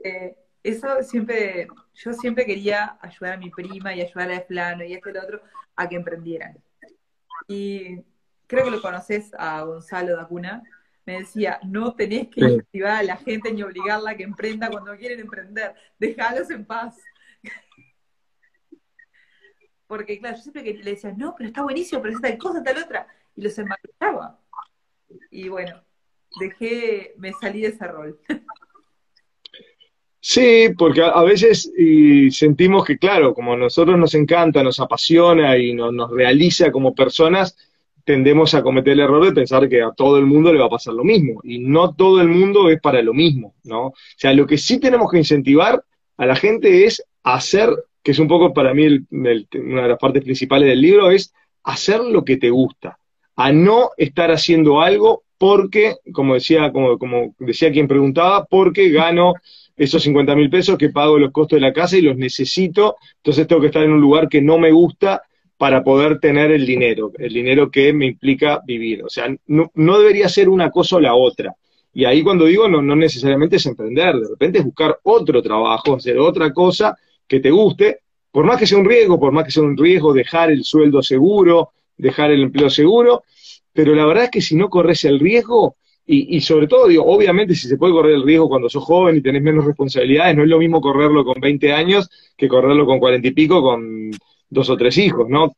Eso 0.63 1.01
siempre, 1.01 1.67
yo 1.95 2.11
siempre 2.11 2.45
quería 2.45 2.97
ayudar 2.99 3.35
a 3.35 3.37
mi 3.37 3.49
prima 3.49 3.95
y 3.95 4.01
ayudar 4.01 4.31
a 4.33 4.41
Flano 4.41 4.83
y 4.83 4.93
este 4.93 5.09
y 5.09 5.11
el 5.11 5.17
otro 5.17 5.41
a 5.77 5.87
que 5.87 5.95
emprendieran. 5.95 6.57
Y 7.47 8.01
creo 8.47 8.65
que 8.65 8.71
lo 8.71 8.81
conoces 8.81 9.31
a 9.37 9.61
Gonzalo 9.61 10.17
Dacuna, 10.17 10.61
me 11.05 11.19
decía, 11.19 11.59
no 11.63 11.95
tenés 11.95 12.27
que 12.27 12.41
incentivar 12.41 12.97
a 12.97 13.03
la 13.03 13.15
gente 13.15 13.53
ni 13.53 13.63
obligarla 13.63 14.11
a 14.11 14.17
que 14.17 14.23
emprenda 14.23 14.69
cuando 14.69 14.97
quieren 14.97 15.21
emprender, 15.21 15.73
déjalos 15.97 16.49
en 16.49 16.65
paz. 16.65 16.97
Porque, 19.87 20.19
claro, 20.19 20.35
yo 20.35 20.43
siempre 20.43 20.63
le 20.63 20.91
decía, 20.91 21.13
no, 21.15 21.33
pero 21.33 21.47
está 21.47 21.61
buenísimo, 21.61 22.01
pero 22.01 22.19
tal 22.19 22.37
cosa, 22.37 22.61
tal 22.61 22.83
otra, 22.83 23.07
y 23.37 23.41
los 23.41 23.57
enmarcaba. 23.57 24.37
Y 25.31 25.49
bueno, 25.49 25.81
dejé, 26.39 27.13
me 27.17 27.31
salí 27.33 27.61
de 27.61 27.67
ese 27.69 27.87
rol. 27.87 28.19
Sí, 30.19 30.71
porque 30.77 31.01
a, 31.01 31.23
veces 31.23 31.71
sentimos 32.31 32.83
que, 32.83 32.97
claro, 32.97 33.33
como 33.33 33.53
a 33.53 33.55
nosotros 33.55 33.97
nos 33.97 34.13
encanta, 34.13 34.61
nos 34.61 34.77
apasiona 34.81 35.57
y 35.57 35.73
nos 35.73 36.11
realiza 36.11 36.69
como 36.69 36.93
personas, 36.93 37.55
tendemos 38.03 38.53
a 38.53 38.61
cometer 38.61 38.93
el 38.93 39.01
error 39.01 39.23
de 39.23 39.31
pensar 39.31 39.69
que 39.69 39.81
a 39.81 39.91
todo 39.91 40.17
el 40.17 40.25
mundo 40.25 40.51
le 40.51 40.59
va 40.59 40.65
a 40.65 40.69
pasar 40.69 40.95
lo 40.95 41.05
mismo. 41.05 41.39
Y 41.43 41.59
no 41.59 41.95
todo 41.95 42.19
el 42.19 42.27
mundo 42.27 42.69
es 42.69 42.81
para 42.81 43.01
lo 43.01 43.13
mismo, 43.13 43.55
¿no? 43.63 43.87
O 43.87 43.93
sea, 44.17 44.33
lo 44.33 44.45
que 44.45 44.57
sí 44.57 44.81
tenemos 44.81 45.09
que 45.09 45.17
incentivar 45.17 45.81
a 46.17 46.25
la 46.25 46.35
gente 46.35 46.85
es 46.85 47.01
hacer, 47.23 47.69
que 48.03 48.11
es 48.11 48.19
un 48.19 48.27
poco 48.27 48.53
para 48.53 48.73
mí 48.73 48.85
una 49.09 49.81
de 49.83 49.87
las 49.87 49.99
partes 49.99 50.25
principales 50.25 50.67
del 50.67 50.81
libro, 50.81 51.09
es 51.09 51.33
hacer 51.63 52.01
lo 52.01 52.25
que 52.25 52.35
te 52.35 52.49
gusta. 52.49 52.99
A 53.37 53.51
no 53.51 53.91
estar 53.97 54.31
haciendo 54.31 54.81
algo 54.81 55.23
porque, 55.37 55.95
como 56.11 56.33
decía, 56.33 56.71
como, 56.71 56.97
como 56.97 57.35
decía 57.39 57.71
quien 57.71 57.87
preguntaba, 57.87 58.45
porque 58.45 58.89
gano 58.89 59.33
esos 59.75 60.03
50 60.03 60.35
mil 60.35 60.49
pesos 60.49 60.77
que 60.77 60.89
pago 60.89 61.19
los 61.19 61.31
costos 61.31 61.57
de 61.57 61.61
la 61.61 61.73
casa 61.73 61.97
y 61.97 62.01
los 62.01 62.17
necesito, 62.17 62.97
entonces 63.17 63.47
tengo 63.47 63.61
que 63.61 63.67
estar 63.67 63.83
en 63.83 63.91
un 63.91 64.01
lugar 64.01 64.27
que 64.27 64.41
no 64.41 64.57
me 64.57 64.71
gusta 64.71 65.21
para 65.57 65.83
poder 65.83 66.19
tener 66.19 66.51
el 66.51 66.65
dinero, 66.65 67.11
el 67.17 67.33
dinero 67.33 67.69
que 67.69 67.93
me 67.93 68.07
implica 68.07 68.61
vivir. 68.65 69.03
O 69.03 69.09
sea, 69.09 69.27
no, 69.47 69.97
debería 69.97 70.29
ser 70.29 70.49
una 70.49 70.69
cosa 70.71 70.97
o 70.97 70.99
la 70.99 71.15
otra. 71.15 71.55
Y 71.93 72.05
ahí 72.05 72.23
cuando 72.23 72.45
digo 72.45 72.67
no, 72.67 72.81
no 72.81 72.95
necesariamente 72.95 73.55
es 73.55 73.65
emprender, 73.65 74.15
de 74.15 74.29
repente 74.29 74.59
es 74.59 74.65
buscar 74.65 74.99
otro 75.03 75.41
trabajo, 75.41 75.95
hacer 75.95 76.19
otra 76.19 76.53
cosa 76.53 76.95
que 77.27 77.39
te 77.39 77.49
guste, 77.49 78.01
por 78.31 78.45
más 78.45 78.59
que 78.59 78.67
sea 78.67 78.77
un 78.77 78.85
riesgo, 78.85 79.19
por 79.19 79.31
más 79.31 79.45
que 79.45 79.51
sea 79.51 79.63
un 79.63 79.75
riesgo 79.75 80.13
dejar 80.13 80.51
el 80.51 80.63
sueldo 80.63 81.01
seguro, 81.01 81.71
dejar 81.97 82.31
el 82.31 82.43
empleo 82.43 82.69
seguro, 82.69 83.23
pero 83.73 83.93
la 83.95 84.05
verdad 84.05 84.25
es 84.25 84.31
que 84.31 84.41
si 84.41 84.55
no 84.55 84.69
corres 84.69 85.03
el 85.05 85.19
riesgo, 85.19 85.75
y, 86.09 86.37
y, 86.37 86.41
sobre 86.41 86.67
todo, 86.67 86.87
digo, 86.87 87.03
obviamente 87.05 87.53
si 87.53 87.67
se 87.67 87.77
puede 87.77 87.91
correr 87.91 88.13
el 88.13 88.23
riesgo 88.23 88.47
cuando 88.47 88.69
sos 88.69 88.83
joven 88.83 89.17
y 89.17 89.21
tenés 89.21 89.41
menos 89.41 89.65
responsabilidades, 89.65 90.37
no 90.37 90.43
es 90.43 90.49
lo 90.49 90.57
mismo 90.57 90.79
correrlo 90.79 91.25
con 91.25 91.41
20 91.41 91.73
años 91.73 92.09
que 92.37 92.47
correrlo 92.47 92.85
con 92.85 92.99
40 92.99 93.27
y 93.27 93.31
pico, 93.31 93.61
con 93.61 94.11
dos 94.49 94.69
o 94.69 94.77
tres 94.77 94.97
hijos, 94.97 95.27
¿no? 95.27 95.53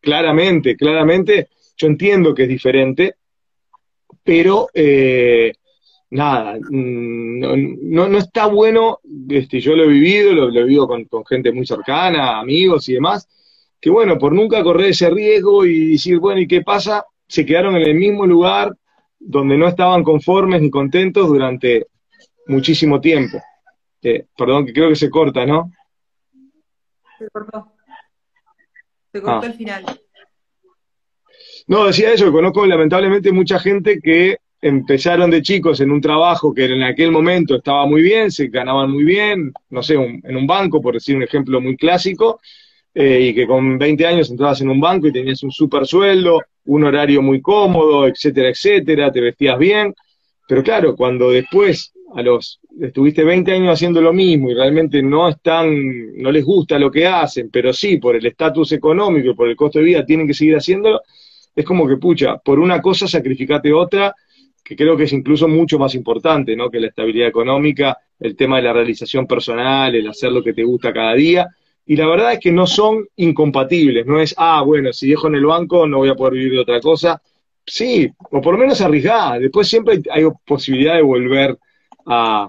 claramente, 0.00 0.76
claramente, 0.76 1.48
yo 1.76 1.86
entiendo 1.86 2.34
que 2.34 2.44
es 2.44 2.48
diferente, 2.48 3.14
pero 4.22 4.68
eh, 4.74 5.52
nada, 6.10 6.56
mm, 6.58 7.38
no, 7.38 8.08
no, 8.08 8.18
está 8.18 8.46
bueno, 8.46 8.98
este, 9.28 9.60
yo 9.60 9.76
lo 9.76 9.84
he 9.84 9.88
vivido, 9.88 10.32
lo, 10.32 10.48
he 10.48 10.64
vivido 10.64 10.88
con, 10.88 11.06
gente 11.26 11.52
muy 11.52 11.66
cercana, 11.66 12.40
amigos 12.40 12.88
y 12.88 12.94
demás, 12.94 13.28
que 13.80 13.90
bueno, 13.90 14.18
por 14.18 14.32
nunca 14.32 14.62
correr 14.62 14.90
ese 14.90 15.08
riesgo 15.10 15.64
y 15.64 15.92
decir, 15.92 16.18
bueno, 16.18 16.40
¿y 16.40 16.46
qué 16.46 16.62
pasa? 16.62 17.04
Se 17.26 17.46
quedaron 17.46 17.76
en 17.76 17.82
el 17.82 17.94
mismo 17.94 18.26
lugar 18.26 18.76
donde 19.18 19.56
no 19.56 19.68
estaban 19.68 20.02
conformes 20.02 20.60
ni 20.60 20.70
contentos 20.70 21.28
durante 21.28 21.86
muchísimo 22.46 23.00
tiempo. 23.00 23.38
Eh, 24.02 24.26
perdón, 24.36 24.66
que 24.66 24.72
creo 24.72 24.88
que 24.88 24.96
se 24.96 25.10
corta, 25.10 25.46
¿no? 25.46 25.70
Se 27.18 27.28
cortó. 27.30 27.72
Se 29.12 29.20
cortó 29.20 29.46
el 29.46 29.52
ah. 29.52 29.56
final. 29.56 29.84
No, 31.66 31.86
decía 31.86 32.12
eso, 32.12 32.32
conozco 32.32 32.66
lamentablemente 32.66 33.30
mucha 33.32 33.58
gente 33.58 34.00
que 34.00 34.38
empezaron 34.60 35.30
de 35.30 35.42
chicos 35.42 35.80
en 35.80 35.90
un 35.90 36.00
trabajo 36.00 36.52
que 36.52 36.64
en 36.64 36.82
aquel 36.82 37.10
momento 37.12 37.56
estaba 37.56 37.86
muy 37.86 38.02
bien, 38.02 38.30
se 38.30 38.48
ganaban 38.48 38.90
muy 38.90 39.04
bien, 39.04 39.52
no 39.70 39.82
sé, 39.82 39.94
en 39.94 40.36
un 40.36 40.46
banco, 40.46 40.82
por 40.82 40.94
decir 40.94 41.16
un 41.16 41.22
ejemplo 41.22 41.60
muy 41.60 41.76
clásico, 41.76 42.40
eh, 42.94 43.20
y 43.28 43.34
que 43.34 43.46
con 43.46 43.78
20 43.78 44.06
años 44.06 44.30
entrabas 44.30 44.60
en 44.60 44.70
un 44.70 44.80
banco 44.80 45.06
y 45.06 45.12
tenías 45.12 45.42
un 45.42 45.52
super 45.52 45.86
sueldo, 45.86 46.42
un 46.66 46.84
horario 46.84 47.22
muy 47.22 47.40
cómodo, 47.40 48.06
etcétera, 48.06 48.50
etcétera, 48.50 49.12
te 49.12 49.20
vestías 49.20 49.58
bien, 49.58 49.94
pero 50.48 50.62
claro, 50.62 50.96
cuando 50.96 51.30
después 51.30 51.92
a 52.14 52.22
los 52.22 52.60
estuviste 52.80 53.22
20 53.24 53.52
años 53.52 53.74
haciendo 53.74 54.00
lo 54.00 54.12
mismo 54.12 54.50
y 54.50 54.54
realmente 54.54 55.02
no 55.02 55.28
están, 55.28 56.16
no 56.16 56.32
les 56.32 56.44
gusta 56.44 56.78
lo 56.78 56.90
que 56.90 57.06
hacen, 57.06 57.50
pero 57.50 57.72
sí 57.72 57.98
por 57.98 58.16
el 58.16 58.26
estatus 58.26 58.72
económico 58.72 59.30
y 59.30 59.34
por 59.34 59.48
el 59.48 59.56
costo 59.56 59.78
de 59.78 59.84
vida 59.84 60.04
tienen 60.04 60.26
que 60.26 60.34
seguir 60.34 60.56
haciéndolo, 60.56 61.00
es 61.54 61.64
como 61.64 61.86
que 61.86 61.96
pucha, 61.96 62.38
por 62.38 62.58
una 62.58 62.80
cosa 62.80 63.06
sacrificate 63.06 63.72
otra, 63.72 64.14
que 64.64 64.76
creo 64.76 64.96
que 64.96 65.04
es 65.04 65.12
incluso 65.12 65.48
mucho 65.48 65.78
más 65.78 65.94
importante, 65.94 66.54
¿no? 66.54 66.70
Que 66.70 66.80
la 66.80 66.88
estabilidad 66.88 67.28
económica, 67.28 67.98
el 68.18 68.36
tema 68.36 68.56
de 68.56 68.62
la 68.62 68.72
realización 68.72 69.26
personal, 69.26 69.94
el 69.94 70.08
hacer 70.08 70.30
lo 70.30 70.42
que 70.42 70.52
te 70.52 70.62
gusta 70.62 70.92
cada 70.92 71.14
día. 71.14 71.48
Y 71.90 71.96
la 71.96 72.06
verdad 72.06 72.34
es 72.34 72.38
que 72.38 72.52
no 72.52 72.68
son 72.68 73.04
incompatibles, 73.16 74.06
no 74.06 74.20
es, 74.20 74.32
ah, 74.38 74.62
bueno, 74.64 74.92
si 74.92 75.08
dejo 75.08 75.26
en 75.26 75.34
el 75.34 75.44
banco 75.44 75.88
no 75.88 75.98
voy 75.98 76.08
a 76.08 76.14
poder 76.14 76.34
vivir 76.34 76.52
de 76.52 76.60
otra 76.60 76.80
cosa. 76.80 77.20
Sí, 77.66 78.08
o 78.30 78.40
por 78.40 78.54
lo 78.54 78.60
menos 78.60 78.80
arriesgada, 78.80 79.40
después 79.40 79.66
siempre 79.66 80.00
hay 80.08 80.22
posibilidad 80.46 80.94
de 80.94 81.02
volver 81.02 81.58
a, 82.06 82.48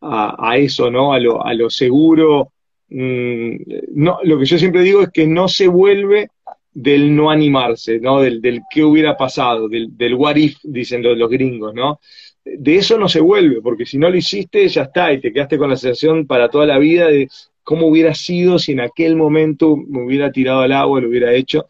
a, 0.00 0.56
eso, 0.56 0.90
¿no? 0.90 1.12
A 1.12 1.20
lo, 1.20 1.46
a 1.46 1.54
lo 1.54 1.70
seguro. 1.70 2.50
Mm, 2.88 3.62
no, 3.94 4.18
lo 4.24 4.40
que 4.40 4.46
yo 4.46 4.58
siempre 4.58 4.82
digo 4.82 5.02
es 5.02 5.10
que 5.10 5.24
no 5.24 5.46
se 5.46 5.68
vuelve 5.68 6.30
del 6.72 7.14
no 7.14 7.30
animarse, 7.30 8.00
¿no? 8.00 8.20
Del, 8.20 8.42
del 8.42 8.62
qué 8.74 8.82
hubiera 8.82 9.16
pasado, 9.16 9.68
del, 9.68 9.96
del 9.96 10.14
what 10.14 10.34
if, 10.34 10.56
dicen 10.64 11.00
los, 11.00 11.16
los 11.16 11.30
gringos, 11.30 11.72
¿no? 11.74 12.00
De 12.44 12.74
eso 12.74 12.98
no 12.98 13.08
se 13.08 13.20
vuelve, 13.20 13.62
porque 13.62 13.86
si 13.86 13.98
no 13.98 14.10
lo 14.10 14.16
hiciste, 14.16 14.66
ya 14.66 14.82
está, 14.82 15.12
y 15.12 15.20
te 15.20 15.32
quedaste 15.32 15.58
con 15.58 15.70
la 15.70 15.76
sensación 15.76 16.26
para 16.26 16.48
toda 16.48 16.66
la 16.66 16.78
vida 16.78 17.06
de 17.06 17.28
cómo 17.70 17.86
hubiera 17.86 18.12
sido 18.16 18.58
si 18.58 18.72
en 18.72 18.80
aquel 18.80 19.14
momento 19.14 19.76
me 19.76 20.04
hubiera 20.04 20.32
tirado 20.32 20.62
al 20.62 20.72
agua, 20.72 21.00
lo 21.00 21.08
hubiera 21.08 21.32
hecho. 21.32 21.68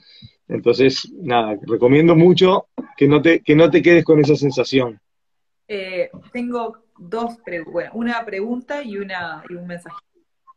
Entonces, 0.48 1.12
nada, 1.12 1.58
recomiendo 1.66 2.16
mucho 2.16 2.68
que 2.96 3.06
no 3.06 3.20
te, 3.20 3.40
que 3.40 3.54
no 3.54 3.70
te 3.70 3.82
quedes 3.82 4.02
con 4.02 4.18
esa 4.18 4.34
sensación. 4.34 4.98
Eh, 5.68 6.08
tengo 6.32 6.78
dos 6.96 7.36
preguntas, 7.44 7.90
una 7.92 8.24
pregunta 8.24 8.82
y, 8.82 8.96
una, 8.96 9.44
y 9.50 9.56
un 9.56 9.66
mensaje. 9.66 9.98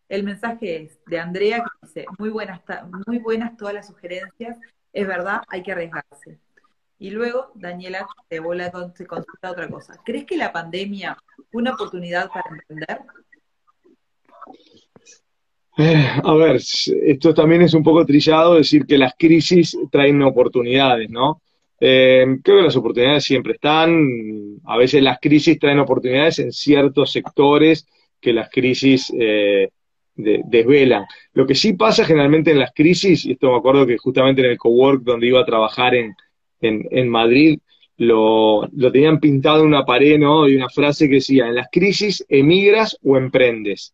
El 0.08 0.24
mensaje 0.24 0.84
es 0.84 1.00
de 1.08 1.20
Andrea 1.20 1.58
que 1.58 1.88
dice, 1.88 2.06
muy 2.18 2.30
buenas, 2.30 2.62
muy 3.06 3.18
buenas 3.18 3.58
todas 3.58 3.74
las 3.74 3.88
sugerencias, 3.88 4.58
es 4.94 5.06
verdad, 5.06 5.42
hay 5.50 5.62
que 5.62 5.74
arriesgarse. 5.74 6.40
Y 7.00 7.10
luego 7.10 7.52
Daniela 7.56 8.08
te 8.30 8.40
vuelve 8.40 8.64
a 8.64 8.72
consultar 8.72 9.52
otra 9.52 9.68
cosa. 9.68 10.00
¿Crees 10.06 10.24
que 10.24 10.38
la 10.38 10.54
pandemia 10.54 11.18
fue 11.52 11.62
una 11.62 11.74
oportunidad 11.74 12.30
para 12.30 12.50
emprender? 12.50 13.02
Eh, 15.78 16.06
a 16.24 16.34
ver, 16.36 16.58
esto 16.58 17.34
también 17.34 17.64
es 17.64 17.74
un 17.74 17.84
poco 17.84 18.06
trillado 18.06 18.56
decir 18.56 18.86
que 18.86 18.98
las 18.98 19.14
crisis 19.18 19.78
traen 19.92 20.22
oportunidades, 20.22 21.10
¿no? 21.10 21.42
Eh, 21.80 22.26
creo 22.44 22.58
que 22.58 22.64
las 22.64 22.76
oportunidades 22.76 23.24
siempre 23.24 23.54
están, 23.54 24.60
a 24.66 24.78
veces 24.78 25.02
las 25.02 25.20
crisis 25.20 25.60
traen 25.60 25.80
oportunidades 25.80 26.40
en 26.40 26.52
ciertos 26.52 27.12
sectores 27.12 27.88
que 28.22 28.34
las 28.34 28.50
crisis 28.50 29.12
eh, 29.20 29.70
desvelan. 30.16 31.06
Lo 31.34 31.46
que 31.46 31.56
sí 31.56 31.74
pasa 31.74 32.06
generalmente 32.06 32.52
en 32.52 32.60
las 32.60 32.72
crisis, 32.74 33.26
y 33.26 33.32
esto 33.34 33.52
me 33.52 33.58
acuerdo 33.58 33.86
que 33.86 33.98
justamente 33.98 34.42
en 34.42 34.52
el 34.52 34.58
cowork 34.58 35.02
donde 35.02 35.28
iba 35.28 35.42
a 35.42 35.46
trabajar 35.46 35.96
en, 35.96 36.16
en, 36.62 37.10
Madrid, 37.10 37.60
lo, 37.98 38.68
lo, 38.72 38.92
tenían 38.92 39.20
pintado 39.20 39.62
en 39.62 39.68
una 39.68 39.86
pared, 39.86 40.18
¿no? 40.20 40.48
Y 40.48 40.56
una 40.56 40.70
frase 40.70 41.10
que 41.10 41.16
decía, 41.16 41.48
en 41.48 41.56
las 41.56 41.68
crisis 41.72 42.24
emigras 42.30 42.98
o 43.04 43.18
emprendes. 43.18 43.94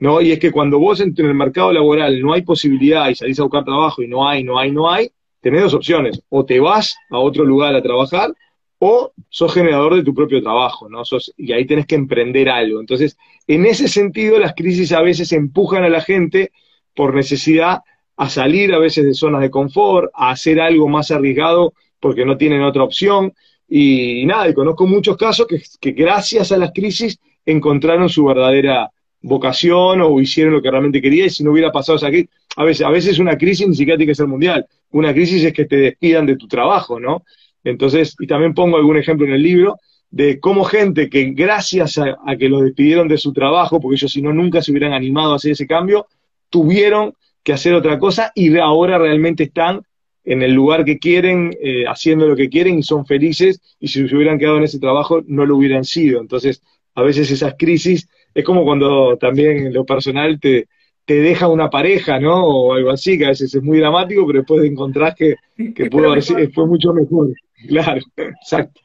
¿No? 0.00 0.20
Y 0.20 0.32
es 0.32 0.38
que 0.38 0.50
cuando 0.50 0.78
vos 0.78 1.00
en 1.00 1.14
el 1.16 1.34
mercado 1.34 1.72
laboral 1.72 2.20
no 2.20 2.32
hay 2.32 2.42
posibilidad 2.42 3.08
y 3.08 3.14
salís 3.14 3.38
a 3.38 3.42
buscar 3.42 3.64
trabajo 3.64 4.02
y 4.02 4.08
no 4.08 4.26
hay, 4.26 4.42
no 4.42 4.58
hay, 4.58 4.72
no 4.72 4.90
hay, 4.90 5.10
tenés 5.40 5.62
dos 5.62 5.74
opciones, 5.74 6.22
o 6.30 6.44
te 6.44 6.58
vas 6.58 6.96
a 7.10 7.18
otro 7.18 7.44
lugar 7.44 7.74
a 7.74 7.82
trabajar, 7.82 8.32
o 8.78 9.12
sos 9.28 9.52
generador 9.52 9.94
de 9.94 10.02
tu 10.02 10.14
propio 10.14 10.42
trabajo, 10.42 10.88
¿no? 10.88 11.04
Sos, 11.04 11.34
y 11.36 11.52
ahí 11.52 11.66
tenés 11.66 11.86
que 11.86 11.96
emprender 11.96 12.48
algo. 12.48 12.80
Entonces, 12.80 13.18
en 13.46 13.66
ese 13.66 13.88
sentido, 13.88 14.38
las 14.38 14.54
crisis 14.54 14.92
a 14.92 15.02
veces 15.02 15.32
empujan 15.32 15.84
a 15.84 15.90
la 15.90 16.00
gente 16.00 16.50
por 16.94 17.14
necesidad 17.14 17.82
a 18.16 18.28
salir 18.28 18.72
a 18.74 18.78
veces 18.78 19.04
de 19.04 19.14
zonas 19.14 19.40
de 19.40 19.50
confort, 19.50 20.10
a 20.14 20.30
hacer 20.30 20.60
algo 20.60 20.88
más 20.88 21.10
arriesgado 21.10 21.74
porque 22.00 22.24
no 22.24 22.36
tienen 22.36 22.62
otra 22.62 22.82
opción. 22.82 23.32
Y, 23.68 24.24
nada, 24.26 24.48
y 24.48 24.54
conozco 24.54 24.86
muchos 24.86 25.16
casos 25.16 25.46
que, 25.46 25.62
que, 25.80 25.92
gracias 25.92 26.50
a 26.52 26.58
las 26.58 26.72
crisis 26.72 27.18
encontraron 27.46 28.08
su 28.08 28.24
verdadera, 28.24 28.90
vocación 29.22 30.00
o 30.00 30.20
hicieron 30.20 30.54
lo 30.54 30.62
que 30.62 30.70
realmente 30.70 31.02
quería 31.02 31.26
y 31.26 31.30
si 31.30 31.44
no 31.44 31.52
hubiera 31.52 31.70
pasado 31.70 31.96
esa 31.96 32.08
crisis, 32.08 32.30
a 32.56 32.64
veces, 32.64 32.86
a 32.86 32.90
veces 32.90 33.18
una 33.18 33.36
crisis 33.36 33.68
ni 33.68 33.74
siquiera 33.74 33.96
tiene 33.96 34.10
que 34.10 34.16
ser 34.16 34.26
mundial, 34.26 34.66
una 34.90 35.12
crisis 35.12 35.44
es 35.44 35.52
que 35.52 35.66
te 35.66 35.76
despidan 35.76 36.26
de 36.26 36.36
tu 36.36 36.48
trabajo, 36.48 36.98
¿no? 36.98 37.24
Entonces, 37.62 38.16
y 38.18 38.26
también 38.26 38.54
pongo 38.54 38.76
algún 38.76 38.96
ejemplo 38.96 39.26
en 39.26 39.34
el 39.34 39.42
libro 39.42 39.78
de 40.10 40.40
cómo 40.40 40.64
gente 40.64 41.08
que 41.08 41.30
gracias 41.30 41.98
a, 41.98 42.36
que 42.36 42.48
los 42.48 42.62
despidieron 42.62 43.06
de 43.06 43.18
su 43.18 43.32
trabajo, 43.32 43.80
porque 43.80 43.94
ellos 43.94 44.10
si 44.10 44.22
no 44.22 44.32
nunca 44.32 44.60
se 44.62 44.72
hubieran 44.72 44.92
animado 44.92 45.32
a 45.32 45.36
hacer 45.36 45.52
ese 45.52 45.66
cambio, 45.66 46.06
tuvieron 46.48 47.14
que 47.44 47.52
hacer 47.52 47.74
otra 47.74 47.98
cosa 47.98 48.32
y 48.34 48.56
ahora 48.58 48.98
realmente 48.98 49.44
están 49.44 49.82
en 50.24 50.42
el 50.42 50.52
lugar 50.52 50.84
que 50.84 50.98
quieren, 50.98 51.56
eh, 51.62 51.84
haciendo 51.86 52.26
lo 52.26 52.36
que 52.36 52.48
quieren 52.48 52.78
y 52.78 52.82
son 52.82 53.06
felices, 53.06 53.60
y 53.78 53.88
si 53.88 54.06
se 54.06 54.14
hubieran 54.14 54.38
quedado 54.38 54.58
en 54.58 54.64
ese 54.64 54.78
trabajo 54.78 55.22
no 55.26 55.46
lo 55.46 55.56
hubieran 55.56 55.84
sido. 55.84 56.20
Entonces, 56.20 56.62
a 56.94 57.02
veces 57.02 57.30
esas 57.30 57.54
crisis, 57.58 58.08
es 58.34 58.44
como 58.44 58.64
cuando 58.64 59.16
también 59.16 59.66
en 59.66 59.74
lo 59.74 59.84
personal 59.84 60.38
te, 60.38 60.68
te 61.04 61.14
deja 61.14 61.48
una 61.48 61.70
pareja, 61.70 62.20
¿no? 62.20 62.44
O 62.44 62.72
algo 62.72 62.90
así, 62.90 63.18
que 63.18 63.26
a 63.26 63.30
veces 63.30 63.54
es 63.54 63.62
muy 63.62 63.78
dramático, 63.78 64.26
pero 64.26 64.40
después 64.40 64.64
encontrás 64.64 65.14
que, 65.14 65.36
que 65.74 65.90
pudo 65.90 66.10
haber 66.10 66.22
sido, 66.22 66.38
fue 66.52 66.66
mucho 66.66 66.92
mejor. 66.92 67.28
Claro, 67.68 68.00
exacto. 68.16 68.80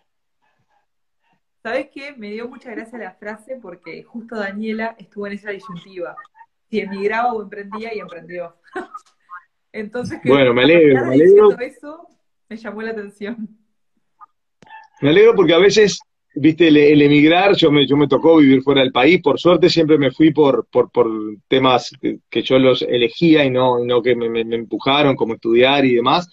¿Sabes 1.64 1.88
qué? 1.93 2.14
Me 2.18 2.32
dio 2.32 2.50
mucha 2.50 2.72
gracia 2.72 3.00
la 3.00 3.14
frase 3.14 3.58
porque 3.62 4.04
justo 4.04 4.36
Daniela 4.36 4.96
estuvo 5.00 5.28
en 5.28 5.34
esa 5.34 5.52
disyuntiva. 5.52 6.14
Si 6.70 6.82
emigraba 6.82 7.32
o 7.32 7.41
emprendía 7.41 7.96
y 7.96 8.00
emprendió. 8.00 8.58
Entonces, 9.72 10.20
bueno, 10.26 10.54
me 10.54 10.64
alegro, 10.64 11.06
me 11.06 11.14
alegro. 11.16 11.58
Eso 11.60 12.08
me 12.50 12.58
llamó 12.58 12.82
la 12.82 12.91
atención. 12.91 13.48
Me 15.02 15.10
alegro 15.10 15.36
porque 15.36 15.54
a 15.54 15.60
veces, 15.60 16.00
viste, 16.36 16.68
el, 16.68 17.02
emigrar, 17.02 17.56
yo 17.56 17.72
me, 17.72 17.88
yo 17.88 17.98
me 17.98 18.08
tocó 18.08 18.38
vivir 18.38 18.62
fuera 18.62 18.82
del 18.82 18.92
país, 18.92 19.22
por 19.22 19.40
suerte 19.40 19.70
siempre 19.70 19.98
me 19.98 20.12
fui 20.12 20.32
por, 20.32 20.68
por, 20.72 20.92
por 20.92 21.10
temas 21.48 21.92
que, 22.02 22.44
yo 22.44 22.60
los 22.60 22.82
elegía 22.82 23.46
y 23.46 23.50
no, 23.50 23.84
no 23.84 24.02
que 24.02 24.16
me, 24.16 24.30
me, 24.30 24.56
empujaron, 24.56 25.16
como 25.16 25.36
estudiar 25.36 25.86
y 25.86 25.96
demás. 25.96 26.28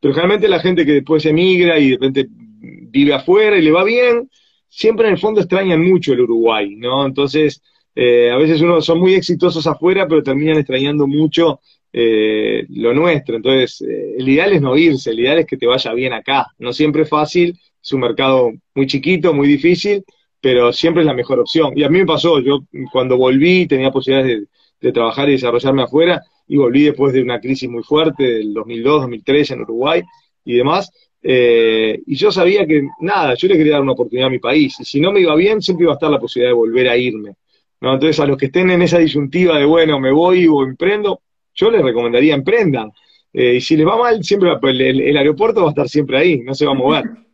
Pero 0.00 0.14
generalmente 0.14 0.48
la 0.48 0.60
gente 0.60 0.84
que 0.84 0.92
después 0.92 1.24
emigra 1.24 1.78
y 1.78 1.90
de 1.90 1.94
repente 1.94 2.26
vive 2.30 3.14
afuera 3.14 3.58
y 3.58 3.62
le 3.62 3.70
va 3.72 3.84
bien, 3.84 4.30
siempre 4.68 5.06
en 5.06 5.14
el 5.14 5.20
fondo 5.20 5.40
extrañan 5.40 5.82
mucho 5.82 6.12
el 6.12 6.20
Uruguay, 6.20 6.76
¿no? 6.76 7.06
Entonces, 7.06 7.62
eh, 7.94 8.30
a 8.30 8.36
veces 8.36 8.60
uno 8.60 8.82
son 8.82 9.00
muy 9.00 9.14
exitosos 9.14 9.66
afuera, 9.66 10.06
pero 10.06 10.22
terminan 10.22 10.58
extrañando 10.58 11.06
mucho 11.06 11.60
eh, 11.92 12.66
lo 12.68 12.92
nuestro. 12.92 13.36
Entonces, 13.36 13.80
eh, 13.80 14.16
el 14.18 14.28
ideal 14.28 14.52
es 14.52 14.60
no 14.60 14.76
irse, 14.76 15.10
el 15.10 15.20
ideal 15.20 15.38
es 15.38 15.46
que 15.46 15.56
te 15.56 15.66
vaya 15.66 15.94
bien 15.94 16.12
acá. 16.12 16.46
No 16.58 16.74
siempre 16.74 17.02
es 17.02 17.08
fácil, 17.08 17.58
es 17.86 17.92
un 17.92 18.00
mercado 18.00 18.52
muy 18.74 18.86
chiquito, 18.88 19.32
muy 19.32 19.46
difícil, 19.46 20.02
pero 20.40 20.72
siempre 20.72 21.02
es 21.02 21.06
la 21.06 21.14
mejor 21.14 21.38
opción. 21.38 21.72
Y 21.76 21.84
a 21.84 21.88
mí 21.88 22.00
me 22.00 22.06
pasó, 22.06 22.40
yo 22.40 22.64
cuando 22.90 23.16
volví 23.16 23.66
tenía 23.66 23.92
posibilidades 23.92 24.48
de, 24.80 24.92
trabajar 24.92 25.28
y 25.28 25.32
desarrollarme 25.32 25.82
afuera, 25.82 26.22
y 26.48 26.56
volví 26.56 26.84
después 26.84 27.12
de 27.12 27.22
una 27.22 27.40
crisis 27.40 27.68
muy 27.68 27.82
fuerte 27.82 28.22
del 28.24 28.54
2002, 28.54 29.02
2003 29.02 29.50
en 29.52 29.60
Uruguay 29.62 30.02
y 30.44 30.54
demás, 30.54 30.90
eh, 31.22 32.00
y 32.06 32.14
yo 32.14 32.30
sabía 32.30 32.66
que, 32.66 32.82
nada, 33.00 33.34
yo 33.34 33.48
le 33.48 33.56
quería 33.56 33.74
dar 33.74 33.82
una 33.82 33.92
oportunidad 33.92 34.28
a 34.28 34.30
mi 34.30 34.38
país, 34.38 34.78
y 34.80 34.84
si 34.84 35.00
no 35.00 35.12
me 35.12 35.20
iba 35.20 35.34
bien, 35.34 35.62
siempre 35.62 35.84
iba 35.84 35.92
a 35.92 35.94
estar 35.94 36.10
la 36.10 36.20
posibilidad 36.20 36.50
de 36.50 36.54
volver 36.54 36.88
a 36.88 36.96
irme. 36.96 37.34
¿no? 37.80 37.94
Entonces, 37.94 38.20
a 38.20 38.26
los 38.26 38.36
que 38.36 38.46
estén 38.46 38.70
en 38.70 38.82
esa 38.82 38.98
disyuntiva 38.98 39.58
de, 39.58 39.64
bueno, 39.64 39.98
me 39.98 40.12
voy 40.12 40.46
o 40.46 40.62
emprendo, 40.62 41.20
yo 41.54 41.70
les 41.70 41.82
recomendaría 41.82 42.34
emprendan. 42.34 42.92
Eh, 43.32 43.56
y 43.56 43.60
si 43.60 43.76
les 43.76 43.86
va 43.86 43.96
mal, 43.96 44.22
siempre 44.22 44.50
el, 44.62 45.16
aeropuerto 45.16 45.62
va 45.62 45.68
a 45.68 45.70
estar 45.70 45.88
siempre 45.88 46.18
ahí, 46.18 46.40
no 46.40 46.54
se 46.54 46.66
va 46.66 46.72
a 46.72 46.74
mover. 46.74 47.04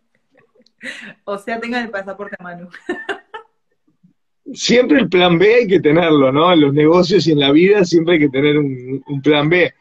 o 1.25 1.39
sea, 1.39 1.61
tengan 1.61 1.85
el 1.85 1.91
pasaporte 1.91 2.37
a 2.39 2.43
mano. 2.43 2.69
siempre 4.53 4.99
el 5.01 5.09
plan 5.09 5.39
B 5.39 5.55
hay 5.55 5.67
que 5.67 5.81
tenerlo, 5.81 6.33
¿no? 6.33 6.53
En 6.53 6.61
los 6.61 6.75
negocios 6.75 7.27
y 7.27 7.33
en 7.33 7.41
la 7.41 7.53
vida 7.53 7.85
siempre 7.85 8.15
hay 8.15 8.21
que 8.21 8.29
tener 8.29 8.59
un 8.59 9.23
plan 9.23 9.49
B 9.49 9.73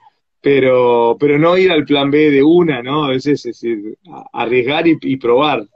pero, 0.42 1.16
pero 1.20 1.38
no 1.38 1.58
ir 1.58 1.72
al 1.72 1.86
plan 1.86 2.10
B 2.10 2.32
de 2.32 2.44
una, 2.44 2.82
¿no? 2.82 3.06
A 3.06 3.10
veces 3.10 3.46
es 3.46 3.62
decir, 3.62 3.98
arriesgar 4.34 4.86
y, 4.88 5.18
probar. 5.18 5.68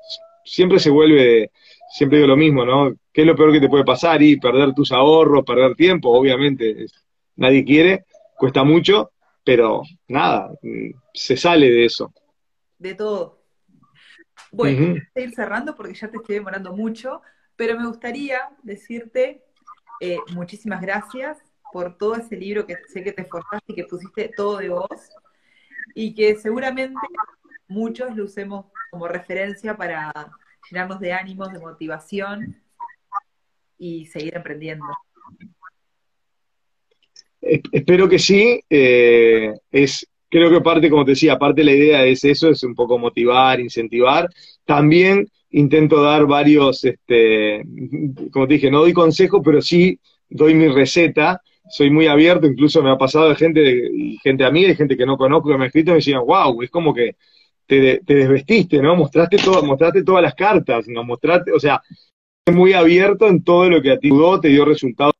Siempre 0.43 0.80
se 0.80 0.89
vuelve, 0.89 1.51
siempre 1.91 2.17
digo 2.17 2.28
lo 2.28 2.38
mismo, 2.38 2.65
¿no? 2.65 2.95
¿Qué 3.13 3.21
es 3.21 3.28
lo 3.28 3.36
peor 3.36 3.53
que 3.53 3.59
te 3.59 3.69
puede 3.69 3.86
pasar? 3.86 4.21
Y 4.23 4.38
perder 4.38 4.73
tus 4.73 4.91
ahorros, 4.91 5.45
perder 5.45 5.76
tiempo, 5.76 6.09
obviamente, 6.09 6.88
nadie 7.36 7.63
quiere, 7.63 8.05
cuesta 8.38 8.63
mucho, 8.63 9.11
pero 9.43 9.84
nada, 10.07 10.51
se 11.13 11.38
sale 11.38 11.69
de 11.69 11.86
eso. 11.86 12.11
De 12.80 12.95
todo. 12.95 13.44
Bueno, 14.56 14.93
voy 14.93 15.08
a 15.16 15.20
ir 15.20 15.36
cerrando 15.36 15.76
porque 15.76 15.93
ya 15.93 16.10
te 16.10 16.18
estoy 16.18 16.36
demorando 16.36 16.74
mucho, 16.74 17.22
pero 17.56 17.78
me 17.78 17.88
gustaría 17.88 18.39
decirte 18.64 19.43
eh, 19.99 20.18
muchísimas 20.34 20.82
gracias 20.82 21.38
por 21.72 21.97
todo 21.97 22.16
ese 22.16 22.38
libro 22.38 22.66
que 22.66 22.78
sé 22.88 23.03
que 23.03 23.12
te 23.12 23.24
esforzaste 23.24 23.74
y 23.74 23.76
que 23.76 23.84
pusiste 23.84 24.32
todo 24.36 24.58
de 24.58 24.70
vos, 24.70 25.10
y 25.93 26.14
que 26.14 26.36
seguramente 26.36 26.99
muchos 27.68 28.16
lo 28.16 28.26
usemos 28.26 28.66
como 28.91 29.08
referencia 29.08 29.76
para 29.76 30.14
llenarnos 30.70 30.99
de 30.99 31.14
ánimos, 31.14 31.51
de 31.51 31.60
motivación 31.60 32.62
y 33.78 34.06
seguir 34.06 34.36
emprendiendo. 34.36 34.86
Espero 37.41 38.10
que 38.10 38.20
sí. 38.20 38.64
Eh, 38.70 39.53
es, 39.72 40.08
creo 40.38 40.49
que 40.49 40.61
parte, 40.61 40.89
como 40.89 41.05
te 41.05 41.11
decía, 41.11 41.38
parte 41.38 41.61
de 41.61 41.65
la 41.65 41.73
idea 41.73 42.05
es 42.05 42.23
eso, 42.23 42.49
es 42.49 42.63
un 42.63 42.75
poco 42.75 42.97
motivar, 42.97 43.59
incentivar. 43.59 44.29
También 44.65 45.27
intento 45.51 46.01
dar 46.01 46.25
varios, 46.25 46.83
este, 46.83 47.63
como 48.31 48.47
te 48.47 48.55
dije, 48.55 48.71
no 48.71 48.79
doy 48.79 48.93
consejos, 48.93 49.41
pero 49.43 49.61
sí 49.61 49.99
doy 50.29 50.53
mi 50.53 50.67
receta 50.67 51.41
soy 51.69 51.89
muy 51.89 52.07
abierto, 52.07 52.47
incluso 52.47 52.81
me 52.83 52.91
ha 52.91 52.97
pasado 52.97 53.29
de 53.29 53.36
gente, 53.36 53.59
de, 53.59 54.17
gente 54.23 54.43
amiga 54.43 54.69
y 54.69 54.75
gente 54.75 54.97
que 54.97 55.05
no 55.05 55.17
conozco 55.17 55.49
que 55.49 55.57
me 55.57 55.65
ha 55.65 55.67
escrito 55.67 55.91
y 55.91 55.93
me 55.93 55.97
decían, 55.97 56.21
wow, 56.25 56.61
es 56.61 56.69
como 56.69 56.93
que 56.93 57.15
te, 57.65 58.01
desvestiste, 58.05 58.81
¿no? 58.81 58.95
Mostraste, 58.95 59.38
todo, 59.38 59.63
mostraste 59.63 60.03
todas 60.03 60.21
las 60.21 60.36
cartas, 60.36 60.88
¿no? 60.88 61.03
Mostraste, 61.03 61.51
o 61.51 61.59
sea, 61.59 61.81
muy 62.51 62.73
abierto 62.73 63.27
en 63.27 63.43
todo 63.43 63.69
lo 63.69 63.81
que 63.81 63.91
a 63.91 63.99
ti 63.99 64.09
te 64.41 64.49
dio 64.49 64.65
resultados 64.65 65.13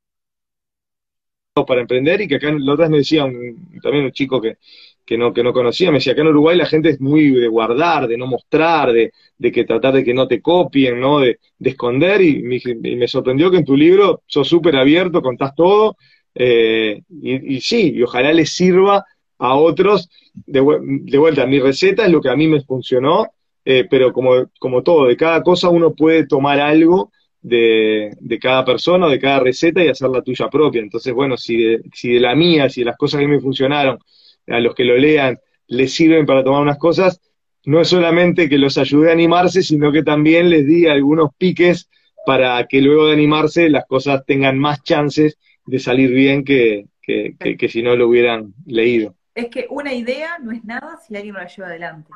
para 1.68 1.82
emprender 1.82 2.22
y 2.22 2.28
que 2.28 2.36
acá 2.36 2.52
los 2.52 2.74
otras 2.74 2.90
me 2.90 2.98
decían, 2.98 3.34
también 3.82 4.06
un 4.06 4.12
chico 4.12 4.42
que, 4.42 4.58
que 5.06 5.18
no, 5.18 5.34
que 5.34 5.44
no 5.44 5.54
conocía, 5.54 5.92
me 5.92 5.98
decía, 5.98 6.14
acá 6.14 6.24
en 6.24 6.30
Uruguay 6.30 6.58
la 6.58 6.66
gente 6.66 6.90
es 6.90 7.00
muy 7.00 7.30
de 7.32 7.48
guardar, 7.48 8.08
de 8.08 8.18
no 8.18 8.26
mostrar, 8.26 8.92
de, 8.92 9.12
de 9.38 9.52
que 9.52 9.64
tratar 9.64 9.94
de 9.94 10.04
que 10.04 10.14
no 10.14 10.28
te 10.28 10.42
copien, 10.42 11.00
¿no? 11.00 11.20
De, 11.20 11.40
de 11.60 11.70
esconder, 11.70 12.22
y 12.22 12.42
me, 12.42 13.08
sorprendió 13.08 13.52
que 13.52 13.58
en 13.58 13.66
tu 13.66 13.78
libro 13.78 14.24
sos 14.26 14.48
súper 14.48 14.76
abierto, 14.76 15.22
contás 15.22 15.54
todo, 15.56 15.98
eh, 16.34 17.02
y, 17.22 17.62
sí, 17.62 17.94
y 17.96 18.02
ojalá 18.02 18.34
les 18.34 18.52
sirva 18.52 19.06
a 19.38 19.56
otros. 19.56 20.10
De, 20.34 20.60
vuelta, 20.60 21.46
mi 21.46 21.60
receta 21.60 22.06
es 22.06 22.12
lo 22.12 22.20
que 22.20 22.30
a 22.30 22.36
mí 22.36 22.48
me 22.48 22.62
funcionó, 22.62 23.28
eh, 23.64 23.86
pero 23.90 24.12
como, 24.12 24.50
como 24.60 24.84
todo, 24.84 25.06
de 25.06 25.16
cada 25.16 25.44
cosa 25.44 25.70
uno 25.70 25.94
puede 25.94 26.28
tomar 26.28 26.60
algo 26.60 27.12
de, 27.42 28.12
de, 28.20 28.40
cada 28.40 28.66
persona, 28.66 29.08
de 29.08 29.20
cada 29.20 29.40
receta 29.40 29.84
y 29.84 29.88
hacer 29.88 30.10
la 30.10 30.22
tuya 30.24 30.50
propia. 30.50 30.82
Entonces, 30.82 31.14
bueno, 31.14 31.38
si 31.38 31.58
de, 31.58 31.82
si 31.94 32.14
de 32.14 32.20
la 32.20 32.36
mía, 32.36 32.70
si 32.70 32.82
de 32.82 32.86
las 32.86 32.98
cosas 32.98 33.22
que 33.22 33.28
me 33.28 33.40
funcionaron, 33.40 34.00
a 34.48 34.60
los 34.60 34.76
que 34.76 34.84
lo 34.84 34.98
lean, 34.98 35.40
les 35.68 35.94
sirven 35.94 36.26
para 36.26 36.44
tomar 36.44 36.62
unas 36.62 36.78
cosas, 36.78 37.22
no 37.66 37.82
es 37.82 37.88
solamente 37.88 38.48
que 38.48 38.58
los 38.58 38.78
ayude 38.78 39.10
a 39.10 39.14
animarse, 39.14 39.64
sino 39.64 39.92
que 39.92 40.04
también 40.04 40.50
les 40.50 40.68
di 40.68 40.88
algunos 40.88 41.32
piques 41.36 41.90
para 42.26 42.66
que 42.68 42.82
luego 42.82 43.08
de 43.08 43.14
animarse 43.14 43.70
las 43.70 43.86
cosas 43.86 44.24
tengan 44.26 44.60
más 44.60 44.84
chances 44.84 45.38
de 45.66 45.80
salir 45.80 46.12
bien 46.12 46.44
que, 46.44 46.88
que, 47.02 47.70
si 47.70 47.82
no 47.82 47.96
lo 47.96 48.08
hubieran 48.08 48.54
leído. 48.66 49.16
Es 49.34 49.48
que 49.48 49.68
una 49.70 49.94
idea 49.94 50.38
no 50.40 50.52
es 50.52 50.64
nada 50.64 50.98
si 50.98 51.16
alguien 51.16 51.34
no 51.34 51.42
la 51.42 51.48
lleva 51.48 51.68
adelante. 51.68 52.12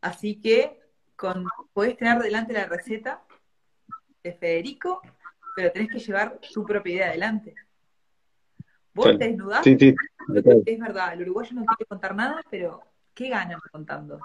Así 0.00 0.40
que 0.40 0.78
con, 1.16 1.46
podés 1.72 1.96
tener 1.96 2.18
delante 2.18 2.52
la 2.52 2.66
receta 2.66 3.22
de 4.22 4.32
Federico, 4.32 5.00
pero 5.56 5.72
tenés 5.72 5.88
que 5.88 5.98
llevar 5.98 6.38
tu 6.52 6.64
propia 6.64 6.94
idea 6.94 7.08
adelante. 7.08 7.54
Vos 8.94 9.18
te 9.18 9.28
desnudás, 9.28 9.64
sí, 9.64 9.76
sí, 9.78 9.94
es 10.66 10.78
verdad, 10.78 11.14
el 11.14 11.22
uruguayo 11.22 11.54
no 11.54 11.64
quiere 11.64 11.86
contar 11.88 12.14
nada, 12.14 12.42
pero 12.50 12.80
¿qué 13.14 13.28
ganan 13.28 13.58
contando? 13.72 14.20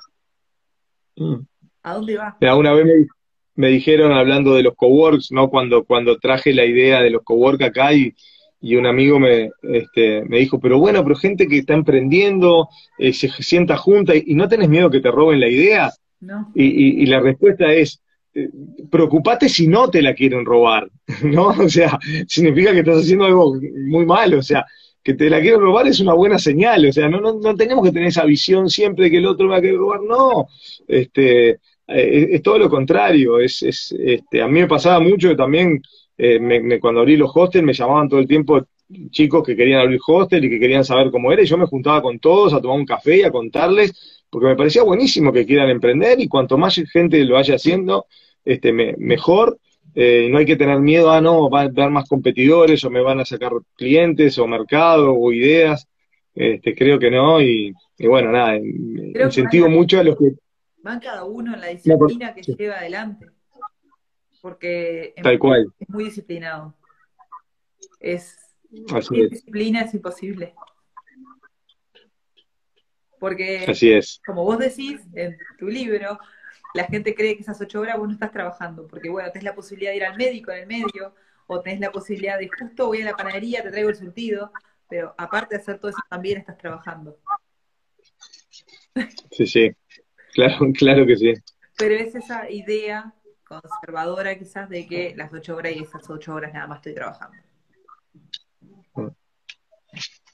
Mm. 1.15 1.35
¿A 1.83 1.93
dónde 1.93 2.17
va? 2.17 2.37
Una 2.55 2.73
vez 2.73 2.85
me, 2.85 3.07
me 3.55 3.67
dijeron 3.69 4.11
hablando 4.11 4.55
de 4.55 4.63
los 4.63 4.75
coworks, 4.75 5.31
¿no? 5.31 5.49
Cuando, 5.49 5.83
cuando 5.83 6.17
traje 6.17 6.53
la 6.53 6.65
idea 6.65 7.01
de 7.01 7.09
los 7.09 7.23
coworks 7.23 7.65
acá 7.65 7.93
y, 7.93 8.15
y 8.61 8.75
un 8.77 8.85
amigo 8.85 9.19
me, 9.19 9.49
este, 9.61 10.23
me 10.23 10.39
dijo, 10.39 10.59
pero 10.59 10.79
bueno, 10.79 11.03
pero 11.03 11.15
gente 11.15 11.47
que 11.47 11.59
está 11.59 11.73
emprendiendo, 11.73 12.69
eh, 12.97 13.13
se 13.13 13.29
sienta 13.29 13.75
junta 13.77 14.15
y, 14.15 14.33
no 14.35 14.47
tenés 14.47 14.69
miedo 14.69 14.89
que 14.89 15.01
te 15.01 15.11
roben 15.11 15.39
la 15.39 15.49
idea. 15.49 15.91
No. 16.21 16.51
Y, 16.55 17.03
y, 17.03 17.05
la 17.07 17.19
respuesta 17.19 17.73
es, 17.73 18.01
eh, 18.33 18.49
preocupate 18.89 19.49
si 19.49 19.67
no 19.67 19.89
te 19.89 20.01
la 20.01 20.13
quieren 20.13 20.45
robar, 20.45 20.89
¿no? 21.23 21.47
O 21.47 21.67
sea, 21.69 21.99
significa 22.27 22.71
que 22.71 22.79
estás 22.79 22.99
haciendo 22.99 23.25
algo 23.25 23.59
muy 23.89 24.05
malo, 24.05 24.39
o 24.39 24.43
sea, 24.43 24.65
que 25.03 25.13
te 25.13 25.29
la 25.29 25.41
quieren 25.41 25.59
robar 25.59 25.87
es 25.87 25.99
una 25.99 26.13
buena 26.13 26.39
señal, 26.39 26.85
o 26.85 26.93
sea, 26.93 27.09
no, 27.09 27.19
no, 27.19 27.33
no 27.33 27.55
tenemos 27.55 27.83
que 27.83 27.91
tener 27.91 28.07
esa 28.07 28.23
visión 28.25 28.69
siempre 28.69 29.05
de 29.05 29.11
que 29.11 29.17
el 29.17 29.25
otro 29.25 29.49
va 29.49 29.57
a 29.57 29.61
querer 29.61 29.77
robar, 29.77 30.01
no. 30.01 30.47
Este, 30.87 31.59
eh, 31.87 32.29
es 32.31 32.41
todo 32.41 32.57
lo 32.57 32.69
contrario. 32.69 33.39
Es, 33.39 33.61
es, 33.63 33.93
este, 33.97 34.41
a 34.41 34.47
mí 34.47 34.61
me 34.61 34.67
pasaba 34.67 34.99
mucho 34.99 35.29
que 35.29 35.35
también 35.35 35.81
eh, 36.17 36.39
me, 36.39 36.79
cuando 36.79 37.01
abrí 37.01 37.17
los 37.17 37.31
hostels 37.33 37.65
me 37.65 37.73
llamaban 37.73 38.07
todo 38.07 38.19
el 38.19 38.27
tiempo 38.27 38.65
chicos 39.09 39.43
que 39.43 39.55
querían 39.55 39.81
abrir 39.81 39.99
hostel 40.05 40.45
y 40.45 40.49
que 40.49 40.59
querían 40.59 40.85
saber 40.85 41.09
cómo 41.09 41.31
era, 41.31 41.41
y 41.41 41.45
yo 41.45 41.57
me 41.57 41.65
juntaba 41.65 42.01
con 42.01 42.19
todos 42.19 42.53
a 42.53 42.61
tomar 42.61 42.77
un 42.77 42.85
café 42.85 43.17
y 43.17 43.23
a 43.23 43.31
contarles, 43.31 44.25
porque 44.29 44.47
me 44.47 44.55
parecía 44.55 44.83
buenísimo 44.83 45.33
que 45.33 45.45
quieran 45.45 45.69
emprender, 45.69 46.19
y 46.19 46.27
cuanto 46.27 46.57
más 46.57 46.75
gente 46.91 47.23
lo 47.23 47.35
vaya 47.35 47.55
haciendo, 47.55 48.05
este, 48.45 48.71
mejor, 48.71 49.57
eh, 49.95 50.27
no 50.29 50.39
hay 50.39 50.45
que 50.45 50.55
tener 50.55 50.79
miedo, 50.79 51.11
ah, 51.11 51.21
no, 51.21 51.49
va 51.49 51.61
a 51.61 51.63
haber 51.63 51.89
más 51.89 52.09
competidores, 52.09 52.83
o 52.83 52.89
me 52.89 53.01
van 53.01 53.19
a 53.19 53.25
sacar 53.25 53.51
clientes, 53.75 54.37
o 54.37 54.47
mercado, 54.47 55.13
o 55.13 55.31
ideas, 55.31 55.87
este, 56.33 56.75
creo 56.75 56.97
que 56.97 57.11
no, 57.11 57.41
y, 57.41 57.73
bueno, 57.99 58.31
nada, 58.31 58.57
incentivo 58.57 59.69
mucho 59.69 59.99
a 59.99 60.03
los 60.03 60.17
que... 60.17 60.33
Van 60.81 60.99
cada 60.99 61.23
uno 61.23 61.53
en 61.53 61.61
la 61.61 61.67
disciplina 61.67 62.33
que 62.33 62.41
lleva 62.41 62.77
adelante, 62.77 63.27
porque 64.41 65.13
Tal 65.21 65.39
cual. 65.39 65.73
es 65.79 65.89
muy 65.89 66.05
disciplinado. 66.05 66.75
Es 67.99 68.37
sin 68.69 69.29
disciplina 69.29 69.81
es 69.81 69.93
imposible. 69.93 70.53
Porque, 73.19 73.63
Así 73.65 73.91
es. 73.91 74.19
como 74.25 74.43
vos 74.43 74.59
decís 74.59 74.99
en 75.13 75.37
tu 75.57 75.67
libro, 75.67 76.19
la 76.73 76.85
gente 76.85 77.13
cree 77.13 77.35
que 77.35 77.41
esas 77.41 77.59
ocho 77.61 77.81
horas 77.81 77.97
vos 77.97 78.07
no 78.07 78.13
estás 78.13 78.31
trabajando, 78.31 78.87
porque 78.87 79.09
bueno, 79.09 79.31
tenés 79.31 79.43
la 79.43 79.55
posibilidad 79.55 79.91
de 79.91 79.97
ir 79.97 80.05
al 80.05 80.17
médico 80.17 80.51
en 80.51 80.59
el 80.59 80.67
medio, 80.67 81.13
o 81.47 81.61
tenés 81.61 81.79
la 81.79 81.91
posibilidad 81.91 82.37
de 82.37 82.49
justo 82.49 82.87
voy 82.87 83.01
a 83.01 83.05
la 83.05 83.15
panadería, 83.15 83.61
te 83.63 83.71
traigo 83.71 83.89
el 83.89 83.95
surtido, 83.95 84.51
pero 84.87 85.13
aparte 85.17 85.55
de 85.55 85.61
hacer 85.61 85.79
todo 85.79 85.89
eso 85.89 86.01
también 86.09 86.39
estás 86.39 86.57
trabajando. 86.57 87.19
Sí, 89.31 89.47
sí, 89.47 89.71
claro, 90.33 90.57
claro 90.77 91.05
que 91.05 91.17
sí. 91.17 91.33
Pero 91.77 91.95
es 91.95 92.15
esa 92.15 92.49
idea 92.49 93.13
conservadora 93.43 94.37
quizás 94.37 94.69
de 94.69 94.87
que 94.87 95.13
las 95.15 95.33
ocho 95.33 95.55
horas 95.55 95.73
y 95.75 95.79
esas 95.79 96.09
ocho 96.09 96.33
horas 96.33 96.53
nada 96.53 96.67
más 96.67 96.77
estoy 96.77 96.93
trabajando. 96.93 97.37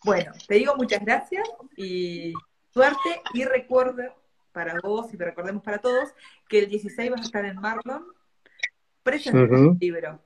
Bueno, 0.04 0.32
te 0.48 0.56
digo 0.56 0.76
muchas 0.78 1.04
gracias 1.04 1.48
y 1.76 2.34
suerte 2.72 3.22
y 3.34 3.44
recuerda 3.44 4.16
para 4.52 4.76
vos 4.84 5.14
y 5.14 5.18
te 5.18 5.26
recordemos 5.26 5.64
para 5.64 5.80
todos 5.80 6.10
que 6.47 6.60
el 6.60 6.70
16 6.70 7.12
vas 7.12 7.22
a 7.22 7.24
estar 7.24 7.45
en 7.45 7.56
Marlon 7.58 8.04
presentando 9.04 9.72
el 9.72 9.78
libro. 9.80 10.22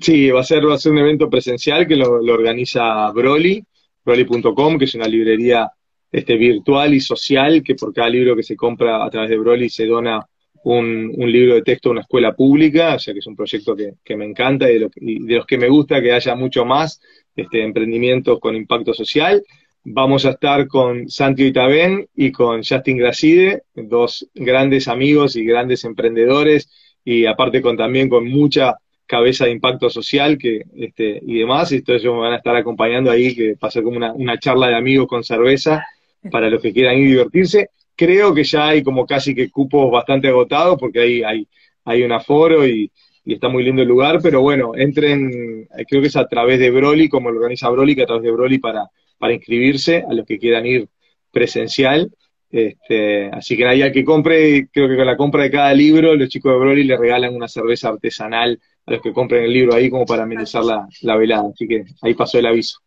Sí, 0.00 0.30
va 0.30 0.40
a 0.40 0.44
ser, 0.44 0.66
va 0.66 0.74
a 0.74 0.78
ser 0.78 0.92
un 0.92 0.98
evento 0.98 1.28
presencial 1.28 1.86
que 1.86 1.96
lo, 1.96 2.12
organiza 2.12 3.10
Broly, 3.10 3.62
broly.com, 4.04 4.78
que 4.78 4.86
es 4.86 4.94
una 4.94 5.06
librería 5.06 5.70
este, 6.10 6.36
virtual 6.36 6.94
y 6.94 7.00
social, 7.00 7.62
que 7.62 7.74
por 7.74 7.92
cada 7.92 8.08
libro 8.08 8.34
que 8.34 8.42
se 8.42 8.56
compra 8.56 9.04
a 9.04 9.10
través 9.10 9.30
de 9.30 9.38
Broly 9.38 9.68
se 9.68 9.86
dona 9.86 10.26
un, 10.64 11.12
libro 11.30 11.54
de 11.54 11.62
texto 11.62 11.88
a 11.88 11.92
una 11.92 12.00
escuela 12.02 12.34
pública, 12.34 12.94
o 12.94 12.98
sea 12.98 13.12
que 13.12 13.20
es 13.20 13.26
un 13.26 13.36
proyecto 13.36 13.74
que, 13.76 14.16
me 14.16 14.24
encanta 14.24 14.70
y 14.70 14.78
de, 14.78 14.90
los 15.36 15.46
que 15.46 15.58
me 15.58 15.68
gusta 15.68 16.00
que 16.00 16.12
haya 16.12 16.34
mucho 16.34 16.64
más 16.64 17.00
este, 17.34 17.62
emprendimientos 17.62 18.38
con 18.40 18.54
impacto 18.54 18.94
social. 18.94 19.42
Vamos 19.84 20.24
a 20.24 20.30
estar 20.30 20.68
con 20.68 21.08
Santi 21.08 21.46
Itabén 21.46 22.08
y 22.14 22.30
con 22.30 22.62
Justin 22.62 22.98
Gracide, 22.98 23.64
dos 23.74 24.28
grandes 24.32 24.86
amigos 24.86 25.34
y 25.34 25.44
grandes 25.44 25.84
emprendedores, 25.84 26.70
y 27.04 27.26
aparte 27.26 27.60
con 27.60 27.76
también 27.76 28.08
con 28.08 28.28
mucha 28.28 28.76
cabeza 29.06 29.46
de 29.46 29.50
impacto 29.50 29.90
social 29.90 30.38
que 30.38 30.62
este, 30.76 31.20
y 31.20 31.40
demás, 31.40 31.72
y 31.72 31.76
entonces 31.76 32.02
ellos 32.02 32.14
me 32.14 32.20
van 32.20 32.32
a 32.34 32.36
estar 32.36 32.54
acompañando 32.54 33.10
ahí, 33.10 33.34
que 33.34 33.54
va 33.54 33.68
a 33.68 33.82
como 33.82 33.96
una, 33.96 34.38
charla 34.38 34.68
de 34.68 34.76
amigos 34.76 35.08
con 35.08 35.24
cerveza 35.24 35.84
para 36.30 36.48
los 36.48 36.62
que 36.62 36.72
quieran 36.72 36.98
ir 36.98 37.06
a 37.06 37.10
divertirse. 37.10 37.70
Creo 37.96 38.32
que 38.32 38.44
ya 38.44 38.68
hay 38.68 38.84
como 38.84 39.04
casi 39.04 39.34
que 39.34 39.50
cupos 39.50 39.90
bastante 39.90 40.28
agotados 40.28 40.78
porque 40.78 41.00
hay, 41.00 41.22
hay, 41.24 41.48
hay 41.84 42.02
un 42.04 42.12
aforo 42.12 42.66
y, 42.66 42.90
está 43.24 43.48
muy 43.48 43.64
lindo 43.64 43.82
el 43.82 43.88
lugar, 43.88 44.20
pero 44.22 44.40
bueno, 44.42 44.72
entren, 44.76 45.68
eh, 45.76 45.84
creo 45.88 46.02
que 46.02 46.08
es 46.08 46.16
a 46.16 46.26
través 46.26 46.58
de 46.58 46.70
Broly, 46.70 47.08
como 47.08 47.30
lo 47.30 47.38
organiza 47.38 47.68
Broly, 47.68 47.94
que 47.94 48.02
a 48.02 48.06
través 48.06 48.24
de 48.24 48.32
Broly 48.32 48.58
para, 48.58 48.88
para 49.22 49.34
inscribirse 49.34 49.98
a 49.98 50.12
los 50.12 50.26
que 50.26 50.36
quieran 50.36 50.66
ir 50.66 50.88
presencial. 51.30 52.12
Este, 52.50 53.30
así 53.30 53.56
que 53.56 53.64
nadie 53.64 53.92
que 53.92 54.04
compre, 54.04 54.66
creo 54.72 54.88
que 54.88 54.96
con 54.96 55.06
la 55.06 55.16
compra 55.16 55.44
de 55.44 55.50
cada 55.52 55.72
libro, 55.72 56.16
los 56.16 56.28
chicos 56.28 56.52
de 56.52 56.58
Broly 56.58 56.82
le 56.82 56.96
regalan 56.96 57.32
una 57.32 57.46
cerveza 57.46 57.90
artesanal 57.90 58.60
a 58.84 58.90
los 58.90 59.00
que 59.00 59.12
compren 59.12 59.44
el 59.44 59.52
libro 59.52 59.76
ahí 59.76 59.88
como 59.88 60.04
para 60.06 60.24
amenizar 60.24 60.64
la, 60.64 60.88
la 61.02 61.16
velada. 61.16 61.50
Así 61.54 61.68
que 61.68 61.84
ahí 62.02 62.14
pasó 62.14 62.40
el 62.40 62.46
aviso. 62.46 62.80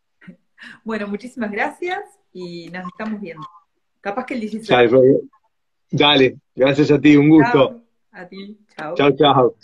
Bueno, 0.83 1.07
muchísimas 1.07 1.49
gracias 1.49 2.01
y 2.33 2.67
nos 2.67 2.85
estamos 2.85 3.21
viendo. 3.21 3.47
Capaz 4.01 4.25
que 4.25 4.33
el 4.33 4.41
16. 4.41 4.91
Dale, 5.89 6.35
gracias 6.53 6.91
a 6.91 6.99
ti, 6.99 7.15
un 7.15 7.29
gusto. 7.29 7.81
A 8.11 8.27
ti, 8.27 8.57
chao. 8.75 8.93
Chao, 8.93 9.11
chao. 9.15 9.55